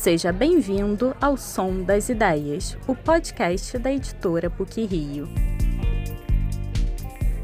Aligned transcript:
Seja 0.00 0.32
bem-vindo 0.32 1.12
ao 1.20 1.36
Som 1.36 1.82
das 1.82 2.08
Ideias, 2.08 2.78
o 2.86 2.94
podcast 2.94 3.76
da 3.78 3.92
editora 3.92 4.48
PUC 4.48 4.84
Rio. 4.84 5.26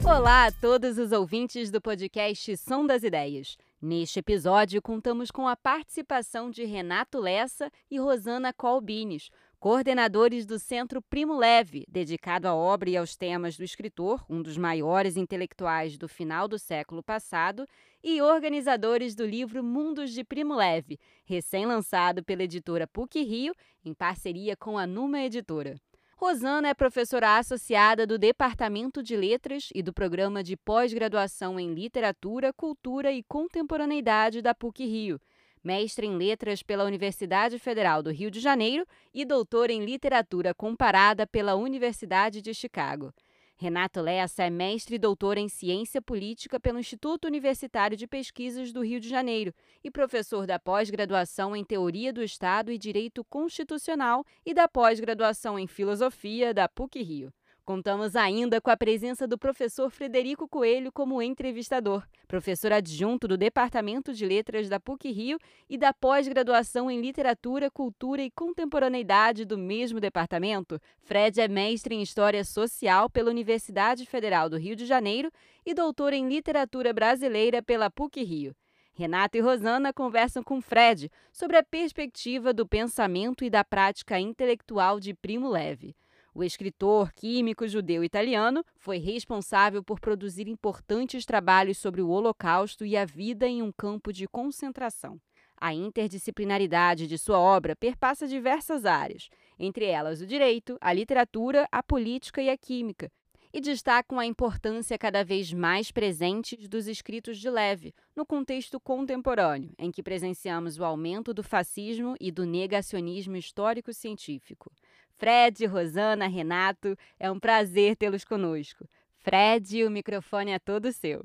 Olá 0.05 0.47
a 0.47 0.53
todos 0.53 0.97
os 0.97 1.11
ouvintes 1.11 1.69
do 1.73 1.81
podcast 1.81 2.57
Som 2.57 2.87
das 2.87 3.03
Ideias. 3.03 3.57
Neste 3.83 4.21
episódio, 4.21 4.81
contamos 4.81 5.33
com 5.33 5.49
a 5.49 5.57
participação 5.57 6.49
de 6.49 6.65
Renato 6.65 7.19
Lessa 7.19 7.69
e 7.91 7.99
Rosana 7.99 8.53
Colbines, 8.53 9.31
coordenadores 9.65 10.45
do 10.45 10.59
Centro 10.59 11.01
Primo 11.01 11.35
Leve, 11.39 11.87
dedicado 11.89 12.47
à 12.47 12.55
obra 12.55 12.91
e 12.91 12.99
aos 12.99 13.17
temas 13.17 13.57
do 13.57 13.65
escritor, 13.65 14.23
um 14.29 14.43
dos 14.43 14.59
maiores 14.59 15.17
intelectuais 15.17 15.97
do 15.97 16.07
final 16.07 16.47
do 16.47 16.59
século 16.59 17.03
passado, 17.03 17.67
e 18.03 18.21
organizadores 18.21 19.15
do 19.15 19.25
livro 19.25 19.65
Mundos 19.65 20.11
de 20.11 20.23
Primo 20.23 20.55
Leve, 20.55 21.01
recém-lançado 21.25 22.23
pela 22.23 22.43
editora 22.43 22.87
PUC 22.87 23.23
Rio, 23.23 23.55
em 23.83 23.95
parceria 23.95 24.55
com 24.55 24.77
a 24.77 24.87
Numa 24.87 25.23
Editora. 25.23 25.81
Rosana 26.15 26.69
é 26.69 26.75
professora 26.75 27.39
associada 27.39 28.07
do 28.07 28.19
Departamento 28.19 29.03
de 29.03 29.17
Letras 29.17 29.71
e 29.75 29.83
do 29.83 29.95
Programa 29.95 30.45
de 30.45 30.59
Pós-Graduação 30.59 31.59
em 31.59 31.73
Literatura, 31.73 32.53
Cultura 32.53 33.11
e 33.13 33.23
Contemporaneidade 33.23 34.43
da 34.43 34.55
PUC 34.55 34.85
Rio 34.85 35.19
mestre 35.65 36.07
em 36.07 36.17
letras 36.17 36.63
pela 36.63 36.85
Universidade 36.85 37.59
Federal 37.59 38.03
do 38.03 38.11
Rio 38.11 38.31
de 38.31 38.39
Janeiro 38.39 38.87
e 39.15 39.25
doutor 39.25 39.71
em 39.71 39.85
literatura 39.85 40.53
comparada 40.55 41.27
pela 41.27 41.55
Universidade 41.55 42.43
de 42.43 42.53
Chicago. 42.53 43.13
Renato 43.57 44.01
Lessa 44.01 44.43
é 44.43 44.51
mestre 44.51 44.97
e 44.97 44.99
doutor 44.99 45.39
em 45.39 45.49
ciência 45.49 46.03
política 46.03 46.59
pelo 46.59 46.79
Instituto 46.79 47.27
Universitário 47.27 47.97
de 47.97 48.07
Pesquisas 48.07 48.73
do 48.73 48.83
Rio 48.83 49.01
de 49.01 49.09
Janeiro 49.09 49.55
e 49.83 49.91
professor 49.91 50.47
da 50.47 50.59
pós-graduação 50.59 51.55
em 51.55 51.65
teoria 51.65 52.13
do 52.13 52.23
Estado 52.23 52.73
e 52.73 52.77
direito 52.77 53.25
constitucional 53.25 54.25
e 54.45 54.53
da 54.53 54.69
pós-graduação 54.69 55.59
em 55.59 55.67
filosofia 55.69 56.53
da 56.53 56.69
PUC 56.69 57.01
Rio. 57.03 57.33
Contamos 57.65 58.15
ainda 58.15 58.61
com 58.61 58.69
a 58.69 58.77
presença 58.77 59.27
do 59.27 59.39
professor 59.39 59.89
Frederico 59.89 60.47
Coelho 60.47 60.93
como 60.93 61.23
entrevistador, 61.23 62.07
professor 62.29 62.71
adjunto 62.71 63.27
do 63.27 63.39
Departamento 63.39 64.13
de 64.13 64.27
Letras 64.27 64.69
da 64.69 64.79
PUC 64.79 65.11
Rio 65.11 65.39
e 65.67 65.79
da 65.79 65.91
pós-graduação 65.95 66.91
em 66.91 67.01
Literatura, 67.01 67.71
Cultura 67.71 68.21
e 68.21 68.31
Contemporaneidade 68.31 69.47
do 69.47 69.57
mesmo 69.57 69.99
departamento. 69.99 70.79
Fred 71.01 71.41
é 71.41 71.49
mestre 71.49 71.95
em 71.95 72.03
História 72.03 72.45
Social 72.45 73.09
pela 73.09 73.31
Universidade 73.31 74.05
Federal 74.05 74.51
do 74.51 74.59
Rio 74.59 74.77
de 74.77 74.85
Janeiro 74.85 75.31
e 75.65 75.73
doutor 75.73 76.13
em 76.13 76.29
Literatura 76.29 76.93
Brasileira 76.93 77.63
pela 77.63 77.91
PUC 77.91 78.23
Rio. 78.23 78.55
Renato 78.93 79.39
e 79.39 79.41
Rosana 79.41 79.91
conversam 79.91 80.43
com 80.43 80.61
Fred 80.61 81.11
sobre 81.33 81.57
a 81.57 81.63
perspectiva 81.63 82.53
do 82.53 82.69
pensamento 82.69 83.43
e 83.43 83.49
da 83.49 83.65
prática 83.65 84.21
intelectual 84.21 85.01
de 85.01 85.15
Primo 85.15 85.49
Levi. 85.49 85.97
O 86.37 86.43
escritor 86.43 87.13
químico 87.13 87.69
judeu 87.69 88.03
italiano 88.03 88.65
foi 88.77 88.99
responsável 88.99 89.85
por 89.85 90.01
produzir 90.01 90.49
importantes 90.49 91.25
trabalhos 91.25 91.79
sobre 91.79 92.03
o 92.03 92.09
Holocausto 92.09 92.85
e 92.85 92.97
a 92.97 93.05
vida 93.05 93.47
em 93.47 93.63
um 93.63 93.71
campo 93.71 94.13
de 94.13 94.27
concentração. 94.27 95.21
A 95.57 95.73
interdisciplinaridade 95.73 97.07
de 97.07 97.17
sua 97.19 97.39
obra 97.39 97.77
perpassa 97.77 98.27
diversas 98.27 98.85
áreas, 98.85 99.29
entre 99.57 99.85
elas 99.85 100.21
o 100.21 100.27
direito, 100.27 100.77
a 100.81 100.93
literatura, 100.93 101.69
a 101.71 101.85
política 101.85 102.43
e 102.43 102.51
a 102.51 102.59
química, 102.59 103.13
e 103.53 103.61
destacam 103.61 104.19
a 104.19 104.27
importância 104.27 104.99
cada 104.99 105.23
vez 105.23 105.53
mais 105.53 105.93
presente 105.93 106.57
dos 106.67 106.89
escritos 106.89 107.39
de 107.39 107.49
Leve 107.49 107.95
no 108.17 108.27
contexto 108.27 108.81
contemporâneo, 108.81 109.73
em 109.79 109.93
que 109.93 110.03
presenciamos 110.03 110.77
o 110.81 110.85
aumento 110.85 111.33
do 111.33 111.45
fascismo 111.45 112.17
e 112.21 112.33
do 112.33 112.45
negacionismo 112.45 113.37
histórico-científico. 113.37 114.73
Fred, 115.17 115.65
Rosana, 115.67 116.27
Renato, 116.27 116.97
é 117.19 117.31
um 117.31 117.39
prazer 117.39 117.97
tê-los 117.97 118.25
conosco. 118.25 118.89
Fred, 119.21 119.85
o 119.85 119.91
microfone 119.91 120.51
é 120.51 120.59
todo 120.59 120.93
seu. 120.93 121.25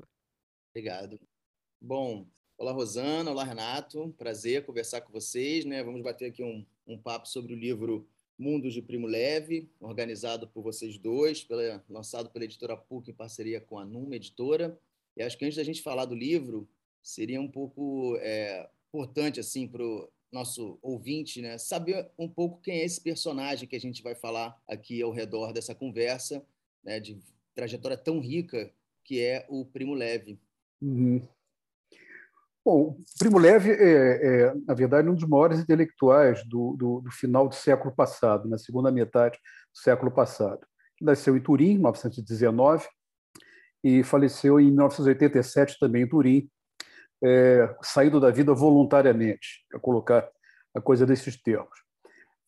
Obrigado. 0.70 1.18
Bom, 1.80 2.26
olá 2.56 2.72
Rosana, 2.72 3.30
olá 3.30 3.44
Renato, 3.44 4.14
prazer 4.16 4.64
conversar 4.64 5.00
com 5.00 5.12
vocês, 5.12 5.64
né? 5.64 5.82
Vamos 5.82 6.02
bater 6.02 6.26
aqui 6.26 6.42
um, 6.42 6.64
um 6.86 6.96
papo 6.96 7.28
sobre 7.28 7.52
o 7.52 7.56
livro 7.56 8.06
Mundos 8.38 8.72
de 8.72 8.80
Primo 8.80 9.06
Leve, 9.06 9.68
organizado 9.80 10.48
por 10.48 10.62
vocês 10.62 10.96
dois, 10.96 11.42
pela, 11.42 11.84
lançado 11.88 12.30
pela 12.30 12.44
editora 12.44 12.76
PUC 12.76 13.10
em 13.10 13.14
parceria 13.14 13.60
com 13.60 13.78
a 13.78 13.84
Numa 13.84 14.16
Editora. 14.16 14.78
E 15.16 15.22
acho 15.22 15.36
que 15.36 15.44
antes 15.44 15.56
da 15.56 15.64
gente 15.64 15.82
falar 15.82 16.06
do 16.06 16.14
livro, 16.14 16.68
seria 17.02 17.40
um 17.40 17.50
pouco 17.50 18.16
é, 18.20 18.68
importante 18.88 19.40
assim 19.40 19.68
para 19.68 19.82
nosso 20.32 20.78
ouvinte, 20.80 21.42
né, 21.42 21.58
saber 21.58 22.10
um 22.18 22.28
pouco 22.28 22.60
quem 22.60 22.80
é 22.80 22.84
esse 22.84 23.00
personagem 23.00 23.68
que 23.68 23.76
a 23.76 23.80
gente 23.80 24.02
vai 24.02 24.14
falar 24.14 24.60
aqui 24.68 25.02
ao 25.02 25.10
redor 25.10 25.52
dessa 25.52 25.74
conversa, 25.74 26.44
né, 26.84 27.00
de 27.00 27.18
trajetória 27.54 27.96
tão 27.96 28.20
rica 28.20 28.72
que 29.04 29.20
é 29.20 29.44
o 29.48 29.64
Primo 29.64 29.94
Leve. 29.94 30.38
Uhum. 30.80 31.26
Bom, 32.64 32.96
Primo 33.18 33.38
Levi 33.38 33.70
é, 33.70 34.44
é, 34.44 34.54
na 34.66 34.74
verdade, 34.74 35.08
um 35.08 35.14
dos 35.14 35.26
maiores 35.26 35.58
intelectuais 35.58 36.44
do, 36.46 36.76
do, 36.76 37.00
do, 37.00 37.10
final 37.10 37.48
do 37.48 37.54
século 37.54 37.92
passado, 37.92 38.48
na 38.48 38.58
segunda 38.58 38.92
metade 38.92 39.38
do 39.72 39.78
século 39.78 40.10
passado. 40.10 40.60
Nasceu 41.00 41.36
em 41.36 41.40
Turim, 41.40 41.70
em 41.70 41.78
1919, 41.78 42.86
e 43.82 44.02
faleceu 44.02 44.60
em 44.60 44.66
1987 44.66 45.78
também 45.78 46.02
em 46.02 46.08
Turim, 46.08 46.50
é, 47.22 47.74
saído 47.82 48.18
da 48.18 48.30
vida 48.30 48.54
voluntariamente, 48.54 49.64
para 49.68 49.78
colocar 49.78 50.28
a 50.74 50.80
coisa 50.80 51.06
desses 51.06 51.40
termos. 51.40 51.78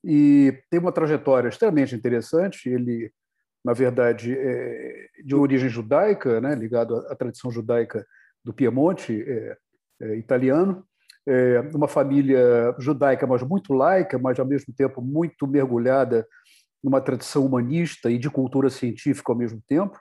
E 0.04 0.62
tem 0.70 0.80
uma 0.80 0.92
trajetória 0.92 1.48
extremamente 1.48 1.94
interessante. 1.94 2.68
Ele, 2.68 3.12
na 3.64 3.72
verdade, 3.72 4.36
é 4.36 5.08
de 5.24 5.34
origem 5.34 5.68
judaica, 5.68 6.40
né, 6.40 6.54
ligado 6.54 6.96
à, 7.08 7.14
tradição 7.14 7.50
judaica 7.50 8.04
do 8.44 8.52
Piemonte 8.52 9.22
é, 9.22 9.56
é, 10.00 10.16
italiano, 10.16 10.84
é, 11.24 11.60
uma 11.72 11.86
família 11.86 12.74
judaica, 12.78 13.26
mas 13.26 13.42
muito 13.42 13.72
laica, 13.72 14.18
mas 14.18 14.40
ao 14.40 14.46
mesmo 14.46 14.74
tempo 14.74 15.00
muito 15.00 15.46
mergulhada 15.46 16.26
numa 16.82 17.00
tradição 17.00 17.46
humanista 17.46 18.10
e 18.10 18.18
de 18.18 18.28
cultura 18.28 18.68
científica 18.68 19.30
ao 19.30 19.38
mesmo 19.38 19.62
tempo, 19.68 19.96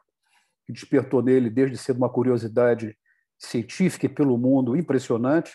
que 0.65 0.73
despertou 0.73 1.21
nele 1.21 1.49
desde 1.49 1.77
cedo 1.77 1.97
uma 1.97 2.09
curiosidade 2.09 2.97
científica 3.41 4.07
pelo 4.07 4.37
mundo 4.37 4.75
impressionante 4.75 5.53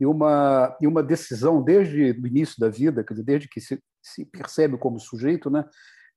e 0.00 0.06
uma, 0.06 0.76
e 0.80 0.86
uma 0.86 1.02
decisão 1.02 1.62
desde 1.62 2.12
o 2.12 2.26
início 2.26 2.56
da 2.58 2.68
vida, 2.68 3.04
quer 3.04 3.14
dizer, 3.14 3.24
desde 3.24 3.48
que 3.48 3.60
se, 3.60 3.78
se 4.02 4.24
percebe 4.24 4.78
como 4.78 4.98
sujeito, 4.98 5.50
né, 5.50 5.64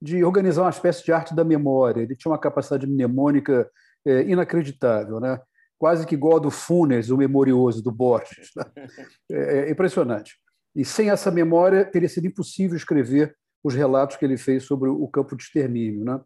de 0.01 0.23
organizar 0.23 0.63
uma 0.63 0.69
espécie 0.69 1.03
de 1.03 1.11
arte 1.11 1.35
da 1.35 1.43
memória. 1.43 2.01
Ele 2.01 2.15
tinha 2.15 2.31
uma 2.31 2.39
capacidade 2.39 2.87
mnemônica 2.87 3.69
é, 4.05 4.23
inacreditável, 4.23 5.19
né? 5.19 5.39
quase 5.77 6.05
que 6.05 6.15
igual 6.15 6.37
a 6.37 6.39
do 6.39 6.51
Funes, 6.51 7.09
o 7.09 7.17
memorioso 7.17 7.83
do 7.83 7.91
Borges. 7.91 8.51
Né? 8.55 8.63
É, 9.31 9.59
é 9.59 9.71
impressionante. 9.71 10.35
E 10.75 10.85
sem 10.85 11.09
essa 11.09 11.29
memória, 11.29 11.85
teria 11.85 12.09
sido 12.09 12.27
impossível 12.27 12.77
escrever 12.77 13.35
os 13.63 13.75
relatos 13.75 14.15
que 14.15 14.25
ele 14.25 14.37
fez 14.37 14.63
sobre 14.63 14.89
o 14.89 15.07
campo 15.07 15.35
de 15.35 15.43
extermínio. 15.43 16.03
Né? 16.03 16.19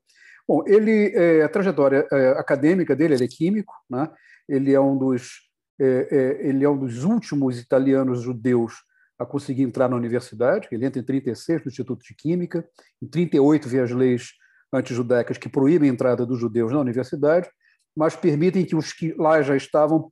Bom, 0.47 0.63
ele, 0.67 1.11
é, 1.15 1.43
a 1.43 1.49
trajetória 1.49 2.07
é, 2.11 2.29
acadêmica 2.31 2.95
dele, 2.95 3.15
ele 3.15 3.25
é 3.25 3.27
químico, 3.27 3.73
né? 3.89 4.09
Ele 4.47 4.73
é 4.73 4.79
um 4.79 4.97
dos 4.97 5.45
é, 5.79 6.07
é, 6.09 6.47
ele 6.47 6.63
é 6.63 6.69
um 6.69 6.77
dos 6.77 7.03
últimos 7.03 7.59
italianos 7.59 8.21
judeus 8.21 8.73
a 9.19 9.25
conseguir 9.25 9.63
entrar 9.63 9.89
na 9.89 9.95
universidade. 9.95 10.67
Ele 10.71 10.85
entra 10.85 11.01
em 11.01 11.03
36 11.03 11.63
no 11.63 11.69
Instituto 11.69 12.03
de 12.03 12.13
Química, 12.13 12.67
em 13.01 13.07
38 13.07 13.67
vem 13.67 13.81
as 13.81 13.91
leis 13.91 14.33
antijudaicas 14.71 15.37
que 15.37 15.49
proíbem 15.49 15.89
a 15.89 15.93
entrada 15.93 16.25
dos 16.25 16.39
judeus 16.39 16.71
na 16.71 16.79
universidade, 16.79 17.49
mas 17.95 18.15
permitem 18.15 18.65
que 18.65 18.75
os 18.75 18.91
que 18.93 19.13
lá 19.13 19.41
já 19.41 19.55
estavam 19.55 20.11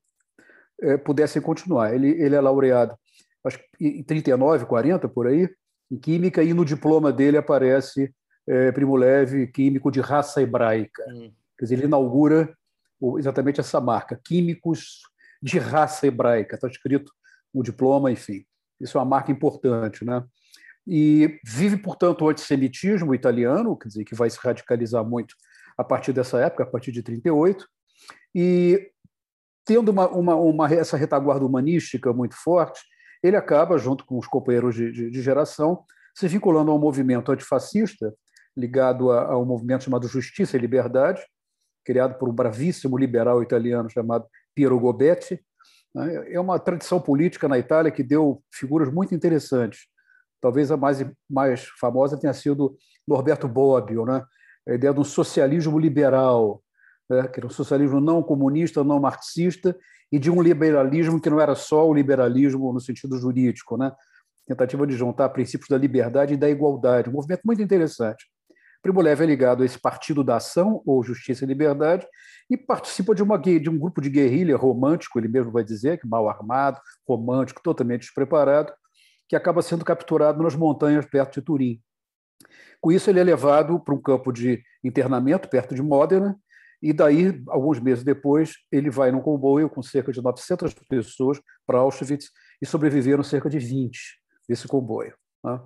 é, 0.81 0.97
pudessem 0.97 1.41
continuar. 1.41 1.94
Ele, 1.94 2.09
ele 2.09 2.35
é 2.35 2.41
laureado 2.41 2.97
acho, 3.44 3.59
em 3.80 4.03
39, 4.03 4.65
40 4.65 5.07
por 5.09 5.27
aí 5.27 5.50
em 5.91 5.97
química 5.97 6.41
e 6.41 6.53
no 6.53 6.65
diploma 6.65 7.12
dele 7.12 7.38
aparece 7.38 8.13
é, 8.47 8.71
Primo 8.71 8.95
Levi, 8.95 9.47
químico 9.47 9.91
de 9.91 10.01
raça 10.01 10.41
hebraica. 10.41 11.03
Hum. 11.09 11.31
Quer 11.57 11.65
dizer, 11.65 11.75
ele 11.75 11.85
inaugura 11.85 12.53
exatamente 13.17 13.59
essa 13.59 13.79
marca, 13.81 14.19
químicos 14.23 15.01
de 15.41 15.59
raça 15.59 16.07
hebraica, 16.07 16.55
está 16.55 16.67
escrito 16.67 17.11
no 17.53 17.61
diploma, 17.61 18.11
enfim. 18.11 18.45
Isso 18.79 18.97
é 18.97 19.01
uma 19.01 19.05
marca 19.05 19.31
importante, 19.31 20.05
né? 20.05 20.23
E 20.85 21.39
vive, 21.45 21.77
portanto, 21.77 22.23
o 22.23 22.29
antissemitismo 22.29 23.13
italiano, 23.13 23.77
quer 23.77 23.88
dizer, 23.88 24.03
que 24.03 24.15
vai 24.15 24.29
se 24.29 24.39
radicalizar 24.41 25.03
muito 25.05 25.35
a 25.77 25.83
partir 25.83 26.13
dessa 26.13 26.39
época, 26.39 26.63
a 26.63 26.67
partir 26.67 26.91
de 26.91 27.01
38, 27.01 27.65
e 28.35 28.91
tendo 29.65 29.89
uma, 29.89 30.09
uma, 30.09 30.35
uma 30.35 30.73
essa 30.73 30.97
retaguarda 30.97 31.45
humanística 31.45 32.11
muito 32.11 32.35
forte, 32.35 32.81
ele 33.21 33.38
acaba, 33.38 33.77
junto 33.77 34.06
com 34.06 34.17
os 34.17 34.27
companheiros 34.27 34.75
de, 34.75 34.91
de, 34.91 35.09
de 35.09 35.21
geração, 35.21 35.85
se 36.13 36.27
vinculando 36.27 36.71
a 36.71 36.75
um 36.75 36.79
movimento 36.79 37.31
antifascista 37.31 38.13
ligado 38.56 39.11
a, 39.11 39.31
a 39.31 39.38
um 39.38 39.45
movimento 39.45 39.85
chamado 39.85 40.07
Justiça 40.07 40.57
e 40.57 40.59
Liberdade, 40.59 41.21
criado 41.83 42.18
por 42.18 42.30
um 42.30 42.33
bravíssimo 42.33 42.97
liberal 42.97 43.41
italiano 43.41 43.89
chamado 43.89 44.25
Piero 44.56 44.80
Gobetti. 44.80 45.39
Né? 45.94 46.33
É 46.33 46.39
uma 46.39 46.59
tradição 46.59 47.00
política 47.00 47.47
na 47.47 47.57
Itália 47.57 47.91
que 47.91 48.03
deu 48.03 48.41
figuras 48.51 48.91
muito 48.91 49.13
interessantes 49.13 49.88
talvez 50.44 50.69
a 50.69 50.75
mais, 50.75 51.01
mais 51.30 51.65
famosa 51.80 52.19
tenha 52.19 52.33
sido 52.33 52.75
Norberto 53.07 53.47
Bobbio, 53.47 54.06
né? 54.06 54.21
a 54.68 54.74
ideia 54.74 54.94
de 54.94 55.00
um 55.00 55.03
socialismo 55.06 55.80
liberal, 55.80 56.62
né? 57.09 57.30
que 57.30 57.39
era 57.39 57.47
um 57.47 57.50
socialismo 57.50 58.01
não 58.01 58.21
comunista, 58.21 58.83
não 58.83 59.00
marxista, 59.00 59.74
e 60.12 60.19
de 60.19 60.30
um 60.30 60.41
liberalismo 60.41 61.19
que 61.21 61.30
não 61.30 61.39
era 61.39 61.56
só 61.56 61.88
o 61.88 61.94
liberalismo 61.94 62.74
no 62.74 62.81
sentido 62.81 63.18
jurídico, 63.18 63.77
né? 63.77 63.94
tentativa 64.45 64.85
de 64.85 64.97
juntar 64.97 65.30
princípios 65.30 65.69
da 65.69 65.77
liberdade 65.77 66.33
e 66.33 66.38
da 66.38 66.50
igualdade, 66.50 67.09
um 67.09 67.13
movimento 67.13 67.44
muito 67.45 67.62
interessante. 67.62 68.25
Primo 68.83 69.00
Levi 69.00 69.24
é 69.24 69.25
ligado 69.25 69.63
a 69.63 69.65
esse 69.65 69.80
Partido 69.80 70.25
da 70.25 70.35
Ação, 70.35 70.83
ou 70.85 71.01
Justiça 71.01 71.45
e 71.45 71.47
Liberdade, 71.47 72.06
e 72.50 72.57
participa 72.57 73.15
de, 73.15 73.24
uma, 73.24 73.39
de 73.39 73.69
um 73.69 73.80
grupo 73.80 74.01
de 74.01 74.09
guerrilha 74.09 74.57
romântico, 74.57 75.18
ele 75.18 75.30
mesmo 75.30 75.53
vai 75.53 75.63
dizer, 75.63 75.97
que 75.97 76.06
mal 76.06 76.27
armado, 76.27 76.81
romântico, 77.07 77.63
totalmente 77.63 78.01
despreparado, 78.01 78.74
que 79.30 79.38
acaba 79.38 79.62
sendo 79.62 79.85
capturado 79.85 80.44
nas 80.44 80.53
montanhas 80.53 81.06
perto 81.06 81.39
de 81.39 81.45
Turim. 81.45 81.81
Com 82.81 82.91
isso, 82.91 83.09
ele 83.09 83.21
é 83.21 83.24
levado 83.24 83.80
para 83.80 83.95
um 83.95 84.01
campo 84.01 84.33
de 84.33 84.62
internamento 84.83 85.47
perto 85.47 85.74
de 85.74 85.81
Módena, 85.81 86.38
e 86.81 86.91
daí, 86.91 87.41
alguns 87.47 87.80
meses 87.80 88.03
depois, 88.03 88.56
ele 88.69 88.89
vai 88.89 89.13
num 89.13 89.21
comboio 89.21 89.69
com 89.69 89.81
cerca 89.81 90.12
de 90.12 90.21
900 90.21 90.74
pessoas 90.89 91.39
para 91.65 91.77
Auschwitz 91.77 92.30
e 92.62 92.65
sobreviveram 92.65 93.24
cerca 93.24 93.50
de 93.50 93.59
20 93.59 93.97
desse 94.50 94.68
comboio. 94.68 95.15
Né? 95.41 95.62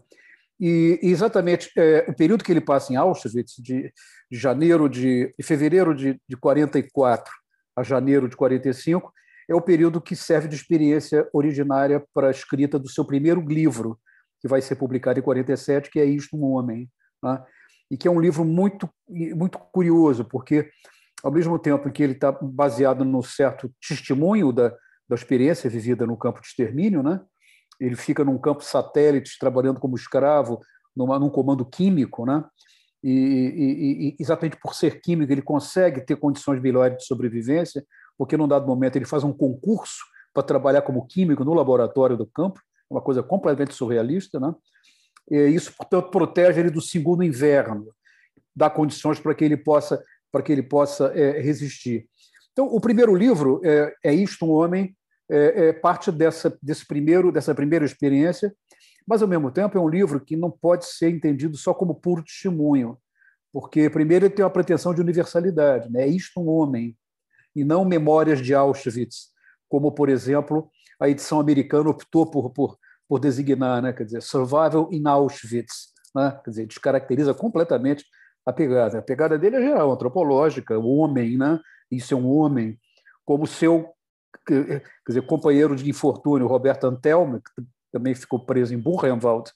E, 0.60 1.00
exatamente 1.04 1.72
é, 1.78 2.06
o 2.08 2.14
período 2.14 2.44
que 2.44 2.52
ele 2.52 2.62
passa 2.62 2.92
em 2.92 2.96
Auschwitz, 2.96 3.56
de, 3.58 3.92
de 4.32 4.38
janeiro 4.38 4.90
de, 4.90 5.34
de 5.38 5.46
fevereiro 5.46 5.94
de, 5.94 6.20
de 6.28 6.38
44 6.38 7.32
a 7.76 7.84
janeiro 7.84 8.28
de 8.28 8.36
45, 8.36 9.14
é 9.50 9.56
o 9.56 9.62
período 9.62 10.02
que 10.02 10.16
serve 10.16 10.48
de 10.48 10.56
experiência 10.56 11.28
originária 11.32 12.04
para 12.14 12.28
a 12.28 12.32
escrita 12.32 12.78
do 12.80 12.90
seu 12.90 13.06
primeiro 13.06 13.40
livro, 13.42 14.00
que 14.42 14.48
vai 14.48 14.62
ser 14.62 14.76
publicado 14.76 15.20
em 15.20 15.24
47, 15.24 15.90
que 15.90 16.00
é 16.00 16.06
Isto 16.06 16.36
um 16.36 16.44
Homem, 16.44 16.90
né? 17.24 17.42
e 17.90 17.98
que 17.98 18.08
é 18.08 18.12
um 18.12 18.20
livro 18.20 18.44
muito 18.44 18.90
muito 19.08 19.58
curioso, 19.58 20.26
porque 20.26 20.70
ao 21.24 21.32
mesmo 21.32 21.58
tempo 21.58 21.90
que 21.90 22.04
ele 22.04 22.14
está 22.14 22.32
baseado 22.32 23.06
no 23.06 23.24
certo 23.24 23.72
testemunho 23.88 24.52
da, 24.52 24.70
da 25.08 25.16
experiência 25.16 25.70
vivida 25.70 26.06
no 26.06 26.18
campo 26.18 26.42
de 26.42 26.48
extermínio, 26.48 27.02
né? 27.02 27.22
Ele 27.80 27.96
fica 27.96 28.24
num 28.24 28.38
campo 28.38 28.64
satélite, 28.64 29.38
trabalhando 29.40 29.80
como 29.80 29.96
escravo, 29.96 30.60
numa, 30.96 31.20
num 31.20 31.30
comando 31.30 31.66
químico, 31.66 32.26
né? 32.26 32.44
E, 33.04 33.12
e, 33.12 34.08
e, 34.10 34.16
exatamente 34.20 34.58
por 34.60 34.74
ser 34.74 35.00
químico, 35.02 35.32
ele 35.32 35.42
consegue 35.42 36.02
ter 36.02 36.16
condições 36.16 36.62
melhores 36.62 36.98
de 36.98 37.06
sobrevivência, 37.06 37.86
porque 38.18 38.36
num 38.36 38.48
dado 38.48 38.66
momento 38.66 38.96
ele 38.96 39.06
faz 39.06 39.24
um 39.24 39.32
concurso 39.32 40.04
para 40.34 40.44
trabalhar 40.44 40.82
como 40.82 41.06
químico 41.06 41.46
no 41.46 41.54
laboratório 41.54 42.18
do 42.18 42.26
campo, 42.26 42.60
uma 42.90 43.02
coisa 43.02 43.22
completamente 43.22 43.76
surrealista, 43.76 44.40
né? 44.40 44.54
E 45.30 45.48
isso, 45.48 45.74
portanto, 45.76 46.10
protege 46.10 46.60
ele 46.60 46.70
do 46.70 46.82
segundo 46.82 47.24
inverno, 47.24 47.94
dá 48.56 48.70
condições 48.70 49.20
para 49.20 49.36
que 49.36 49.46
ele 49.46 49.58
possa 49.58 50.02
para 50.32 50.42
que 50.42 50.52
ele 50.52 50.64
possa 50.64 51.08
é, 51.16 51.40
resistir. 51.40 52.08
Então, 52.52 52.66
o 52.68 52.82
primeiro 52.82 53.16
livro 53.16 53.62
é, 53.64 53.94
é 54.04 54.14
isto 54.14 54.46
um 54.46 54.52
homem 54.52 54.96
é, 55.30 55.68
é 55.68 55.74
parte 55.74 56.12
dessa, 56.12 56.58
desse 56.62 56.86
primeiro, 56.86 57.32
dessa 57.32 57.54
primeira 57.54 57.86
experiência, 57.86 58.54
mas, 59.08 59.22
ao 59.22 59.28
mesmo 59.28 59.50
tempo, 59.50 59.78
é 59.78 59.82
um 59.82 59.88
livro 59.88 60.20
que 60.20 60.36
não 60.36 60.52
pode 60.52 60.86
ser 60.86 61.10
entendido 61.10 61.56
só 61.56 61.74
como 61.74 61.96
puro 61.96 62.24
testemunho, 62.24 62.98
porque, 63.54 63.90
primeiro, 63.90 64.26
ele 64.26 64.34
tem 64.34 64.44
uma 64.44 64.52
pretensão 64.52 64.94
de 64.94 65.00
universalidade, 65.00 65.90
né? 65.90 66.04
é 66.04 66.08
isto 66.08 66.42
um 66.42 66.50
homem, 66.50 66.98
e 67.56 67.64
não 67.64 67.86
memórias 67.86 68.42
de 68.42 68.54
Auschwitz, 68.54 69.30
como, 69.70 69.92
por 69.92 70.10
exemplo, 70.10 70.70
a 71.00 71.08
edição 71.08 71.40
americana 71.40 71.90
optou 71.90 72.30
por, 72.30 72.52
por, 72.52 72.78
por 73.08 73.20
designar, 73.20 73.82
né? 73.82 73.94
quer 73.94 74.04
dizer, 74.04 74.22
Survival 74.22 74.90
in 74.92 75.08
Auschwitz, 75.08 75.94
né? 76.14 76.40
quer 76.44 76.50
dizer, 76.50 76.68
descaracteriza 76.68 77.34
completamente 77.34 78.06
a 78.46 78.52
pegada. 78.52 79.00
A 79.00 79.02
pegada 79.02 79.40
dele 79.40 79.56
é 79.56 79.62
geral, 79.62 79.92
antropológica, 79.92 80.78
o 80.78 80.98
homem, 80.98 81.38
né? 81.38 81.60
isso 81.90 82.14
é 82.14 82.18
um 82.18 82.28
homem, 82.28 82.78
como 83.26 83.48
seu 83.48 83.90
quer 84.48 84.84
dizer, 85.08 85.22
companheiro 85.24 85.76
de 85.76 85.90
infortúnio, 85.90 86.48
Roberto 86.48 86.86
Antelme, 86.86 87.42
que 87.42 87.64
também 87.92 88.16
ficou 88.16 88.40
preso 88.40 88.74
em 88.74 88.80
Buchenwald, 88.80 89.52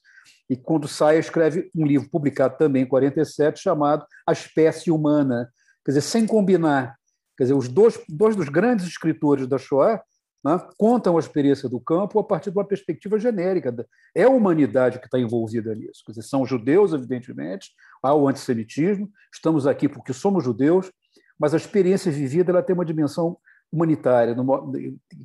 e 0.49 0.55
quando 0.55 0.87
sai 0.87 1.17
escreve 1.17 1.69
um 1.75 1.85
livro 1.85 2.09
publicado 2.09 2.57
também 2.57 2.83
em 2.83 2.87
47 2.87 3.59
chamado 3.59 4.05
A 4.27 4.33
Espécie 4.33 4.91
Humana, 4.91 5.49
quer 5.85 5.91
dizer, 5.91 6.01
sem 6.01 6.27
combinar. 6.27 6.95
Quer 7.37 7.45
dizer, 7.45 7.53
os 7.53 7.69
dois, 7.69 7.99
dois 8.09 8.35
dos 8.35 8.49
grandes 8.49 8.85
escritores 8.85 9.47
da 9.47 9.57
Shoah 9.57 10.03
né, 10.43 10.59
contam 10.77 11.15
a 11.15 11.19
experiência 11.19 11.69
do 11.69 11.79
campo 11.79 12.19
a 12.19 12.23
partir 12.23 12.51
de 12.51 12.57
uma 12.57 12.67
perspectiva 12.67 13.17
genérica. 13.17 13.73
É 14.13 14.23
a 14.23 14.29
humanidade 14.29 14.99
que 14.99 15.05
está 15.05 15.17
envolvida 15.17 15.73
nisso. 15.73 16.03
Quer 16.05 16.11
dizer, 16.11 16.23
são 16.23 16.45
judeus, 16.45 16.93
evidentemente, 16.93 17.69
há 18.03 18.13
o 18.13 18.27
antissemitismo, 18.27 19.09
estamos 19.33 19.65
aqui 19.65 19.87
porque 19.87 20.11
somos 20.11 20.43
judeus, 20.43 20.91
mas 21.39 21.53
a 21.53 21.57
experiência 21.57 22.11
vivida 22.11 22.51
ela 22.51 22.61
tem 22.61 22.73
uma 22.73 22.85
dimensão 22.85 23.37
humanitária, 23.71 24.35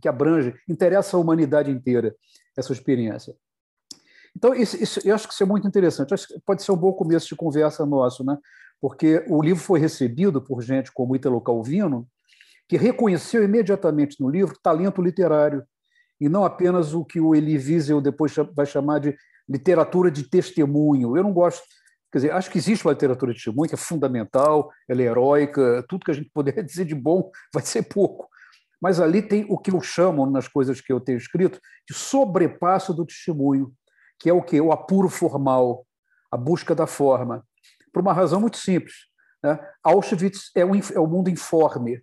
que 0.00 0.08
abrange, 0.08 0.54
interessa 0.68 1.16
a 1.16 1.20
humanidade 1.20 1.70
inteira, 1.70 2.14
essa 2.56 2.72
experiência. 2.72 3.34
Então, 4.36 4.54
isso, 4.54 4.76
isso, 4.82 5.00
eu 5.04 5.14
acho 5.14 5.26
que 5.26 5.34
isso 5.34 5.42
é 5.42 5.46
muito 5.46 5.66
interessante. 5.66 6.12
Acho 6.12 6.28
que 6.28 6.40
pode 6.44 6.62
ser 6.62 6.70
um 6.70 6.76
bom 6.76 6.92
começo 6.92 7.26
de 7.26 7.34
conversa 7.34 7.86
nosso, 7.86 8.24
né? 8.24 8.36
porque 8.80 9.24
o 9.28 9.42
livro 9.42 9.62
foi 9.62 9.80
recebido 9.80 10.40
por 10.40 10.62
gente 10.62 10.92
como 10.92 11.16
Italo 11.16 11.40
Calvino, 11.40 12.06
que 12.68 12.76
reconheceu 12.76 13.42
imediatamente 13.42 14.20
no 14.20 14.28
livro 14.28 14.58
talento 14.62 15.00
literário, 15.00 15.64
e 16.20 16.28
não 16.28 16.44
apenas 16.44 16.94
o 16.94 17.04
que 17.04 17.20
o 17.20 17.34
Elie 17.34 17.56
Wiesel 17.58 18.00
depois 18.00 18.34
vai 18.54 18.66
chamar 18.66 19.00
de 19.00 19.16
literatura 19.48 20.10
de 20.10 20.28
testemunho. 20.28 21.16
Eu 21.16 21.22
não 21.22 21.32
gosto, 21.32 21.62
quer 22.10 22.18
dizer, 22.18 22.32
acho 22.32 22.50
que 22.50 22.58
existe 22.58 22.86
uma 22.86 22.92
literatura 22.92 23.32
de 23.32 23.38
testemunho 23.38 23.68
que 23.68 23.74
é 23.74 23.78
fundamental, 23.78 24.70
ela 24.88 25.02
é 25.02 25.04
heróica, 25.04 25.84
tudo 25.88 26.04
que 26.04 26.10
a 26.10 26.14
gente 26.14 26.30
puder 26.32 26.62
dizer 26.64 26.84
de 26.84 26.94
bom 26.94 27.30
vai 27.52 27.62
ser 27.62 27.82
pouco. 27.82 28.28
Mas 28.80 29.00
ali 29.00 29.22
tem 29.22 29.46
o 29.48 29.58
que 29.58 29.70
eu 29.70 29.80
chamo, 29.80 30.26
nas 30.26 30.48
coisas 30.48 30.80
que 30.80 30.92
eu 30.92 31.00
tenho 31.00 31.18
escrito, 31.18 31.60
de 31.88 31.94
sobrepasso 31.94 32.92
do 32.92 33.06
testemunho, 33.06 33.72
que 34.18 34.28
é 34.28 34.32
o 34.32 34.42
que? 34.42 34.60
O 34.60 34.72
apuro 34.72 35.08
formal, 35.08 35.86
a 36.30 36.36
busca 36.36 36.74
da 36.74 36.86
forma. 36.86 37.44
Por 37.92 38.02
uma 38.02 38.12
razão 38.12 38.40
muito 38.40 38.58
simples. 38.58 38.94
Né? 39.42 39.58
Auschwitz 39.82 40.50
é, 40.54 40.64
um, 40.64 40.74
é 40.74 41.00
o 41.00 41.06
mundo 41.06 41.30
informe. 41.30 42.02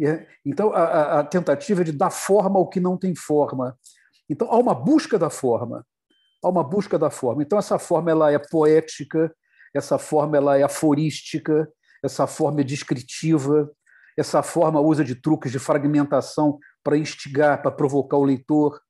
É, 0.00 0.26
então, 0.44 0.72
a, 0.72 1.20
a 1.20 1.24
tentativa 1.24 1.82
é 1.82 1.84
de 1.84 1.92
dar 1.92 2.10
forma 2.10 2.58
ao 2.58 2.68
que 2.68 2.80
não 2.80 2.96
tem 2.96 3.14
forma. 3.14 3.78
Então, 4.28 4.50
há 4.50 4.58
uma 4.58 4.74
busca 4.74 5.18
da 5.18 5.30
forma. 5.30 5.86
Há 6.42 6.48
uma 6.48 6.64
busca 6.64 6.98
da 6.98 7.10
forma. 7.10 7.42
Então, 7.42 7.58
essa 7.58 7.78
forma 7.78 8.10
ela 8.10 8.32
é 8.32 8.38
poética, 8.38 9.34
essa 9.74 9.98
forma 9.98 10.36
ela 10.36 10.56
é 10.56 10.62
aforística, 10.62 11.68
essa 12.02 12.26
forma 12.26 12.60
é 12.60 12.64
descritiva, 12.64 13.70
essa 14.16 14.42
forma 14.42 14.80
usa 14.80 15.04
de 15.04 15.14
truques 15.14 15.50
de 15.50 15.58
fragmentação 15.58 16.58
para 16.82 16.96
instigar, 16.96 17.60
para 17.62 17.70
provocar 17.70 18.16
o 18.16 18.24
leitor, 18.24 18.80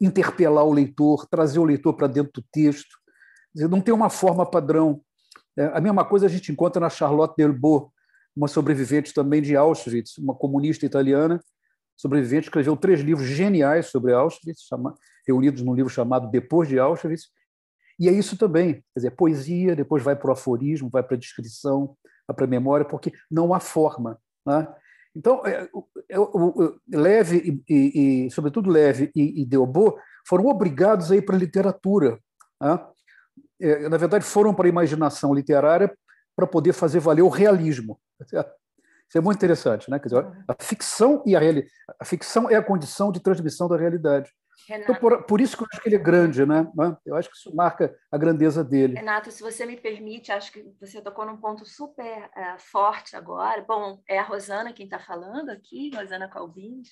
interpelar 0.00 0.64
o 0.64 0.72
leitor, 0.72 1.26
trazer 1.26 1.58
o 1.58 1.64
leitor 1.64 1.94
para 1.94 2.06
dentro 2.06 2.32
do 2.32 2.44
texto. 2.50 2.96
Não 3.54 3.80
tem 3.80 3.94
uma 3.94 4.10
forma 4.10 4.44
padrão. 4.44 5.00
É, 5.56 5.66
a 5.66 5.80
mesma 5.80 6.04
coisa 6.04 6.26
a 6.26 6.28
gente 6.28 6.50
encontra 6.50 6.80
na 6.80 6.88
Charlotte 6.88 7.34
Delbo, 7.36 7.92
uma 8.34 8.48
sobrevivente 8.48 9.12
também 9.12 9.42
de 9.42 9.54
Auschwitz, 9.54 10.16
uma 10.16 10.34
comunista 10.34 10.86
italiana, 10.86 11.38
sobrevivente, 11.94 12.46
escreveu 12.46 12.76
três 12.76 13.00
livros 13.00 13.26
geniais 13.26 13.86
sobre 13.86 14.12
Auschwitz, 14.12 14.66
reunidos 15.26 15.62
num 15.62 15.74
livro 15.74 15.90
chamado 15.90 16.30
Depois 16.30 16.68
de 16.68 16.78
Auschwitz. 16.78 17.28
E 18.00 18.08
é 18.08 18.12
isso 18.12 18.36
também, 18.36 18.74
quer 18.74 18.82
dizer, 18.96 19.10
poesia, 19.12 19.76
depois 19.76 20.02
vai 20.02 20.16
para 20.16 20.30
o 20.30 20.32
aforismo, 20.32 20.88
vai 20.90 21.02
para 21.02 21.14
a 21.14 21.18
descrição, 21.18 21.94
vai 22.26 22.34
para 22.34 22.46
a 22.46 22.48
memória, 22.48 22.86
porque 22.86 23.12
não 23.30 23.52
há 23.52 23.60
forma. 23.60 24.18
Né? 24.46 24.68
Então, 25.14 25.42
é, 25.46 25.68
o, 26.18 26.74
Leve 26.90 27.62
e, 27.68 28.26
e, 28.26 28.30
sobretudo 28.30 28.70
Leve 28.70 29.10
e, 29.14 29.42
e 29.42 29.46
Delbo 29.46 29.98
foram 30.26 30.46
obrigados 30.46 31.10
a 31.12 31.16
ir 31.16 31.22
para 31.22 31.36
a 31.36 31.38
literatura. 31.38 32.18
Né? 32.60 32.86
É, 33.60 33.88
na 33.88 33.96
verdade, 33.96 34.24
foram 34.24 34.54
para 34.54 34.66
a 34.66 34.68
imaginação 34.68 35.34
literária 35.34 35.92
para 36.34 36.46
poder 36.46 36.72
fazer 36.72 36.98
valer 37.00 37.22
o 37.22 37.28
realismo. 37.28 38.00
Isso 38.20 39.18
é 39.18 39.20
muito 39.20 39.36
interessante, 39.36 39.90
né? 39.90 39.98
Quer 39.98 40.08
dizer, 40.08 40.26
a 40.48 40.56
ficção 40.58 41.22
e 41.26 41.36
a 41.36 41.38
realidade, 41.38 41.70
a 42.00 42.04
ficção 42.04 42.48
é 42.48 42.54
a 42.54 42.62
condição 42.62 43.12
de 43.12 43.20
transmissão 43.20 43.68
da 43.68 43.76
realidade. 43.76 44.32
Então, 44.68 44.94
por, 44.94 45.24
por, 45.24 45.40
isso 45.40 45.56
que 45.56 45.62
eu 45.62 45.68
acho 45.72 45.82
que 45.82 45.88
ele 45.88 45.96
é 45.96 45.98
grande, 45.98 46.46
né? 46.46 46.66
Eu 47.04 47.16
acho 47.16 47.28
que 47.28 47.36
isso 47.36 47.54
marca 47.54 47.94
a 48.10 48.18
grandeza 48.18 48.62
dele. 48.62 48.94
Renato, 48.94 49.30
se 49.30 49.42
você 49.42 49.66
me 49.66 49.76
permite, 49.76 50.32
acho 50.32 50.52
que 50.52 50.64
você 50.80 51.00
tocou 51.00 51.26
num 51.26 51.36
ponto 51.36 51.64
super 51.64 52.30
uh, 52.36 52.58
forte 52.58 53.16
agora. 53.16 53.62
Bom, 53.62 54.00
é 54.08 54.18
a 54.18 54.22
Rosana 54.22 54.72
quem 54.72 54.84
está 54.86 54.98
falando 54.98 55.50
aqui, 55.50 55.90
Rosana 55.94 56.28
Calvins. 56.28 56.90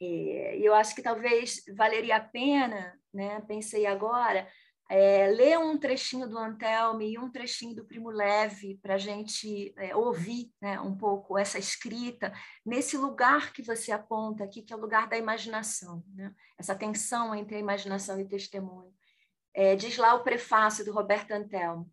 E 0.00 0.60
eu 0.64 0.74
acho 0.74 0.94
que 0.94 1.02
talvez 1.02 1.62
valeria 1.76 2.16
a 2.16 2.20
pena, 2.20 2.98
né? 3.12 3.40
Pensei 3.46 3.86
agora, 3.86 4.48
é, 4.94 5.26
ler 5.28 5.58
um 5.58 5.78
trechinho 5.78 6.28
do 6.28 6.36
Antelme 6.36 7.12
e 7.12 7.18
um 7.18 7.30
trechinho 7.30 7.74
do 7.74 7.82
Primo 7.82 8.10
Leve 8.10 8.78
para 8.82 8.96
a 8.96 8.98
gente 8.98 9.72
é, 9.78 9.96
ouvir 9.96 10.52
né, 10.60 10.78
um 10.80 10.94
pouco 10.94 11.38
essa 11.38 11.58
escrita 11.58 12.30
nesse 12.62 12.98
lugar 12.98 13.54
que 13.54 13.62
você 13.62 13.90
aponta 13.90 14.44
aqui, 14.44 14.60
que 14.60 14.70
é 14.70 14.76
o 14.76 14.80
lugar 14.80 15.08
da 15.08 15.16
imaginação, 15.16 16.04
né? 16.14 16.34
essa 16.58 16.74
tensão 16.74 17.34
entre 17.34 17.56
a 17.56 17.58
imaginação 17.58 18.20
e 18.20 18.28
testemunho. 18.28 18.92
É, 19.54 19.74
diz 19.74 19.96
lá 19.96 20.12
o 20.12 20.22
prefácio 20.22 20.84
do 20.84 20.92
Roberto 20.92 21.30
Antelmo. 21.30 21.90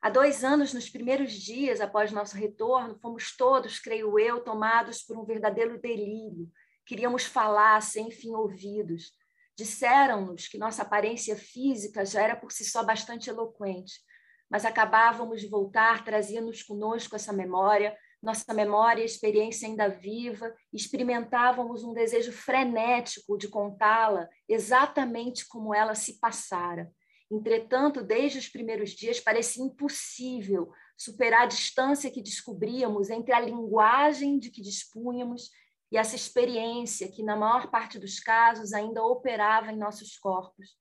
Há 0.00 0.08
dois 0.08 0.44
anos, 0.44 0.72
nos 0.72 0.88
primeiros 0.88 1.32
dias 1.32 1.80
após 1.80 2.12
nosso 2.12 2.36
retorno, 2.36 3.00
fomos 3.00 3.36
todos, 3.36 3.80
creio 3.80 4.16
eu, 4.16 4.38
tomados 4.38 5.02
por 5.02 5.18
um 5.18 5.24
verdadeiro 5.24 5.76
delírio. 5.80 6.48
Queríamos 6.86 7.24
falar 7.24 7.82
sem 7.82 8.12
fim 8.12 8.30
ouvidos. 8.30 9.12
Disseram-nos 9.58 10.46
que 10.46 10.56
nossa 10.56 10.82
aparência 10.82 11.34
física 11.34 12.06
já 12.06 12.22
era 12.22 12.36
por 12.36 12.52
si 12.52 12.64
só 12.64 12.84
bastante 12.84 13.28
eloquente, 13.28 14.00
mas 14.48 14.64
acabávamos 14.64 15.40
de 15.40 15.48
voltar, 15.48 16.04
trazíamos 16.04 16.62
conosco 16.62 17.16
essa 17.16 17.32
memória, 17.32 17.98
nossa 18.22 18.54
memória 18.54 19.02
e 19.02 19.04
experiência 19.04 19.66
ainda 19.66 19.88
viva, 19.88 20.54
experimentávamos 20.72 21.82
um 21.82 21.92
desejo 21.92 22.30
frenético 22.30 23.36
de 23.36 23.48
contá-la 23.48 24.28
exatamente 24.48 25.44
como 25.48 25.74
ela 25.74 25.96
se 25.96 26.20
passara. 26.20 26.88
Entretanto, 27.28 28.00
desde 28.00 28.38
os 28.38 28.48
primeiros 28.48 28.90
dias, 28.90 29.18
parecia 29.18 29.64
impossível 29.64 30.72
superar 30.96 31.42
a 31.42 31.46
distância 31.46 32.12
que 32.12 32.22
descobríamos 32.22 33.10
entre 33.10 33.32
a 33.32 33.40
linguagem 33.40 34.38
de 34.38 34.50
que 34.50 34.62
dispunhamos 34.62 35.50
e 35.90 35.96
essa 35.96 36.16
experiência 36.16 37.10
que, 37.10 37.22
na 37.22 37.34
maior 37.34 37.70
parte 37.70 37.98
dos 37.98 38.20
casos, 38.20 38.72
ainda 38.72 39.02
operava 39.02 39.72
em 39.72 39.76
nossos 39.76 40.18
corpos. 40.18 40.76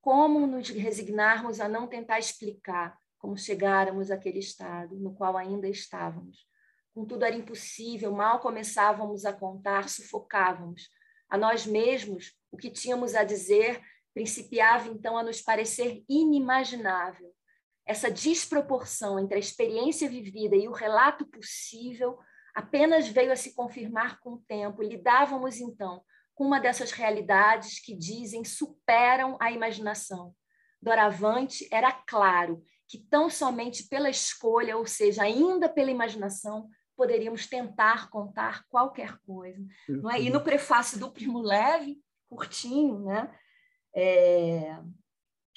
Como 0.00 0.46
nos 0.46 0.68
resignarmos 0.70 1.60
a 1.60 1.68
não 1.68 1.86
tentar 1.86 2.18
explicar 2.18 2.98
como 3.18 3.36
chegáramos 3.36 4.10
àquele 4.10 4.38
estado 4.38 4.96
no 4.96 5.14
qual 5.14 5.36
ainda 5.36 5.68
estávamos? 5.68 6.48
Contudo, 6.94 7.24
era 7.24 7.36
impossível, 7.36 8.10
mal 8.12 8.40
começávamos 8.40 9.24
a 9.24 9.32
contar, 9.32 9.88
sufocávamos. 9.88 10.88
A 11.28 11.38
nós 11.38 11.66
mesmos, 11.66 12.32
o 12.50 12.56
que 12.56 12.70
tínhamos 12.70 13.14
a 13.14 13.22
dizer 13.22 13.80
principiava 14.12 14.88
então 14.88 15.16
a 15.16 15.22
nos 15.22 15.40
parecer 15.40 16.02
inimaginável. 16.08 17.32
Essa 17.86 18.10
desproporção 18.10 19.18
entre 19.18 19.36
a 19.36 19.40
experiência 19.40 20.08
vivida 20.08 20.56
e 20.56 20.68
o 20.68 20.72
relato 20.72 21.26
possível 21.26 22.18
apenas 22.54 23.08
veio 23.08 23.32
a 23.32 23.36
se 23.36 23.54
confirmar 23.54 24.20
com 24.20 24.34
o 24.34 24.42
tempo. 24.46 24.82
Lidávamos 24.82 25.60
então 25.60 26.02
com 26.34 26.44
uma 26.44 26.58
dessas 26.58 26.90
realidades 26.90 27.78
que 27.78 27.94
dizem 27.94 28.44
superam 28.44 29.36
a 29.40 29.52
imaginação. 29.52 30.34
Doravante 30.80 31.68
era 31.70 31.92
claro 31.92 32.62
que 32.88 32.98
tão 32.98 33.28
somente 33.28 33.84
pela 33.88 34.08
escolha, 34.08 34.76
ou 34.76 34.86
seja, 34.86 35.22
ainda 35.22 35.68
pela 35.68 35.90
imaginação, 35.90 36.68
poderíamos 36.96 37.46
tentar 37.46 38.10
contar 38.10 38.64
qualquer 38.68 39.18
coisa. 39.18 39.64
Não 39.88 40.10
é? 40.10 40.20
E 40.20 40.30
no 40.30 40.42
prefácio 40.42 40.98
do 40.98 41.10
Primo 41.10 41.40
Leve, 41.40 42.02
curtinho, 42.28 43.04
né? 43.04 43.32
É... 43.94 44.76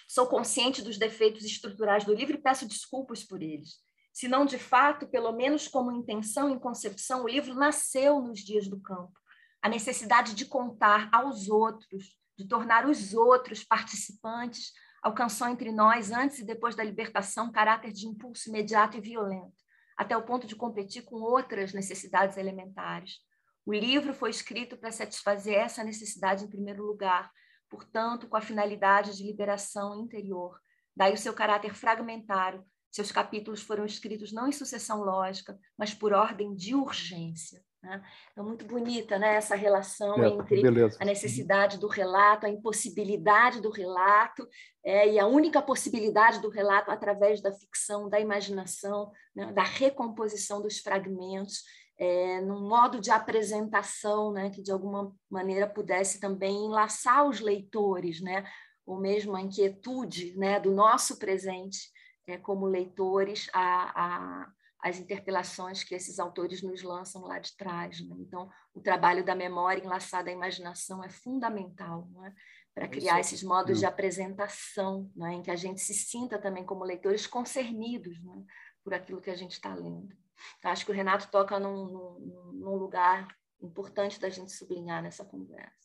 Sou 0.08 0.28
consciente 0.28 0.82
dos 0.82 0.98
defeitos 0.98 1.44
estruturais 1.44 2.04
do 2.04 2.14
livro 2.14 2.36
e 2.36 2.42
peço 2.42 2.68
desculpas 2.68 3.24
por 3.24 3.42
eles. 3.42 3.78
Se 4.14 4.28
não 4.28 4.46
de 4.46 4.60
fato, 4.60 5.08
pelo 5.08 5.32
menos 5.32 5.68
como 5.68 5.92
intenção 5.92 6.56
e 6.56 6.60
concepção, 6.60 7.24
o 7.24 7.28
livro 7.28 7.56
nasceu 7.56 8.22
nos 8.22 8.40
dias 8.42 8.68
do 8.68 8.80
campo. 8.80 9.20
A 9.60 9.68
necessidade 9.68 10.36
de 10.36 10.46
contar 10.46 11.10
aos 11.12 11.50
outros, 11.50 12.16
de 12.38 12.48
tornar 12.48 12.86
os 12.88 13.16
outros 13.16 13.64
participantes, 13.64 14.72
alcançou 15.02 15.48
entre 15.48 15.72
nós, 15.72 16.12
antes 16.12 16.40
e 16.40 16.46
depois 16.46 16.76
da 16.76 16.84
libertação, 16.84 17.52
caráter 17.52 17.92
de 17.92 18.08
impulso 18.08 18.50
imediato 18.50 18.98
e 18.98 19.02
violento, 19.02 19.58
até 19.98 20.16
o 20.16 20.24
ponto 20.24 20.46
de 20.46 20.56
competir 20.56 21.04
com 21.04 21.16
outras 21.16 21.74
necessidades 21.74 22.38
elementares. 22.38 23.18
O 23.66 23.74
livro 23.74 24.14
foi 24.14 24.30
escrito 24.30 24.78
para 24.78 24.92
satisfazer 24.92 25.56
essa 25.56 25.84
necessidade 25.84 26.44
em 26.44 26.50
primeiro 26.50 26.86
lugar, 26.86 27.32
portanto, 27.70 28.28
com 28.28 28.38
a 28.38 28.42
finalidade 28.42 29.18
de 29.18 29.24
liberação 29.24 30.00
interior. 30.00 30.60
Daí 30.96 31.14
o 31.14 31.18
seu 31.18 31.34
caráter 31.34 31.74
fragmentário. 31.74 32.64
Seus 32.94 33.12
capítulos 33.12 33.64
foram 33.64 33.86
escritos 33.86 34.32
não 34.32 34.48
em 34.48 34.52
sucessão 34.52 35.02
lógica, 35.02 35.58
mas 35.76 35.96
por 35.96 36.14
ordem 36.14 36.54
de 36.54 36.76
urgência. 36.76 37.60
Né? 37.82 38.00
Então, 38.32 38.46
muito 38.46 38.66
bonita 38.66 39.18
né? 39.18 39.34
essa 39.34 39.56
relação 39.56 40.24
é, 40.24 40.28
entre 40.28 40.62
beleza. 40.62 41.00
a 41.02 41.04
necessidade 41.04 41.80
do 41.80 41.88
relato, 41.88 42.46
a 42.46 42.50
impossibilidade 42.50 43.62
do 43.62 43.72
relato, 43.72 44.48
é, 44.86 45.10
e 45.10 45.18
a 45.18 45.26
única 45.26 45.60
possibilidade 45.60 46.40
do 46.40 46.50
relato 46.50 46.92
através 46.92 47.42
da 47.42 47.52
ficção, 47.52 48.08
da 48.08 48.20
imaginação, 48.20 49.12
né? 49.36 49.52
da 49.52 49.64
recomposição 49.64 50.62
dos 50.62 50.78
fragmentos, 50.78 51.64
é, 51.98 52.42
num 52.42 52.70
modo 52.70 53.00
de 53.00 53.10
apresentação 53.10 54.32
né? 54.32 54.52
que, 54.52 54.62
de 54.62 54.72
alguma 54.72 55.12
maneira, 55.28 55.68
pudesse 55.68 56.20
também 56.20 56.68
enlaçar 56.68 57.28
os 57.28 57.40
leitores, 57.40 58.22
né? 58.22 58.46
ou 58.86 59.00
mesmo 59.00 59.36
a 59.36 59.42
inquietude 59.42 60.38
né? 60.38 60.60
do 60.60 60.70
nosso 60.70 61.18
presente 61.18 61.92
é, 62.28 62.38
como 62.38 62.66
leitores 62.66 63.50
a, 63.54 64.44
a 64.44 64.54
as 64.84 65.00
interpelações 65.00 65.82
que 65.82 65.96
esses 65.96 66.20
autores 66.20 66.62
nos 66.62 66.84
lançam 66.84 67.22
lá 67.22 67.40
de 67.40 67.56
trás. 67.56 68.02
Né? 68.02 68.18
Então, 68.20 68.52
o 68.74 68.82
trabalho 68.82 69.24
da 69.24 69.34
memória 69.34 69.82
enlaçada 69.82 70.30
à 70.30 70.34
imaginação 70.34 71.02
é 71.02 71.10
fundamental 71.10 72.06
é? 72.26 72.34
para 72.76 72.88
criar 72.90 73.22
esses 73.22 73.42
modos 73.42 73.80
de 73.80 73.86
apresentação, 73.86 75.10
é? 75.22 75.32
em 75.32 75.42
que 75.42 75.50
a 75.50 75.56
gente 75.56 75.80
se 75.80 75.94
sinta 75.94 76.38
também 76.38 76.66
como 76.66 76.84
leitores 76.84 77.26
concernidos 77.26 78.18
é? 78.18 78.44
por 78.84 78.94
aquilo 78.94 79.22
que 79.22 79.30
a 79.30 79.36
gente 79.36 79.54
está 79.54 79.74
lendo. 79.74 80.14
Então, 80.60 80.70
acho 80.70 80.86
que 80.86 80.92
o 80.92 80.96
Renato 80.96 81.32
toca 81.32 81.58
num, 81.58 81.86
num, 81.86 82.52
num 82.54 82.76
lugar 82.76 83.34
importante 83.62 84.20
da 84.20 84.28
gente 84.28 84.52
sublinhar 84.52 85.02
nessa 85.02 85.24
conversa. 85.24 85.83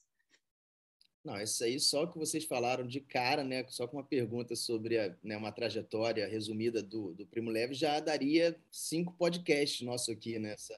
Não, 1.24 1.40
isso 1.40 1.62
aí 1.64 1.78
só 1.80 2.06
que 2.06 2.16
vocês 2.16 2.44
falaram 2.44 2.86
de 2.86 3.00
cara, 3.00 3.42
né? 3.42 3.64
Só 3.68 3.86
com 3.86 3.96
uma 3.96 4.04
pergunta 4.04 4.54
sobre 4.54 4.98
a, 4.98 5.14
né, 5.22 5.36
uma 5.36 5.52
trajetória 5.52 6.26
resumida 6.26 6.82
do, 6.82 7.12
do 7.12 7.26
Primo 7.26 7.50
Leve 7.50 7.74
já 7.74 7.98
daria 8.00 8.56
cinco 8.70 9.12
podcasts 9.14 9.82
nosso 9.82 10.10
aqui, 10.10 10.38
né? 10.38 10.52
Essa, 10.52 10.76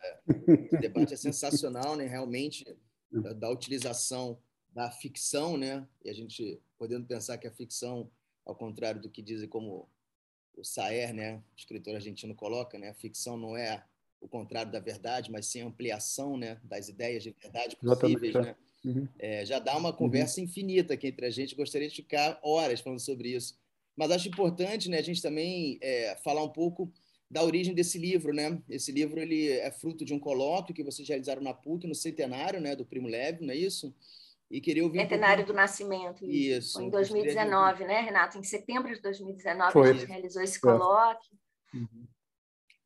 esse 0.49 0.79
debate 0.79 1.15
é 1.15 1.17
sensacional, 1.17 1.95
né? 1.95 2.07
Realmente 2.07 2.65
da, 3.11 3.33
da, 3.33 3.51
utilização 3.51 4.39
da 4.73 4.91
ficção, 4.91 5.57
né? 5.57 5.87
E 6.05 6.11
a 6.11 6.13
gente 6.13 6.61
podendo 6.79 7.07
pensar 7.07 7.39
que 7.39 7.47
a 7.47 7.53
ficção, 7.53 8.11
ao 8.45 8.55
contrário 8.55 9.01
do 9.01 9.11
que 9.11 9.23
dizem 9.23 9.49
como 9.49 9.89
o 10.57 10.65
Saer, 10.65 11.15
né, 11.15 11.37
o 11.37 11.57
escritor 11.57 11.95
argentino 11.95 12.35
coloca, 12.35 12.79
né? 12.79 12.89
A 12.89 12.95
ficção 12.95 13.37
não 13.37 13.57
é 13.57 13.85
o 14.21 14.29
contrário 14.29 14.71
da 14.71 14.81
verdade, 14.81 15.31
mas 15.31 15.47
sim 15.47 15.63
a 15.63 15.67
ampliação, 15.67 16.37
né, 16.37 16.61
das 16.63 16.89
ideias 16.89 17.23
de 17.23 17.31
verdade 17.31 17.77
possíveis, 17.77 18.35
é. 18.35 18.41
né? 18.43 18.57
Uhum. 18.85 19.07
É, 19.19 19.45
já 19.45 19.59
dá 19.59 19.77
uma 19.77 19.93
conversa 19.93 20.41
uhum. 20.41 20.47
infinita 20.47 20.95
aqui 20.95 21.09
entre 21.09 21.27
a 21.27 21.31
gente. 21.31 21.55
Gostaria 21.55 21.89
de 21.89 21.97
ficar 21.97 22.39
horas 22.43 22.81
falando 22.81 23.01
sobre 23.01 23.31
isso. 23.31 23.59
Mas 23.97 24.11
acho 24.11 24.29
importante 24.29 24.89
né, 24.89 24.99
a 24.99 25.03
gente 25.03 25.21
também 25.21 25.79
é, 25.83 26.17
falar 26.25 26.43
um 26.43 26.49
pouco 26.49 26.91
da 27.31 27.43
origem 27.43 27.75
desse 27.75 27.99
livro. 27.99 28.33
Né? 28.33 28.61
Esse 28.69 28.91
livro 28.91 29.21
ele 29.21 29.51
é 29.51 29.71
fruto 29.71 30.05
de 30.05 30.15
um 30.15 30.19
colóquio 30.19 30.75
que 30.75 30.83
vocês 30.83 31.07
realizaram 31.07 31.43
na 31.43 31.55
PUC, 31.55 31.87
no 31.87 31.95
centenário 31.95 32.61
né, 32.61 32.75
do 32.75 32.85
Primo 32.85 33.09
Leve, 33.09 33.45
não 33.45 33.53
é 33.53 33.57
isso? 33.57 33.95
E 34.51 34.61
queria 34.61 34.83
ouvir 34.83 34.99
Centenário 34.99 35.45
um 35.45 35.47
do 35.47 35.53
Nascimento. 35.53 36.29
Isso. 36.29 36.73
Foi 36.73 36.85
em 36.85 36.91
2019, 36.91 37.85
né, 37.85 38.01
Renato? 38.01 38.37
Em 38.37 38.43
setembro 38.43 38.93
de 38.93 39.01
2019 39.01 39.73
Foi. 39.73 39.91
a 39.91 39.93
gente 39.93 40.07
realizou 40.07 40.43
esse 40.43 40.61
colóquio. 40.61 41.31
Uhum. 41.73 42.09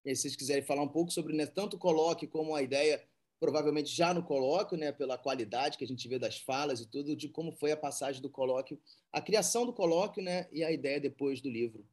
E 0.05 0.15
se 0.15 0.23
vocês 0.23 0.37
quiserem 0.37 0.63
falar 0.63 0.83
um 0.83 0.89
pouco 0.89 1.11
sobre 1.11 1.35
né, 1.35 1.47
tanto 1.47 1.77
o 1.77 1.79
colóquio 1.79 2.29
como 2.29 2.55
a 2.55 2.63
ideia 2.63 3.03
provavelmente 3.45 3.95
já 3.95 4.15
no 4.15 4.23
colóquio, 4.23 4.79
né, 4.79 4.91
pela 4.91 5.19
qualidade 5.19 5.77
que 5.77 5.85
a 5.85 5.87
gente 5.87 6.09
vê 6.09 6.19
das 6.19 6.41
falas 6.41 6.81
e 6.81 6.89
tudo, 6.89 7.15
de 7.15 7.29
como 7.29 7.53
foi 7.53 7.73
a 7.73 7.77
passagem 7.77 8.23
do 8.23 8.31
colóquio, 8.31 8.81
a 9.13 9.21
criação 9.21 9.67
do 9.67 9.73
colóquio, 9.73 10.25
né, 10.25 10.49
e 10.51 10.65
a 10.65 10.73
ideia 10.73 10.99
depois 10.99 11.43
do 11.43 11.51
livro. 11.51 11.87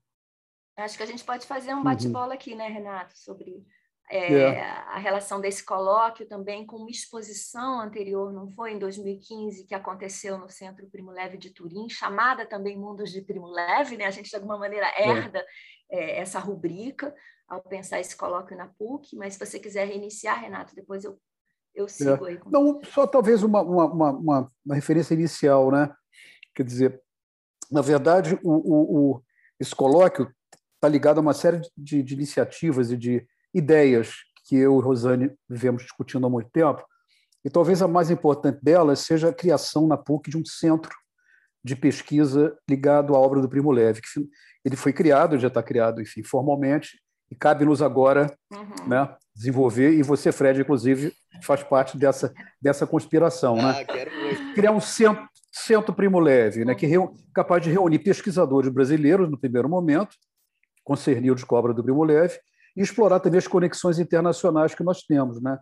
Acho 0.78 0.96
que 0.96 1.04
a 1.04 1.06
gente 1.06 1.26
pode 1.26 1.46
fazer 1.46 1.74
um 1.74 1.84
bate-bola 1.84 2.28
uhum. 2.28 2.34
aqui, 2.34 2.56
né, 2.56 2.70
Renato, 2.70 3.18
sobre 3.18 3.66
é, 4.10 4.32
yeah. 4.32 4.82
a 4.92 4.98
relação 4.98 5.42
desse 5.42 5.62
colóquio 5.66 6.26
também 6.26 6.66
com 6.66 6.78
uma 6.78 6.90
exposição 6.90 7.82
anterior, 7.82 8.32
não 8.32 8.50
foi? 8.50 8.72
Em 8.72 8.80
2015, 8.80 9.66
que 9.66 9.76
aconteceu 9.76 10.38
no 10.38 10.48
Centro 10.48 10.90
Primo 10.90 11.12
Leve 11.12 11.38
de 11.38 11.50
Turim, 11.50 11.90
chamada 11.90 12.46
também 12.46 12.78
Mundos 12.78 13.12
de 13.12 13.22
Primo 13.22 13.48
Leve, 13.48 13.98
né? 13.98 14.06
A 14.06 14.12
gente, 14.12 14.30
de 14.30 14.36
alguma 14.38 14.58
maneira, 14.58 14.88
herda 14.98 15.46
é, 15.90 16.18
essa 16.18 16.40
rubrica 16.40 17.14
ao 17.46 17.62
pensar 17.62 18.00
esse 18.00 18.16
colóquio 18.16 18.56
na 18.56 18.70
PUC, 18.70 19.18
mas 19.18 19.34
se 19.34 19.40
você 19.46 19.60
quiser 19.60 19.86
reiniciar, 19.86 20.40
Renato, 20.40 20.74
depois 20.74 21.04
eu 21.04 21.20
eu 21.76 21.86
é. 21.86 21.88
sigo 21.88 22.28
é. 22.28 22.32
aí. 22.32 22.40
Não, 22.48 22.82
só 22.84 23.08
talvez 23.08 23.44
uma, 23.44 23.62
uma, 23.62 23.86
uma, 23.86 24.48
uma, 24.66 24.76
referência 24.76 25.14
inicial, 25.14 25.72
né? 25.72 25.92
Quer 26.56 26.64
dizer, 26.64 27.02
na 27.72 27.82
verdade, 27.82 28.38
o, 28.44 28.52
o, 28.52 29.12
o 29.14 29.24
esse 29.60 29.76
colóquio 29.76 30.32
está 30.76 30.88
ligado 30.88 31.20
a 31.20 31.22
uma 31.22 31.34
série 31.34 31.62
de, 31.78 32.02
de, 32.02 32.14
iniciativas 32.14 32.92
e 32.92 32.98
de 32.98 33.26
ideias 33.54 34.16
que 34.46 34.56
eu 34.56 34.80
e 34.80 34.82
Rosane 34.82 35.32
vivemos 35.48 35.84
discutindo 35.84 36.26
há 36.26 36.30
muito 36.30 36.50
tempo, 36.50 36.84
e 37.46 37.50
talvez 37.50 37.82
a 37.82 37.88
mais 37.88 38.10
importante 38.10 38.60
delas 38.62 39.00
seja 39.00 39.30
a 39.30 39.34
criação 39.34 39.88
na 39.88 39.98
PUC 39.98 40.30
de 40.30 40.38
um 40.38 40.46
centro 40.46 40.96
de 41.64 41.76
pesquisa 41.76 42.58
ligado 42.70 43.16
à 43.16 43.20
obra 43.20 43.40
do 43.40 43.50
Primo 43.50 43.72
Levi. 43.72 44.02
Que 44.02 44.28
ele 44.66 44.76
foi 44.76 44.94
criado, 44.94 45.40
já 45.40 45.48
está 45.48 45.62
criado, 45.62 46.02
enfim, 46.02 46.24
formalmente, 46.24 47.00
e 47.30 47.36
cabe-nos 47.36 47.82
agora 47.82 48.36
uhum. 48.52 48.88
né, 48.88 49.16
desenvolver, 49.36 49.94
e 49.94 50.04
você, 50.04 50.32
Fred, 50.32 50.62
inclusive, 50.62 51.14
faz 51.44 51.64
parte 51.64 51.98
dessa, 51.98 52.34
dessa 52.62 52.86
conspiração. 52.86 53.58
Ah, 53.60 53.74
né? 53.74 53.86
quero 53.86 54.12
muito. 54.12 54.54
Criar 54.54 54.72
um 54.72 54.82
centro, 54.82 55.28
centro 55.52 55.94
Primo 55.94 56.20
Leve, 56.20 56.66
né? 56.66 56.76
que 56.76 56.86
é 56.86 56.98
capaz 57.34 57.64
de 57.64 57.72
reunir 57.72 58.00
pesquisadores 58.00 58.72
brasileiros 58.72 59.30
no 59.30 59.40
primeiro 59.40 59.70
momento, 59.70 60.16
concernir 60.84 61.32
o 61.32 61.36
descobra 61.36 61.74
do 61.74 61.84
Primo 61.84 62.04
Leve, 62.04 62.38
e 62.76 62.82
explorar 62.82 63.20
também 63.20 63.38
as 63.38 63.48
conexões 63.48 64.00
internacionais 64.00 64.74
que 64.74 64.84
nós 64.84 65.02
temos. 65.04 65.42
Né? 65.42 65.58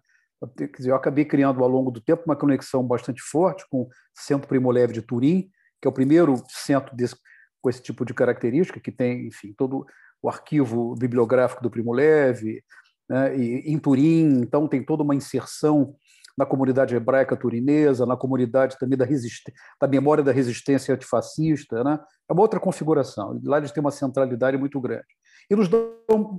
Quer 0.58 0.70
dizer, 0.78 0.92
eu 0.92 0.96
acabei 0.96 1.26
criando 1.26 1.64
ao 1.64 1.70
longo 1.70 1.92
do 1.92 2.02
tempo 2.02 2.24
uma 2.26 2.36
conexão 2.36 2.84
bastante 2.84 3.22
forte 3.22 3.66
com 3.70 3.82
o 3.82 3.90
Centro 4.14 4.48
Primo 4.48 4.72
Leve 4.72 4.94
de 4.94 5.02
Turim, 5.02 5.50
que 5.82 5.88
é 5.88 5.90
o 5.90 5.94
primeiro 5.94 6.36
centro 6.50 6.96
desse, 6.96 7.16
com 7.62 7.70
esse 7.70 7.82
tipo 7.82 8.06
de 8.06 8.14
característica, 8.14 8.80
que 8.80 8.92
tem, 8.92 9.28
enfim, 9.28 9.54
todo 9.58 9.86
o 10.22 10.30
arquivo 10.30 10.96
bibliográfico 10.96 11.64
do 11.64 11.70
Primo 11.70 11.94
Leve, 11.94 12.64
né? 13.10 13.36
em 13.36 13.78
Turim, 13.80 14.42
então 14.42 14.68
tem 14.68 14.84
toda 14.84 15.04
uma 15.04 15.16
inserção 15.16 15.96
na 16.40 16.46
comunidade 16.46 16.96
hebraica 16.96 17.36
turinesa, 17.36 18.06
na 18.06 18.16
comunidade 18.16 18.78
também 18.80 18.98
da, 18.98 19.06
da 19.06 19.88
memória 19.90 20.24
da 20.24 20.32
resistência 20.32 20.96
antifascista. 20.96 21.84
Né? 21.84 22.00
É 22.30 22.32
uma 22.32 22.42
outra 22.42 22.62
configuração. 22.62 23.38
Lá 23.44 23.58
eles 23.58 23.74
têm 23.74 23.82
uma 23.82 23.92
centralidade 23.92 24.58
muito 24.58 24.80
grande. 24.80 25.04
E 25.52 25.56
nos 25.56 25.68
dão 25.68 25.92